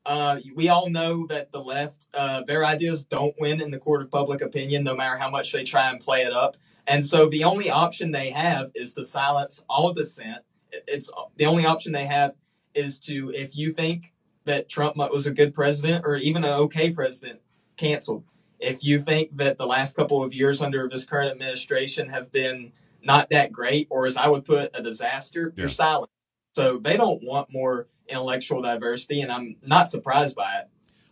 Uh, 0.05 0.39
we 0.55 0.69
all 0.69 0.89
know 0.89 1.27
that 1.27 1.51
the 1.51 1.61
left, 1.61 2.07
uh, 2.15 2.43
their 2.47 2.65
ideas 2.65 3.05
don't 3.05 3.35
win 3.41 3.61
in 3.61 3.73
the 3.73 3.79
court 3.79 4.03
of 4.03 4.11
public 4.11 4.41
opinion, 4.41 4.85
no 4.85 4.95
matter 4.95 5.19
how 5.19 5.29
much 5.29 5.53
they 5.53 5.65
try 5.65 5.91
and 5.91 6.01
play 6.01 6.23
it 6.23 6.33
up. 6.33 6.57
And 6.87 7.05
so 7.05 7.29
the 7.29 7.45
only 7.45 7.71
option 7.71 8.13
they 8.13 8.31
have 8.31 8.71
is 8.75 8.95
to 8.95 9.05
silence 9.05 9.65
all 9.69 9.93
dissent. 9.93 10.39
It's 10.71 11.11
the 11.37 11.47
only 11.47 11.67
option 11.67 11.93
they 11.93 12.07
have 12.07 12.35
is 12.75 13.01
to, 13.01 13.33
if 13.35 13.57
you 13.57 13.73
think 13.73 14.13
that 14.45 14.69
Trump 14.69 14.97
was 14.97 15.27
a 15.27 15.33
good 15.33 15.53
president 15.53 16.05
or 16.07 16.17
even 16.17 16.45
an 16.45 16.53
okay 16.53 16.91
president, 16.91 17.41
cancel. 17.77 18.25
If 18.59 18.85
you 18.85 18.99
think 18.99 19.37
that 19.37 19.59
the 19.59 19.67
last 19.67 19.97
couple 19.97 20.23
of 20.23 20.33
years 20.33 20.63
under 20.63 20.89
this 20.89 21.05
current 21.05 21.31
administration 21.31 22.09
have 22.09 22.33
been 22.33 22.73
not 23.03 23.31
that 23.31 23.53
great, 23.53 23.87
or 23.91 24.07
as 24.07 24.17
I 24.17 24.29
would 24.29 24.45
put, 24.45 24.71
a 24.75 24.83
disaster, 24.83 25.53
yeah. 25.55 25.63
you're 25.63 25.69
silent. 25.69 26.11
So 26.55 26.79
they 26.83 26.97
don't 26.97 27.23
want 27.23 27.53
more 27.53 27.89
intellectual 28.09 28.63
diversity, 28.63 29.21
and 29.21 29.31
I'm 29.31 29.57
not 29.63 29.91
surprised 29.91 30.35
by 30.35 30.61
it. 30.61 30.69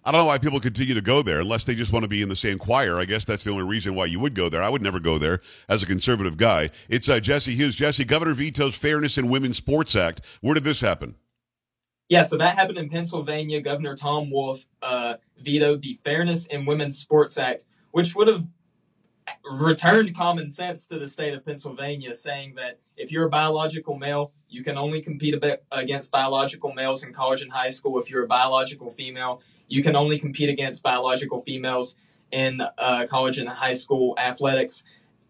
I 0.06 0.12
don't 0.12 0.20
know 0.20 0.26
why 0.26 0.36
people 0.36 0.60
continue 0.60 0.92
to 0.92 1.00
go 1.00 1.22
there 1.22 1.40
unless 1.40 1.64
they 1.64 1.74
just 1.74 1.90
want 1.90 2.02
to 2.02 2.08
be 2.08 2.20
in 2.20 2.28
the 2.28 2.36
same 2.36 2.58
choir. 2.58 2.98
I 2.98 3.06
guess 3.06 3.24
that's 3.24 3.44
the 3.44 3.50
only 3.50 3.64
reason 3.64 3.94
why 3.94 4.04
you 4.04 4.20
would 4.20 4.34
go 4.34 4.50
there. 4.50 4.62
I 4.62 4.68
would 4.68 4.82
never 4.82 5.00
go 5.00 5.16
there 5.16 5.40
as 5.66 5.82
a 5.82 5.86
conservative 5.86 6.36
guy. 6.36 6.68
It's 6.90 7.08
uh, 7.08 7.20
Jesse 7.20 7.54
Hughes. 7.54 7.74
Jesse, 7.74 8.04
Governor 8.04 8.34
vetoes 8.34 8.74
Fairness 8.74 9.16
in 9.16 9.28
Women's 9.28 9.56
Sports 9.56 9.96
Act. 9.96 10.20
Where 10.42 10.54
did 10.54 10.64
this 10.64 10.82
happen? 10.82 11.14
Yeah, 12.10 12.22
so 12.22 12.36
that 12.36 12.58
happened 12.58 12.76
in 12.76 12.90
Pennsylvania. 12.90 13.62
Governor 13.62 13.96
Tom 13.96 14.30
Wolf 14.30 14.66
uh, 14.82 15.14
vetoed 15.38 15.80
the 15.80 15.98
Fairness 16.04 16.44
in 16.46 16.66
Women's 16.66 16.98
Sports 16.98 17.38
Act, 17.38 17.64
which 17.92 18.14
would 18.14 18.28
have 18.28 18.44
returned 19.50 20.14
common 20.14 20.50
sense 20.50 20.86
to 20.88 20.98
the 20.98 21.08
state 21.08 21.32
of 21.32 21.42
Pennsylvania, 21.42 22.12
saying 22.12 22.56
that 22.56 22.78
if 22.98 23.10
you're 23.10 23.24
a 23.24 23.30
biological 23.30 23.96
male, 23.96 24.32
you 24.50 24.62
can 24.62 24.76
only 24.76 25.00
compete 25.00 25.42
against 25.72 26.12
biological 26.12 26.74
males 26.74 27.02
in 27.02 27.12
college 27.14 27.40
and 27.40 27.50
high 27.50 27.70
school. 27.70 27.98
If 27.98 28.10
you're 28.10 28.24
a 28.24 28.28
biological 28.28 28.90
female, 28.90 29.40
you 29.68 29.82
can 29.82 29.96
only 29.96 30.18
compete 30.18 30.48
against 30.48 30.82
biological 30.82 31.40
females 31.40 31.96
in 32.30 32.60
uh, 32.78 33.06
college 33.08 33.38
and 33.38 33.48
high 33.48 33.74
school 33.74 34.14
athletics. 34.18 34.82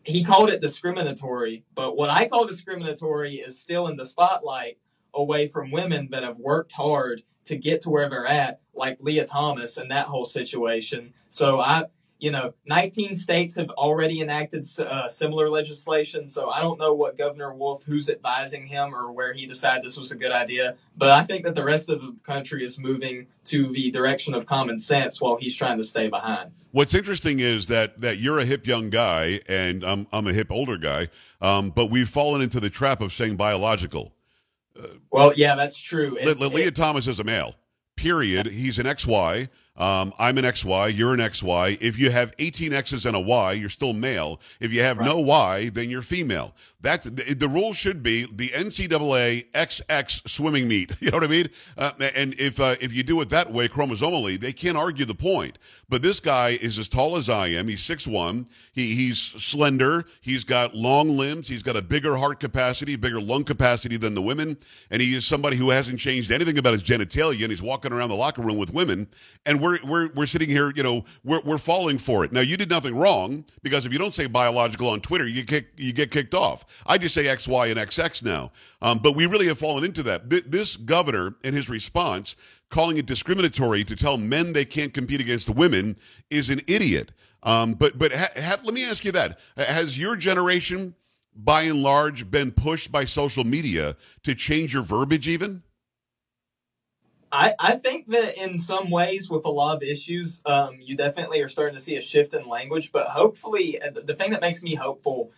He 0.04 0.22
called 0.22 0.50
it 0.50 0.60
discriminatory, 0.60 1.64
but 1.74 1.96
what 1.96 2.10
I 2.10 2.28
call 2.28 2.46
discriminatory 2.46 3.36
is 3.36 3.58
still 3.58 3.86
in 3.86 3.96
the 3.96 4.04
spotlight 4.04 4.78
away 5.14 5.48
from 5.48 5.70
women 5.70 6.08
that 6.10 6.22
have 6.22 6.38
worked 6.38 6.72
hard 6.72 7.22
to 7.44 7.56
get 7.56 7.82
to 7.82 7.90
where 7.90 8.08
they're 8.08 8.26
at, 8.26 8.60
like 8.74 9.00
Lia 9.00 9.26
Thomas 9.26 9.76
and 9.76 9.90
that 9.90 10.06
whole 10.06 10.24
situation. 10.24 11.14
So 11.28 11.58
I, 11.58 11.84
you 12.24 12.30
know, 12.30 12.54
19 12.64 13.14
states 13.14 13.54
have 13.56 13.68
already 13.72 14.22
enacted 14.22 14.66
uh, 14.78 15.08
similar 15.08 15.50
legislation. 15.50 16.26
So 16.26 16.48
I 16.48 16.62
don't 16.62 16.80
know 16.80 16.94
what 16.94 17.18
Governor 17.18 17.52
Wolf, 17.52 17.84
who's 17.84 18.08
advising 18.08 18.66
him, 18.66 18.94
or 18.94 19.12
where 19.12 19.34
he 19.34 19.46
decided 19.46 19.84
this 19.84 19.98
was 19.98 20.10
a 20.10 20.16
good 20.16 20.32
idea. 20.32 20.76
But 20.96 21.10
I 21.10 21.24
think 21.24 21.44
that 21.44 21.54
the 21.54 21.62
rest 21.62 21.90
of 21.90 22.00
the 22.00 22.16
country 22.22 22.64
is 22.64 22.80
moving 22.80 23.26
to 23.44 23.70
the 23.72 23.90
direction 23.90 24.32
of 24.32 24.46
common 24.46 24.78
sense 24.78 25.20
while 25.20 25.36
he's 25.36 25.54
trying 25.54 25.76
to 25.76 25.84
stay 25.84 26.08
behind. 26.08 26.52
What's 26.70 26.94
interesting 26.94 27.40
is 27.40 27.66
that 27.66 28.00
that 28.00 28.16
you're 28.16 28.38
a 28.38 28.44
hip 28.46 28.66
young 28.66 28.88
guy 28.88 29.40
and 29.46 29.84
I'm 29.84 30.06
I'm 30.10 30.26
a 30.26 30.32
hip 30.32 30.50
older 30.50 30.78
guy, 30.78 31.08
um, 31.42 31.68
but 31.76 31.90
we've 31.90 32.08
fallen 32.08 32.40
into 32.40 32.58
the 32.58 32.70
trap 32.70 33.02
of 33.02 33.12
saying 33.12 33.36
biological. 33.36 34.14
Uh, 34.74 34.86
well, 35.10 35.34
yeah, 35.36 35.56
that's 35.56 35.78
true. 35.78 36.16
It, 36.18 36.40
Lia 36.40 36.68
it, 36.68 36.74
Thomas 36.74 37.06
is 37.06 37.20
a 37.20 37.24
male. 37.24 37.54
Period. 37.96 38.46
He's 38.46 38.78
an 38.78 38.86
XY. 38.86 39.50
Um, 39.76 40.12
I'm 40.20 40.38
an 40.38 40.44
XY, 40.44 40.96
you're 40.96 41.14
an 41.14 41.20
XY. 41.20 41.78
If 41.80 41.98
you 41.98 42.10
have 42.10 42.32
18 42.38 42.72
X's 42.72 43.06
and 43.06 43.16
a 43.16 43.20
Y, 43.20 43.52
you're 43.52 43.70
still 43.70 43.92
male. 43.92 44.40
If 44.60 44.72
you 44.72 44.82
have 44.82 44.98
right. 44.98 45.06
no 45.06 45.18
Y, 45.18 45.70
then 45.70 45.90
you're 45.90 46.02
female. 46.02 46.54
That's 46.84 47.06
the, 47.06 47.34
the, 47.34 47.48
rule 47.48 47.72
should 47.72 48.02
be 48.02 48.28
the 48.30 48.50
NCAA 48.50 49.50
XX 49.52 50.28
swimming 50.28 50.68
meet. 50.68 50.92
You 51.04 51.10
know 51.10 51.16
what 51.16 51.24
I 51.24 51.28
mean? 51.28 51.48
Uh, 51.76 51.92
and 52.14 52.34
if 52.38 52.60
uh, 52.60 52.76
if 52.80 52.92
you 52.92 53.02
do 53.02 53.20
it 53.20 53.28
that 53.30 53.50
way, 53.50 53.68
chromosomally, 53.68 54.38
they 54.40 54.52
can't 54.52 54.76
argue 54.76 55.04
the 55.04 55.14
point. 55.14 55.58
But 55.88 56.02
this 56.02 56.18
guy 56.18 56.58
is 56.62 56.78
as 56.78 56.88
tall 56.88 57.16
as 57.16 57.28
I 57.28 57.48
am. 57.48 57.68
He's 57.68 57.82
six 57.82 58.06
one. 58.06 58.46
He 58.72 58.94
he's 58.94 59.18
slender. 59.18 60.04
He's 60.22 60.44
got 60.44 60.74
long 60.74 61.08
limbs. 61.08 61.46
He's 61.46 61.62
got 61.62 61.76
a 61.76 61.82
bigger 61.82 62.16
heart 62.16 62.40
capacity, 62.40 62.96
bigger 62.96 63.20
lung 63.20 63.44
capacity 63.44 63.98
than 63.98 64.14
the 64.14 64.22
women. 64.22 64.56
And 64.90 65.02
he 65.02 65.14
is 65.14 65.26
somebody 65.26 65.56
who 65.56 65.70
hasn't 65.70 65.98
changed 65.98 66.30
anything 66.30 66.58
about 66.58 66.72
his 66.72 66.82
genitalia. 66.82 67.42
And 67.42 67.50
he's 67.50 67.62
walking 67.62 67.92
around 67.92 68.08
the 68.08 68.16
locker 68.16 68.42
room 68.42 68.56
with 68.56 68.72
women. 68.72 69.06
And 69.44 69.60
we're 69.64 69.78
we're 69.82 70.08
we're 70.14 70.26
sitting 70.26 70.48
here, 70.48 70.72
you 70.76 70.82
know, 70.82 71.04
we're 71.24 71.40
we're 71.40 71.58
falling 71.58 71.96
for 71.96 72.22
it. 72.22 72.32
Now 72.32 72.40
you 72.40 72.58
did 72.58 72.68
nothing 72.68 72.94
wrong 72.94 73.46
because 73.62 73.86
if 73.86 73.92
you 73.94 73.98
don't 73.98 74.14
say 74.14 74.26
biological 74.26 74.90
on 74.90 75.00
Twitter, 75.00 75.26
you 75.26 75.42
get 75.42 75.66
you 75.78 75.92
get 75.94 76.10
kicked 76.10 76.34
off. 76.34 76.82
I 76.86 76.98
just 76.98 77.14
say 77.14 77.26
X, 77.26 77.48
Y, 77.48 77.68
and 77.68 77.78
XX 77.78 78.22
now. 78.22 78.52
Um, 78.82 78.98
but 79.02 79.16
we 79.16 79.24
really 79.24 79.46
have 79.46 79.58
fallen 79.58 79.82
into 79.82 80.02
that. 80.02 80.28
This 80.28 80.76
governor, 80.76 81.36
in 81.44 81.54
his 81.54 81.70
response, 81.70 82.36
calling 82.68 82.98
it 82.98 83.06
discriminatory 83.06 83.84
to 83.84 83.96
tell 83.96 84.18
men 84.18 84.52
they 84.52 84.66
can't 84.66 84.92
compete 84.92 85.22
against 85.22 85.46
the 85.46 85.54
women, 85.54 85.96
is 86.30 86.50
an 86.50 86.60
idiot. 86.66 87.12
Um, 87.42 87.72
but 87.72 87.96
but 87.96 88.12
ha, 88.12 88.28
ha, 88.36 88.56
let 88.64 88.74
me 88.74 88.84
ask 88.84 89.02
you 89.02 89.12
that: 89.12 89.40
Has 89.56 89.98
your 89.98 90.14
generation, 90.14 90.94
by 91.34 91.62
and 91.62 91.82
large, 91.82 92.30
been 92.30 92.52
pushed 92.52 92.92
by 92.92 93.06
social 93.06 93.44
media 93.44 93.96
to 94.24 94.34
change 94.34 94.74
your 94.74 94.82
verbiage 94.82 95.26
even? 95.26 95.62
I, 97.34 97.52
I 97.58 97.72
think 97.72 98.06
that 98.08 98.40
in 98.40 98.60
some 98.60 98.90
ways, 98.90 99.28
with 99.28 99.44
a 99.44 99.50
lot 99.50 99.76
of 99.76 99.82
issues, 99.82 100.40
um, 100.46 100.78
you 100.80 100.96
definitely 100.96 101.40
are 101.40 101.48
starting 101.48 101.76
to 101.76 101.82
see 101.82 101.96
a 101.96 102.00
shift 102.00 102.32
in 102.32 102.46
language. 102.46 102.92
But 102.92 103.08
hopefully, 103.08 103.82
uh, 103.82 103.90
the 103.90 104.14
thing 104.14 104.30
that 104.30 104.40
makes 104.40 104.62
me 104.62 104.76
hopeful 104.76 105.32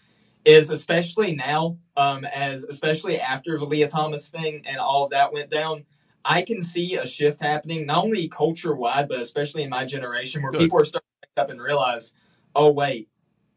is 0.44 0.68
especially 0.68 1.34
now, 1.34 1.78
um, 1.96 2.26
as 2.26 2.64
especially 2.64 3.18
after 3.18 3.58
the 3.58 3.64
Lia 3.64 3.88
Thomas 3.88 4.28
thing 4.28 4.62
and 4.66 4.76
all 4.76 5.04
of 5.04 5.10
that 5.12 5.32
went 5.32 5.50
down, 5.50 5.86
I 6.22 6.42
can 6.42 6.60
see 6.60 6.96
a 6.96 7.06
shift 7.06 7.40
happening, 7.40 7.86
not 7.86 8.04
only 8.04 8.28
culture 8.28 8.74
wide, 8.74 9.08
but 9.08 9.18
especially 9.18 9.62
in 9.62 9.70
my 9.70 9.86
generation, 9.86 10.42
where 10.42 10.52
good. 10.52 10.60
people 10.60 10.78
are 10.78 10.84
starting 10.84 11.08
to 11.22 11.28
wake 11.28 11.42
up 11.42 11.50
and 11.50 11.62
realize, 11.62 12.12
oh 12.54 12.72
wait, 12.72 13.08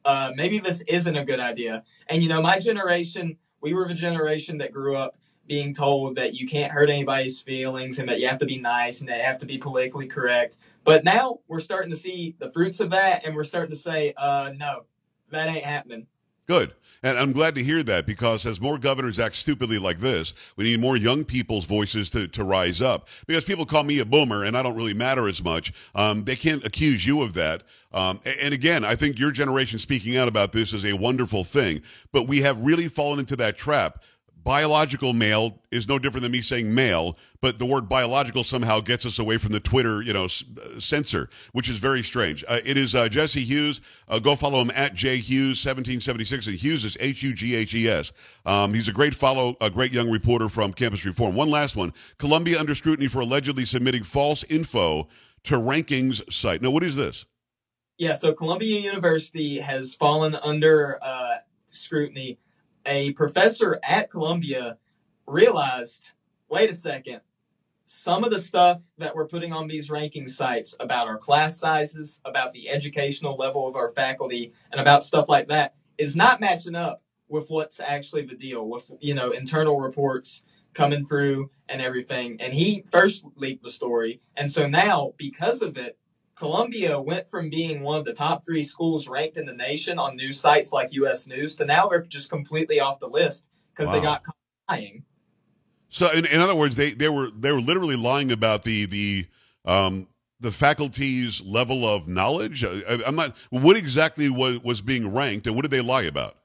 uh, 0.06 0.32
maybe 0.34 0.60
this 0.60 0.82
isn't 0.88 1.18
a 1.18 1.26
good 1.26 1.42
idea. 1.42 1.84
And 2.08 2.24
you 2.24 2.30
know, 2.30 2.42
my 2.42 2.58
generation, 2.58 3.36
we 3.60 3.74
were 3.74 3.86
the 3.86 3.94
generation 3.94 4.60
that 4.60 4.72
grew 4.72 4.96
up 4.96 5.18
being 5.50 5.74
told 5.74 6.16
that 6.16 6.36
you 6.36 6.48
can't 6.48 6.72
hurt 6.72 6.90
anybody's 6.90 7.42
feelings 7.42 7.98
and 7.98 8.08
that 8.08 8.22
you 8.22 8.28
have 8.28 8.38
to 8.38 8.46
be 8.46 8.60
nice 8.60 9.02
and 9.02 9.10
that 9.10 9.18
you 9.18 9.24
have 9.24 9.40
to 9.40 9.48
be 9.48 9.58
politically 9.58 10.08
correct. 10.08 10.60
But 10.86 11.04
now 11.04 11.40
we're 11.48 11.60
starting 11.60 11.90
to 11.90 11.98
see 11.98 12.36
the 12.38 12.52
fruits 12.52 12.80
of 12.80 12.92
that, 12.92 13.26
and 13.26 13.36
we're 13.36 13.44
starting 13.44 13.76
to 13.76 13.82
say, 13.82 14.14
uh, 14.16 14.52
no, 14.56 14.86
that 15.32 15.50
ain't 15.50 15.66
happening. 15.66 16.06
Good. 16.48 16.74
And 17.04 17.18
I'm 17.18 17.32
glad 17.32 17.56
to 17.56 17.64
hear 17.64 17.84
that 17.84 18.06
because 18.08 18.46
as 18.46 18.60
more 18.60 18.78
governors 18.80 19.20
act 19.20 19.36
stupidly 19.36 19.78
like 19.78 20.00
this, 20.00 20.34
we 20.56 20.64
need 20.64 20.80
more 20.80 20.98
young 20.98 21.24
people's 21.24 21.66
voices 21.66 22.10
to, 22.10 22.28
to 22.30 22.44
rise 22.44 22.82
up. 22.82 23.08
Because 23.28 23.44
people 23.44 23.66
call 23.66 23.84
me 23.84 24.00
a 24.00 24.06
boomer 24.06 24.46
and 24.46 24.58
I 24.58 24.64
don't 24.64 24.76
really 24.76 24.96
matter 24.96 25.28
as 25.28 25.44
much. 25.44 25.72
Um, 25.94 26.24
they 26.24 26.36
can't 26.36 26.66
accuse 26.66 27.06
you 27.06 27.22
of 27.22 27.36
that. 27.36 27.64
Um, 27.94 28.20
and 28.42 28.52
again, 28.52 28.84
I 28.84 28.96
think 28.96 29.20
your 29.20 29.32
generation 29.32 29.78
speaking 29.78 30.18
out 30.18 30.28
about 30.28 30.52
this 30.52 30.74
is 30.74 30.86
a 30.86 30.94
wonderful 30.94 31.44
thing. 31.44 31.84
But 32.12 32.28
we 32.28 32.40
have 32.42 32.60
really 32.60 32.88
fallen 32.88 33.20
into 33.20 33.36
that 33.36 33.56
trap 33.56 34.04
biological 34.44 35.14
male 35.14 35.60
is 35.72 35.88
no 35.88 36.00
different 36.00 36.24
than 36.24 36.32
me 36.32 36.42
saying 36.42 36.74
male, 36.74 37.18
but 37.42 37.60
the 37.60 37.66
word 37.66 37.88
biological 37.90 38.44
somehow 38.44 38.80
gets 38.80 39.06
us 39.06 39.20
away 39.20 39.38
from 39.38 39.52
the 39.52 39.60
Twitter, 39.60 40.02
you 40.02 40.14
know, 40.14 40.26
uh, 40.26 40.80
censor, 40.80 41.30
which 41.54 41.70
is 41.70 41.78
very 41.78 42.04
strange. 42.04 42.44
Uh, 42.48 42.60
it 42.66 42.78
is 42.78 42.96
uh, 42.96 43.08
Jesse 43.10 43.42
Hughes. 43.42 43.82
Uh, 44.08 44.20
go 44.20 44.36
follow 44.36 44.62
him 44.62 44.72
at 44.76 44.94
J 44.94 45.18
Hughes 45.18 45.64
1776, 45.64 46.48
and 46.48 46.56
Hughes 46.56 46.86
is 46.86 46.98
H 47.00 47.24
U 47.24 47.34
G 47.34 47.56
H 47.56 47.74
E 47.74 47.88
S. 47.88 48.12
Um, 48.46 48.74
he's 48.74 48.88
a 48.88 48.94
great 48.94 49.16
follow, 49.16 49.56
a 49.62 49.70
great 49.70 49.92
young 49.92 50.10
reporter 50.10 50.50
from 50.50 50.74
Campus 50.74 51.06
Reform. 51.06 51.36
One 51.36 51.50
last 51.50 51.76
one: 51.76 51.94
Columbia 52.18 52.60
under 52.60 52.76
scrutiny 52.76 53.08
for 53.08 53.22
allegedly 53.22 53.66
submitting 53.66 54.04
false 54.04 54.44
info 54.46 55.08
to 55.44 55.56
rankings 55.56 56.22
site. 56.32 56.62
Now, 56.62 56.72
what 56.72 56.84
is 56.84 56.96
this? 56.96 57.26
Yeah, 57.98 58.14
so 58.14 58.34
Columbia 58.34 58.80
University 58.80 59.60
has 59.60 59.94
fallen 59.94 60.36
under 60.36 61.00
uh, 61.02 61.36
scrutiny 61.68 62.40
a 62.86 63.14
professor 63.14 63.80
at 63.84 64.10
Columbia 64.10 64.78
realized 65.28 66.14
wait 66.50 66.70
a 66.70 66.74
second, 66.74 67.22
some 67.86 68.24
of 68.24 68.32
the 68.32 68.40
stuff 68.40 68.84
that 68.98 69.16
we're 69.16 69.28
putting 69.28 69.54
on 69.54 69.68
these 69.68 69.90
ranking 69.90 70.28
sites 70.28 70.76
about 70.80 71.08
our 71.08 71.18
class 71.18 71.58
sizes, 71.58 72.22
about 72.26 72.54
the 72.54 72.70
educational 72.70 73.36
level 73.36 73.68
of 73.68 73.76
our 73.76 73.92
faculty, 73.92 74.54
and 74.72 74.82
about 74.82 75.04
stuff 75.04 75.26
like 75.30 75.48
that 75.48 75.76
is 75.98 76.16
not 76.16 76.42
matching 76.42 76.76
up 76.76 77.04
with 77.28 77.50
what's 77.50 77.80
actually 77.80 78.26
the 78.26 78.36
deal 78.36 78.68
with 78.68 78.92
you 79.00 79.14
know 79.14 79.32
internal 79.32 79.80
reports 79.80 80.44
coming 80.74 81.06
through 81.06 81.50
and 81.68 81.82
everything. 81.82 82.40
And 82.40 82.54
he 82.54 82.84
first 82.88 83.26
leaked 83.36 83.64
the 83.64 83.72
story. 83.72 84.22
And 84.36 84.50
so 84.52 84.68
now 84.68 85.14
because 85.18 85.62
of 85.62 85.78
it 85.78 85.98
Columbia 86.40 87.00
went 87.02 87.28
from 87.28 87.50
being 87.50 87.82
one 87.82 88.00
of 88.00 88.06
the 88.06 88.14
top 88.14 88.46
three 88.46 88.64
schools 88.64 89.10
ranked 89.10 89.36
in 89.36 89.46
the 89.46 89.54
nation 89.54 90.00
on 90.00 90.16
news 90.16 90.40
sites 90.40 90.72
like 90.72 90.94
U.S. 90.94 91.28
News 91.28 91.58
to 91.58 91.66
now 91.66 91.90
they're 91.90 92.02
just 92.02 92.30
completely 92.30 92.80
off 92.80 93.02
the 93.02 93.10
list 93.10 93.50
because 93.76 93.90
wow. 93.90 93.96
they 93.96 94.02
got 94.02 94.24
lying. 94.70 95.04
So, 95.90 96.10
in, 96.12 96.26
in 96.26 96.40
other 96.40 96.56
words, 96.56 96.78
they, 96.78 96.92
they 96.92 97.10
were 97.10 97.30
they 97.38 97.52
were 97.52 97.60
literally 97.60 97.98
lying 97.98 98.32
about 98.32 98.64
the 98.64 98.86
the 98.86 99.28
um, 99.66 100.08
the 100.40 100.50
faculty's 100.52 101.42
level 101.42 101.86
of 101.86 102.08
knowledge. 102.08 102.64
I, 102.64 103.00
am 103.06 103.18
not. 103.18 103.36
What 103.50 103.76
exactly 103.76 104.30
was 104.30 104.64
was 104.64 104.82
being 104.82 105.14
ranked, 105.14 105.46
and 105.46 105.58
what 105.58 105.64
did 105.64 105.72
they 105.72 105.82
lie 105.82 106.04
about? 106.04 106.36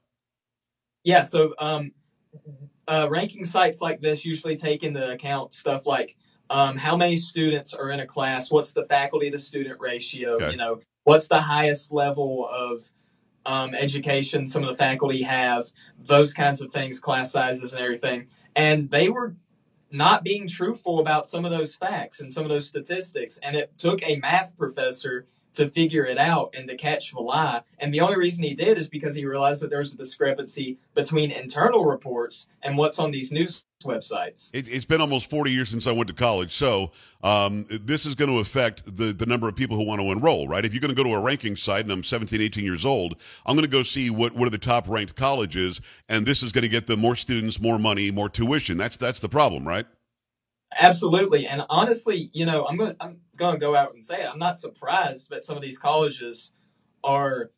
Yeah, 1.05 1.21
so 1.21 1.53
um, 1.57 1.93
uh, 2.85 3.07
ranking 3.09 3.45
sites 3.45 3.79
like 3.79 4.01
this 4.01 4.25
usually 4.25 4.57
take 4.57 4.83
into 4.83 5.13
account 5.13 5.53
stuff 5.53 5.85
like 5.85 6.17
um, 6.49 6.77
how 6.77 6.95
many 6.95 7.15
students 7.15 7.73
are 7.73 7.89
in 7.91 7.99
a 7.99 8.05
class, 8.05 8.51
what's 8.51 8.73
the 8.73 8.85
faculty 8.85 9.31
to 9.31 9.39
student 9.39 9.79
ratio, 9.79 10.35
okay. 10.35 10.51
you 10.51 10.57
know, 10.57 10.79
what's 11.03 11.27
the 11.27 11.41
highest 11.41 11.91
level 11.91 12.47
of 12.47 12.83
um, 13.45 13.75
education 13.75 14.47
some 14.47 14.63
of 14.63 14.69
the 14.69 14.75
faculty 14.75 15.21
have, 15.23 15.71
those 15.99 16.33
kinds 16.33 16.61
of 16.61 16.71
things, 16.71 16.99
class 16.99 17.31
sizes 17.31 17.73
and 17.73 17.81
everything. 17.81 18.27
And 18.55 18.89
they 18.89 19.09
were 19.09 19.35
not 19.91 20.23
being 20.23 20.47
truthful 20.47 20.99
about 20.99 21.27
some 21.27 21.45
of 21.45 21.51
those 21.51 21.75
facts 21.75 22.19
and 22.19 22.31
some 22.31 22.43
of 22.43 22.49
those 22.49 22.67
statistics. 22.67 23.39
And 23.43 23.55
it 23.55 23.77
took 23.77 24.01
a 24.03 24.17
math 24.17 24.57
professor 24.57 25.27
to 25.55 25.69
figure 25.69 26.05
it 26.05 26.17
out 26.17 26.53
and 26.57 26.67
to 26.67 26.75
catch 26.75 27.11
the 27.11 27.19
lie. 27.19 27.61
And 27.79 27.93
the 27.93 28.01
only 28.01 28.17
reason 28.17 28.43
he 28.43 28.53
did 28.53 28.77
is 28.77 28.87
because 28.87 29.15
he 29.15 29.25
realized 29.25 29.61
that 29.61 29.69
there 29.69 29.79
was 29.79 29.93
a 29.93 29.97
discrepancy 29.97 30.77
between 30.93 31.31
internal 31.31 31.85
reports 31.85 32.47
and 32.63 32.77
what's 32.77 32.99
on 32.99 33.11
these 33.11 33.31
news 33.31 33.63
websites. 33.83 34.49
It, 34.53 34.67
has 34.67 34.85
been 34.85 35.01
almost 35.01 35.29
40 35.29 35.51
years 35.51 35.69
since 35.69 35.87
I 35.87 35.91
went 35.91 36.07
to 36.07 36.13
college. 36.13 36.53
So 36.53 36.91
um, 37.23 37.65
this 37.69 38.05
is 38.05 38.15
going 38.15 38.31
to 38.31 38.39
affect 38.39 38.83
the, 38.85 39.13
the 39.13 39.25
number 39.25 39.47
of 39.47 39.55
people 39.55 39.77
who 39.77 39.85
want 39.85 40.01
to 40.01 40.11
enroll, 40.11 40.47
right? 40.47 40.65
If 40.65 40.73
you're 40.73 40.81
going 40.81 40.95
to 40.95 41.01
go 41.01 41.07
to 41.07 41.15
a 41.15 41.21
ranking 41.21 41.55
site 41.55 41.83
and 41.83 41.91
I'm 41.91 42.03
17, 42.03 42.41
18 42.41 42.63
years 42.63 42.85
old, 42.85 43.21
I'm 43.45 43.55
going 43.55 43.65
to 43.65 43.71
go 43.71 43.83
see 43.83 44.09
what, 44.09 44.33
what 44.35 44.47
are 44.47 44.51
the 44.51 44.57
top 44.57 44.87
ranked 44.87 45.15
colleges. 45.15 45.81
And 46.09 46.25
this 46.25 46.43
is 46.43 46.51
going 46.51 46.63
to 46.63 46.69
get 46.69 46.87
them 46.87 46.99
more 46.99 47.15
students, 47.15 47.61
more 47.61 47.79
money, 47.79 48.11
more 48.11 48.29
tuition. 48.29 48.77
That's, 48.77 48.97
that's 48.97 49.19
the 49.19 49.29
problem, 49.29 49.67
right? 49.67 49.85
Absolutely. 50.77 51.47
And 51.47 51.63
honestly, 51.69 52.29
you 52.33 52.45
know, 52.45 52.65
I'm 52.65 52.77
going 52.77 52.95
I'm 52.99 53.19
going 53.37 53.55
to 53.55 53.59
go 53.59 53.75
out 53.75 53.93
and 53.93 54.03
say 54.03 54.21
it. 54.21 54.29
I'm 54.29 54.39
not 54.39 54.59
surprised 54.59 55.29
that 55.29 55.43
some 55.43 55.55
of 55.55 55.61
these 55.61 55.77
colleges 55.77 56.51
are 57.03 57.51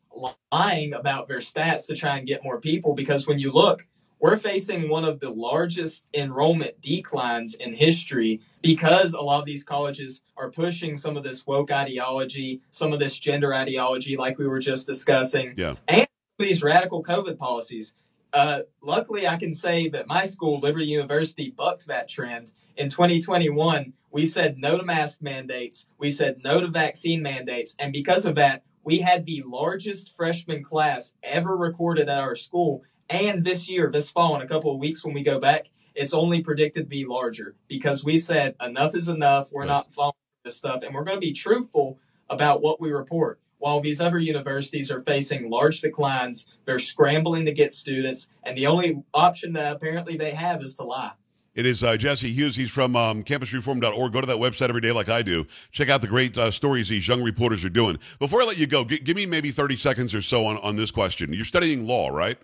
lying 0.52 0.92
about 0.92 1.28
their 1.28 1.38
stats 1.38 1.86
to 1.86 1.94
try 1.94 2.18
and 2.18 2.26
get 2.26 2.44
more 2.44 2.60
people 2.60 2.94
because 2.94 3.26
when 3.26 3.38
you 3.38 3.52
look, 3.52 3.86
we're 4.20 4.36
facing 4.36 4.88
one 4.88 5.04
of 5.04 5.20
the 5.20 5.30
largest 5.30 6.08
enrollment 6.12 6.80
declines 6.80 7.54
in 7.54 7.72
history 7.72 8.40
because 8.62 9.12
a 9.12 9.20
lot 9.20 9.38
of 9.38 9.46
these 9.46 9.62
colleges 9.62 10.22
are 10.36 10.50
pushing 10.50 10.96
some 10.96 11.16
of 11.16 11.22
this 11.22 11.46
woke 11.46 11.70
ideology, 11.70 12.60
some 12.70 12.92
of 12.92 12.98
this 12.98 13.18
gender 13.18 13.54
ideology, 13.54 14.16
like 14.16 14.38
we 14.38 14.46
were 14.46 14.58
just 14.58 14.86
discussing, 14.86 15.54
yeah. 15.56 15.74
and 15.86 16.08
these 16.38 16.62
radical 16.62 17.02
COVID 17.02 17.38
policies. 17.38 17.94
Uh, 18.32 18.60
luckily, 18.82 19.26
I 19.26 19.36
can 19.36 19.52
say 19.52 19.88
that 19.88 20.06
my 20.06 20.26
school, 20.26 20.60
Liberty 20.60 20.86
University, 20.86 21.50
bucked 21.50 21.86
that 21.86 22.08
trend. 22.08 22.52
In 22.76 22.90
2021, 22.90 23.94
we 24.10 24.26
said 24.26 24.58
no 24.58 24.76
to 24.76 24.84
mask 24.84 25.22
mandates. 25.22 25.86
We 25.98 26.10
said 26.10 26.40
no 26.44 26.60
to 26.60 26.68
vaccine 26.68 27.22
mandates. 27.22 27.74
And 27.78 27.92
because 27.92 28.26
of 28.26 28.34
that, 28.36 28.62
we 28.84 28.98
had 28.98 29.24
the 29.24 29.42
largest 29.46 30.12
freshman 30.16 30.62
class 30.62 31.14
ever 31.22 31.56
recorded 31.56 32.08
at 32.08 32.20
our 32.20 32.34
school. 32.34 32.82
And 33.10 33.44
this 33.44 33.68
year, 33.68 33.90
this 33.90 34.10
fall, 34.10 34.36
in 34.36 34.42
a 34.42 34.48
couple 34.48 34.72
of 34.72 34.78
weeks 34.78 35.04
when 35.04 35.14
we 35.14 35.22
go 35.22 35.38
back, 35.38 35.70
it's 35.94 36.14
only 36.14 36.42
predicted 36.42 36.84
to 36.84 36.88
be 36.88 37.04
larger 37.04 37.56
because 37.66 38.04
we 38.04 38.18
said 38.18 38.54
enough 38.60 38.94
is 38.94 39.08
enough. 39.08 39.50
We're 39.52 39.64
not 39.64 39.90
following 39.90 40.14
this 40.44 40.56
stuff, 40.56 40.82
and 40.82 40.94
we're 40.94 41.04
going 41.04 41.16
to 41.16 41.26
be 41.26 41.32
truthful 41.32 41.98
about 42.30 42.62
what 42.62 42.80
we 42.80 42.92
report. 42.92 43.40
While 43.58 43.80
these 43.80 44.00
other 44.00 44.18
universities 44.18 44.90
are 44.90 45.00
facing 45.00 45.50
large 45.50 45.80
declines, 45.80 46.46
they're 46.64 46.78
scrambling 46.78 47.44
to 47.46 47.52
get 47.52 47.72
students, 47.72 48.28
and 48.44 48.56
the 48.56 48.66
only 48.66 49.02
option 49.12 49.52
that 49.54 49.72
apparently 49.72 50.16
they 50.16 50.30
have 50.30 50.62
is 50.62 50.76
to 50.76 50.84
lie. 50.84 51.12
It 51.58 51.66
is 51.66 51.82
uh, 51.82 51.96
Jesse 51.96 52.30
Hughes. 52.30 52.54
He's 52.54 52.70
from 52.70 52.94
um, 52.94 53.24
campusreform.org. 53.24 54.12
Go 54.12 54.20
to 54.20 54.26
that 54.28 54.36
website 54.36 54.68
every 54.68 54.80
day 54.80 54.92
like 54.92 55.08
I 55.08 55.22
do. 55.22 55.44
Check 55.72 55.88
out 55.88 56.00
the 56.00 56.06
great 56.06 56.38
uh, 56.38 56.52
stories 56.52 56.88
these 56.88 57.08
young 57.08 57.20
reporters 57.20 57.64
are 57.64 57.68
doing. 57.68 57.98
Before 58.20 58.40
I 58.40 58.44
let 58.44 58.58
you 58.58 58.68
go, 58.68 58.84
g- 58.84 59.00
give 59.00 59.16
me 59.16 59.26
maybe 59.26 59.50
30 59.50 59.76
seconds 59.76 60.14
or 60.14 60.22
so 60.22 60.46
on, 60.46 60.58
on 60.58 60.76
this 60.76 60.92
question. 60.92 61.32
You're 61.32 61.44
studying 61.44 61.84
law, 61.84 62.10
right? 62.10 62.38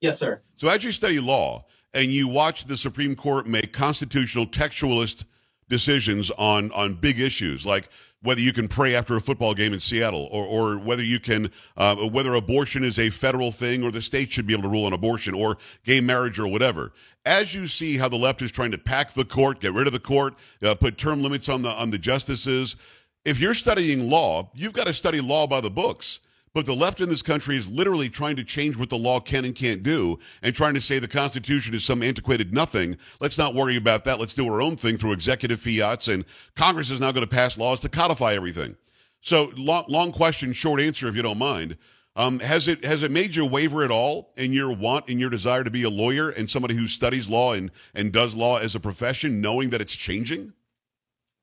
Yes, 0.00 0.20
sir. 0.20 0.42
So 0.58 0.68
as 0.68 0.84
you 0.84 0.92
study 0.92 1.18
law 1.18 1.64
and 1.92 2.12
you 2.12 2.28
watch 2.28 2.66
the 2.66 2.76
Supreme 2.76 3.16
Court 3.16 3.48
make 3.48 3.72
constitutional 3.72 4.46
textualist 4.46 5.24
decisions 5.68 6.30
on 6.32 6.70
on 6.72 6.94
big 6.94 7.20
issues 7.20 7.66
like 7.66 7.88
whether 8.22 8.40
you 8.40 8.52
can 8.52 8.66
pray 8.66 8.94
after 8.94 9.16
a 9.16 9.20
football 9.20 9.54
game 9.54 9.72
in 9.72 9.80
Seattle 9.80 10.28
or, 10.32 10.44
or 10.44 10.78
whether 10.78 11.02
you 11.02 11.20
can 11.20 11.50
uh, 11.76 11.96
whether 12.08 12.34
abortion 12.34 12.82
is 12.82 12.98
a 12.98 13.10
federal 13.10 13.52
thing 13.52 13.84
or 13.84 13.90
the 13.90 14.02
state 14.02 14.32
should 14.32 14.46
be 14.46 14.52
able 14.52 14.64
to 14.64 14.68
rule 14.68 14.84
on 14.84 14.92
abortion 14.92 15.34
or 15.34 15.56
gay 15.84 16.00
marriage 16.00 16.38
or 16.38 16.48
whatever. 16.48 16.92
As 17.24 17.54
you 17.54 17.66
see 17.66 17.96
how 17.96 18.08
the 18.08 18.16
left 18.16 18.42
is 18.42 18.50
trying 18.50 18.72
to 18.72 18.78
pack 18.78 19.12
the 19.12 19.24
court 19.24 19.60
get 19.60 19.72
rid 19.72 19.86
of 19.86 19.92
the 19.92 20.00
court 20.00 20.34
uh, 20.62 20.74
put 20.74 20.98
term 20.98 21.22
limits 21.22 21.48
on 21.48 21.62
the 21.62 21.70
on 21.70 21.90
the 21.90 21.98
justices 21.98 22.76
if 23.24 23.40
you're 23.40 23.54
studying 23.54 24.10
law 24.10 24.50
you've 24.54 24.72
got 24.72 24.86
to 24.86 24.94
study 24.94 25.20
law 25.20 25.46
by 25.46 25.60
the 25.60 25.70
books 25.70 26.20
but 26.56 26.64
the 26.64 26.72
left 26.72 27.02
in 27.02 27.10
this 27.10 27.20
country 27.20 27.54
is 27.54 27.70
literally 27.70 28.08
trying 28.08 28.34
to 28.34 28.42
change 28.42 28.78
what 28.78 28.88
the 28.88 28.96
law 28.96 29.20
can 29.20 29.44
and 29.44 29.54
can't 29.54 29.82
do 29.82 30.18
and 30.42 30.54
trying 30.54 30.72
to 30.72 30.80
say 30.80 30.98
the 30.98 31.06
Constitution 31.06 31.74
is 31.74 31.84
some 31.84 32.02
antiquated 32.02 32.50
nothing. 32.50 32.96
Let's 33.20 33.36
not 33.36 33.54
worry 33.54 33.76
about 33.76 34.04
that. 34.04 34.18
Let's 34.18 34.32
do 34.32 34.50
our 34.50 34.62
own 34.62 34.74
thing 34.74 34.96
through 34.96 35.12
executive 35.12 35.60
fiats. 35.60 36.08
And 36.08 36.24
Congress 36.54 36.90
is 36.90 36.98
now 36.98 37.12
going 37.12 37.26
to 37.26 37.30
pass 37.30 37.58
laws 37.58 37.80
to 37.80 37.90
codify 37.90 38.32
everything. 38.32 38.74
So, 39.20 39.52
long, 39.58 39.84
long 39.88 40.12
question, 40.12 40.54
short 40.54 40.80
answer, 40.80 41.08
if 41.08 41.14
you 41.14 41.20
don't 41.20 41.36
mind. 41.36 41.76
Um, 42.16 42.38
has 42.40 42.68
it 42.68 42.86
has 42.86 43.02
it 43.02 43.10
made 43.10 43.36
you 43.36 43.44
waver 43.44 43.82
at 43.82 43.90
all 43.90 44.32
in 44.38 44.54
your 44.54 44.74
want 44.74 45.10
in 45.10 45.18
your 45.18 45.28
desire 45.28 45.62
to 45.62 45.70
be 45.70 45.82
a 45.82 45.90
lawyer 45.90 46.30
and 46.30 46.48
somebody 46.48 46.74
who 46.74 46.88
studies 46.88 47.28
law 47.28 47.52
and, 47.52 47.70
and 47.94 48.14
does 48.14 48.34
law 48.34 48.56
as 48.56 48.74
a 48.74 48.80
profession, 48.80 49.42
knowing 49.42 49.68
that 49.68 49.82
it's 49.82 49.94
changing? 49.94 50.54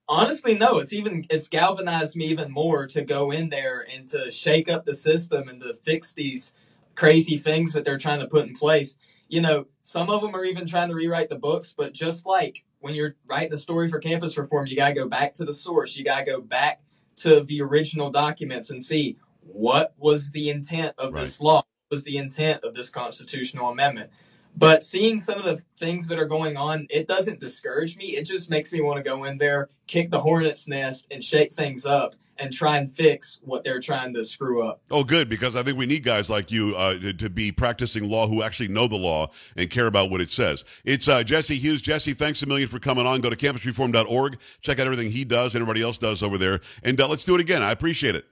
Honestly, 0.08 0.54
no. 0.54 0.78
It's 0.78 0.92
even 0.92 1.26
it's 1.30 1.48
galvanized 1.48 2.14
me 2.16 2.26
even 2.26 2.52
more 2.52 2.86
to 2.88 3.02
go 3.02 3.30
in 3.30 3.48
there 3.48 3.86
and 3.92 4.06
to 4.08 4.30
shake 4.30 4.68
up 4.68 4.84
the 4.84 4.94
system 4.94 5.48
and 5.48 5.60
to 5.62 5.78
fix 5.82 6.12
these 6.12 6.52
crazy 6.94 7.38
things 7.38 7.72
that 7.72 7.84
they're 7.84 7.98
trying 7.98 8.20
to 8.20 8.26
put 8.26 8.46
in 8.46 8.54
place. 8.54 8.96
You 9.28 9.40
know, 9.40 9.66
some 9.82 10.10
of 10.10 10.20
them 10.20 10.36
are 10.36 10.44
even 10.44 10.66
trying 10.66 10.90
to 10.90 10.94
rewrite 10.94 11.30
the 11.30 11.38
books, 11.38 11.74
but 11.76 11.94
just 11.94 12.26
like 12.26 12.64
when 12.80 12.94
you're 12.94 13.16
writing 13.26 13.52
a 13.54 13.56
story 13.56 13.88
for 13.88 13.98
campus 13.98 14.36
reform, 14.36 14.66
you 14.66 14.76
got 14.76 14.88
to 14.88 14.94
go 14.94 15.08
back 15.08 15.32
to 15.34 15.44
the 15.44 15.54
source. 15.54 15.96
You 15.96 16.04
got 16.04 16.18
to 16.20 16.24
go 16.26 16.40
back 16.40 16.82
to 17.16 17.40
the 17.40 17.62
original 17.62 18.10
documents 18.10 18.70
and 18.70 18.84
see 18.84 19.16
what 19.40 19.94
was 19.96 20.32
the 20.32 20.50
intent 20.50 20.94
of 20.98 21.14
Right. 21.14 21.24
this 21.24 21.40
law, 21.40 21.56
what 21.56 21.66
was 21.90 22.04
the 22.04 22.18
intent 22.18 22.62
of 22.62 22.74
this 22.74 22.90
constitutional 22.90 23.70
amendment. 23.70 24.10
But 24.56 24.84
seeing 24.84 25.18
some 25.18 25.38
of 25.38 25.44
the 25.44 25.62
things 25.78 26.06
that 26.08 26.18
are 26.18 26.26
going 26.26 26.56
on, 26.56 26.86
it 26.90 27.08
doesn't 27.08 27.40
discourage 27.40 27.96
me. 27.96 28.16
It 28.16 28.24
just 28.24 28.50
makes 28.50 28.72
me 28.72 28.80
want 28.80 28.98
to 28.98 29.02
go 29.02 29.24
in 29.24 29.38
there, 29.38 29.68
kick 29.86 30.10
the 30.10 30.20
hornet's 30.20 30.68
nest, 30.68 31.06
and 31.10 31.22
shake 31.22 31.52
things 31.52 31.84
up 31.84 32.14
and 32.38 32.52
try 32.52 32.78
and 32.78 32.90
fix 32.90 33.40
what 33.44 33.64
they're 33.64 33.80
trying 33.80 34.12
to 34.14 34.24
screw 34.24 34.66
up. 34.66 34.80
Oh, 34.90 35.04
good, 35.04 35.28
because 35.28 35.56
I 35.56 35.62
think 35.62 35.78
we 35.78 35.86
need 35.86 36.02
guys 36.04 36.28
like 36.28 36.50
you 36.50 36.74
uh, 36.76 36.98
to, 36.98 37.12
to 37.14 37.30
be 37.30 37.52
practicing 37.52 38.08
law 38.08 38.26
who 38.26 38.42
actually 38.42 38.68
know 38.68 38.88
the 38.88 38.96
law 38.96 39.30
and 39.56 39.70
care 39.70 39.86
about 39.86 40.10
what 40.10 40.20
it 40.20 40.30
says. 40.30 40.64
It's 40.84 41.08
uh, 41.08 41.22
Jesse 41.22 41.56
Hughes. 41.56 41.82
Jesse, 41.82 42.12
thanks 42.12 42.42
a 42.42 42.46
million 42.46 42.68
for 42.68 42.78
coming 42.78 43.06
on. 43.06 43.20
Go 43.20 43.30
to 43.30 43.36
campusreform.org. 43.36 44.38
Check 44.60 44.80
out 44.80 44.86
everything 44.86 45.10
he 45.10 45.24
does 45.24 45.54
and 45.54 45.62
everybody 45.62 45.82
else 45.82 45.98
does 45.98 46.22
over 46.22 46.38
there. 46.38 46.60
And 46.82 47.00
uh, 47.00 47.08
let's 47.08 47.24
do 47.24 47.34
it 47.34 47.40
again. 47.40 47.62
I 47.62 47.72
appreciate 47.72 48.16
it. 48.16 48.24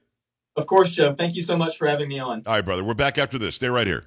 Of 0.57 0.67
course, 0.67 0.91
Joe. 0.91 1.15
Thank 1.15 1.35
you 1.35 1.43
so 1.43 1.57
much 1.57 1.79
for 1.79 1.87
having 1.87 2.09
me 2.09 2.19
on. 2.19 2.43
All 2.47 2.55
right, 2.55 2.65
brother. 2.65 2.85
We're 2.85 2.95
back 2.95 3.19
after 3.19 3.39
this. 3.39 3.55
Stay 3.55 3.69
right 3.69 3.87
here. 3.87 4.07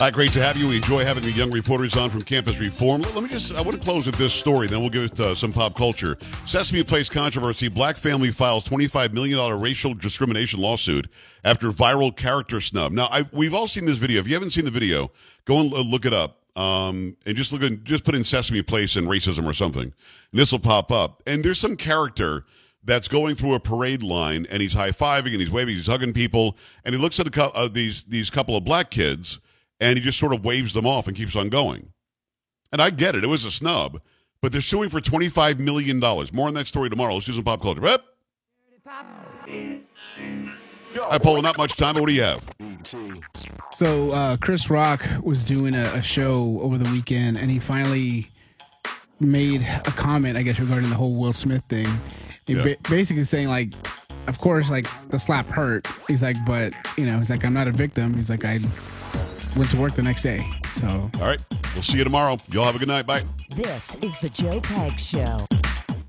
Uh, 0.00 0.10
great 0.10 0.32
to 0.32 0.40
have 0.40 0.56
you. 0.56 0.66
We 0.66 0.76
enjoy 0.76 1.04
having 1.04 1.22
the 1.22 1.30
young 1.30 1.50
reporters 1.50 1.94
on 1.94 2.08
from 2.08 2.22
Campus 2.22 2.58
Reform. 2.58 3.02
Let 3.02 3.22
me 3.22 3.28
just, 3.28 3.52
I 3.52 3.60
want 3.60 3.78
to 3.78 3.86
close 3.86 4.06
with 4.06 4.14
this 4.14 4.32
story, 4.32 4.66
then 4.66 4.80
we'll 4.80 4.88
give 4.88 5.02
it 5.02 5.20
uh, 5.20 5.34
some 5.34 5.52
pop 5.52 5.76
culture. 5.76 6.16
Sesame 6.46 6.82
Place 6.82 7.10
controversy. 7.10 7.68
Black 7.68 7.98
family 7.98 8.30
files 8.30 8.64
$25 8.64 9.12
million 9.12 9.60
racial 9.60 9.92
discrimination 9.92 10.58
lawsuit 10.58 11.06
after 11.44 11.68
viral 11.68 12.16
character 12.16 12.62
snub. 12.62 12.92
Now, 12.92 13.08
I, 13.10 13.26
we've 13.30 13.52
all 13.52 13.68
seen 13.68 13.84
this 13.84 13.98
video. 13.98 14.20
If 14.20 14.26
you 14.26 14.32
haven't 14.32 14.52
seen 14.52 14.64
the 14.64 14.70
video, 14.70 15.10
go 15.44 15.60
and 15.60 15.70
look 15.70 16.06
it 16.06 16.14
up. 16.14 16.38
Um, 16.56 17.14
and 17.26 17.36
just 17.36 17.52
look 17.52 17.62
at, 17.62 17.84
just 17.84 18.04
put 18.04 18.14
in 18.14 18.24
Sesame 18.24 18.62
Place 18.62 18.96
and 18.96 19.06
racism 19.06 19.44
or 19.44 19.52
something. 19.52 19.92
This 20.32 20.50
will 20.50 20.60
pop 20.60 20.90
up. 20.90 21.22
And 21.26 21.44
there's 21.44 21.58
some 21.58 21.76
character 21.76 22.46
that's 22.84 23.06
going 23.06 23.34
through 23.34 23.52
a 23.52 23.60
parade 23.60 24.02
line 24.02 24.46
and 24.50 24.62
he's 24.62 24.72
high 24.72 24.92
fiving 24.92 25.32
and 25.32 25.40
he's 25.40 25.50
waving, 25.50 25.76
he's 25.76 25.88
hugging 25.88 26.14
people, 26.14 26.56
and 26.86 26.94
he 26.94 27.00
looks 27.00 27.20
at 27.20 27.36
a 27.36 27.44
uh, 27.54 27.68
these 27.68 28.04
these 28.04 28.30
couple 28.30 28.56
of 28.56 28.64
black 28.64 28.90
kids 28.90 29.40
and 29.80 29.96
he 29.98 30.02
just 30.04 30.18
sort 30.18 30.32
of 30.34 30.44
waves 30.44 30.74
them 30.74 30.86
off 30.86 31.06
and 31.08 31.16
keeps 31.16 31.36
on 31.36 31.48
going. 31.48 31.92
And 32.72 32.80
I 32.80 32.90
get 32.90 33.14
it; 33.14 33.24
it 33.24 33.28
was 33.28 33.44
a 33.44 33.50
snub, 33.50 34.00
but 34.42 34.52
they're 34.52 34.60
suing 34.60 34.88
for 34.90 35.00
twenty 35.00 35.28
five 35.28 35.58
million 35.60 36.00
dollars. 36.00 36.32
More 36.32 36.48
on 36.48 36.54
that 36.54 36.66
story 36.66 36.88
tomorrow. 36.90 37.14
Let's 37.14 37.26
do 37.26 37.32
some 37.32 37.44
pop 37.44 37.62
culture. 37.62 37.80
Yep. 37.82 38.04
Hi, 40.96 41.18
Paul. 41.18 41.40
Not 41.42 41.56
much 41.56 41.76
time, 41.76 41.94
but 41.94 42.00
what 42.00 42.08
do 42.08 42.14
you 42.14 42.22
have? 42.22 42.44
So 43.72 44.10
uh, 44.12 44.36
Chris 44.36 44.68
Rock 44.70 45.06
was 45.22 45.44
doing 45.44 45.74
a, 45.74 45.84
a 45.94 46.02
show 46.02 46.58
over 46.60 46.78
the 46.78 46.90
weekend, 46.90 47.38
and 47.38 47.50
he 47.50 47.58
finally 47.60 48.30
made 49.20 49.62
a 49.62 49.90
comment, 49.92 50.36
I 50.36 50.42
guess, 50.42 50.58
regarding 50.58 50.90
the 50.90 50.96
whole 50.96 51.14
Will 51.14 51.32
Smith 51.32 51.62
thing. 51.68 51.86
He 52.46 52.54
Yeah. 52.54 52.62
ba- 52.64 52.76
basically 52.88 53.24
saying 53.24 53.48
like, 53.48 53.72
of 54.26 54.38
course, 54.38 54.70
like 54.70 54.86
the 55.10 55.18
slap 55.18 55.46
hurt. 55.48 55.86
He's 56.08 56.22
like, 56.22 56.36
but 56.46 56.72
you 56.96 57.06
know, 57.06 57.18
he's 57.18 57.30
like, 57.30 57.44
I'm 57.44 57.54
not 57.54 57.68
a 57.68 57.72
victim. 57.72 58.14
He's 58.14 58.30
like, 58.30 58.44
I 58.44 58.58
went 59.56 59.70
to 59.70 59.76
work 59.76 59.94
the 59.94 60.02
next 60.02 60.22
day. 60.22 60.46
So 60.80 61.10
All 61.14 61.26
right, 61.26 61.40
we'll 61.74 61.82
see 61.82 61.98
you 61.98 62.04
tomorrow. 62.04 62.38
Y'all 62.50 62.64
have 62.64 62.76
a 62.76 62.78
good 62.78 62.88
night. 62.88 63.06
Bye. 63.06 63.22
This 63.50 63.96
is 63.96 64.18
the 64.20 64.28
Joe 64.30 64.60
Pags 64.60 65.00
Show. 65.00 65.46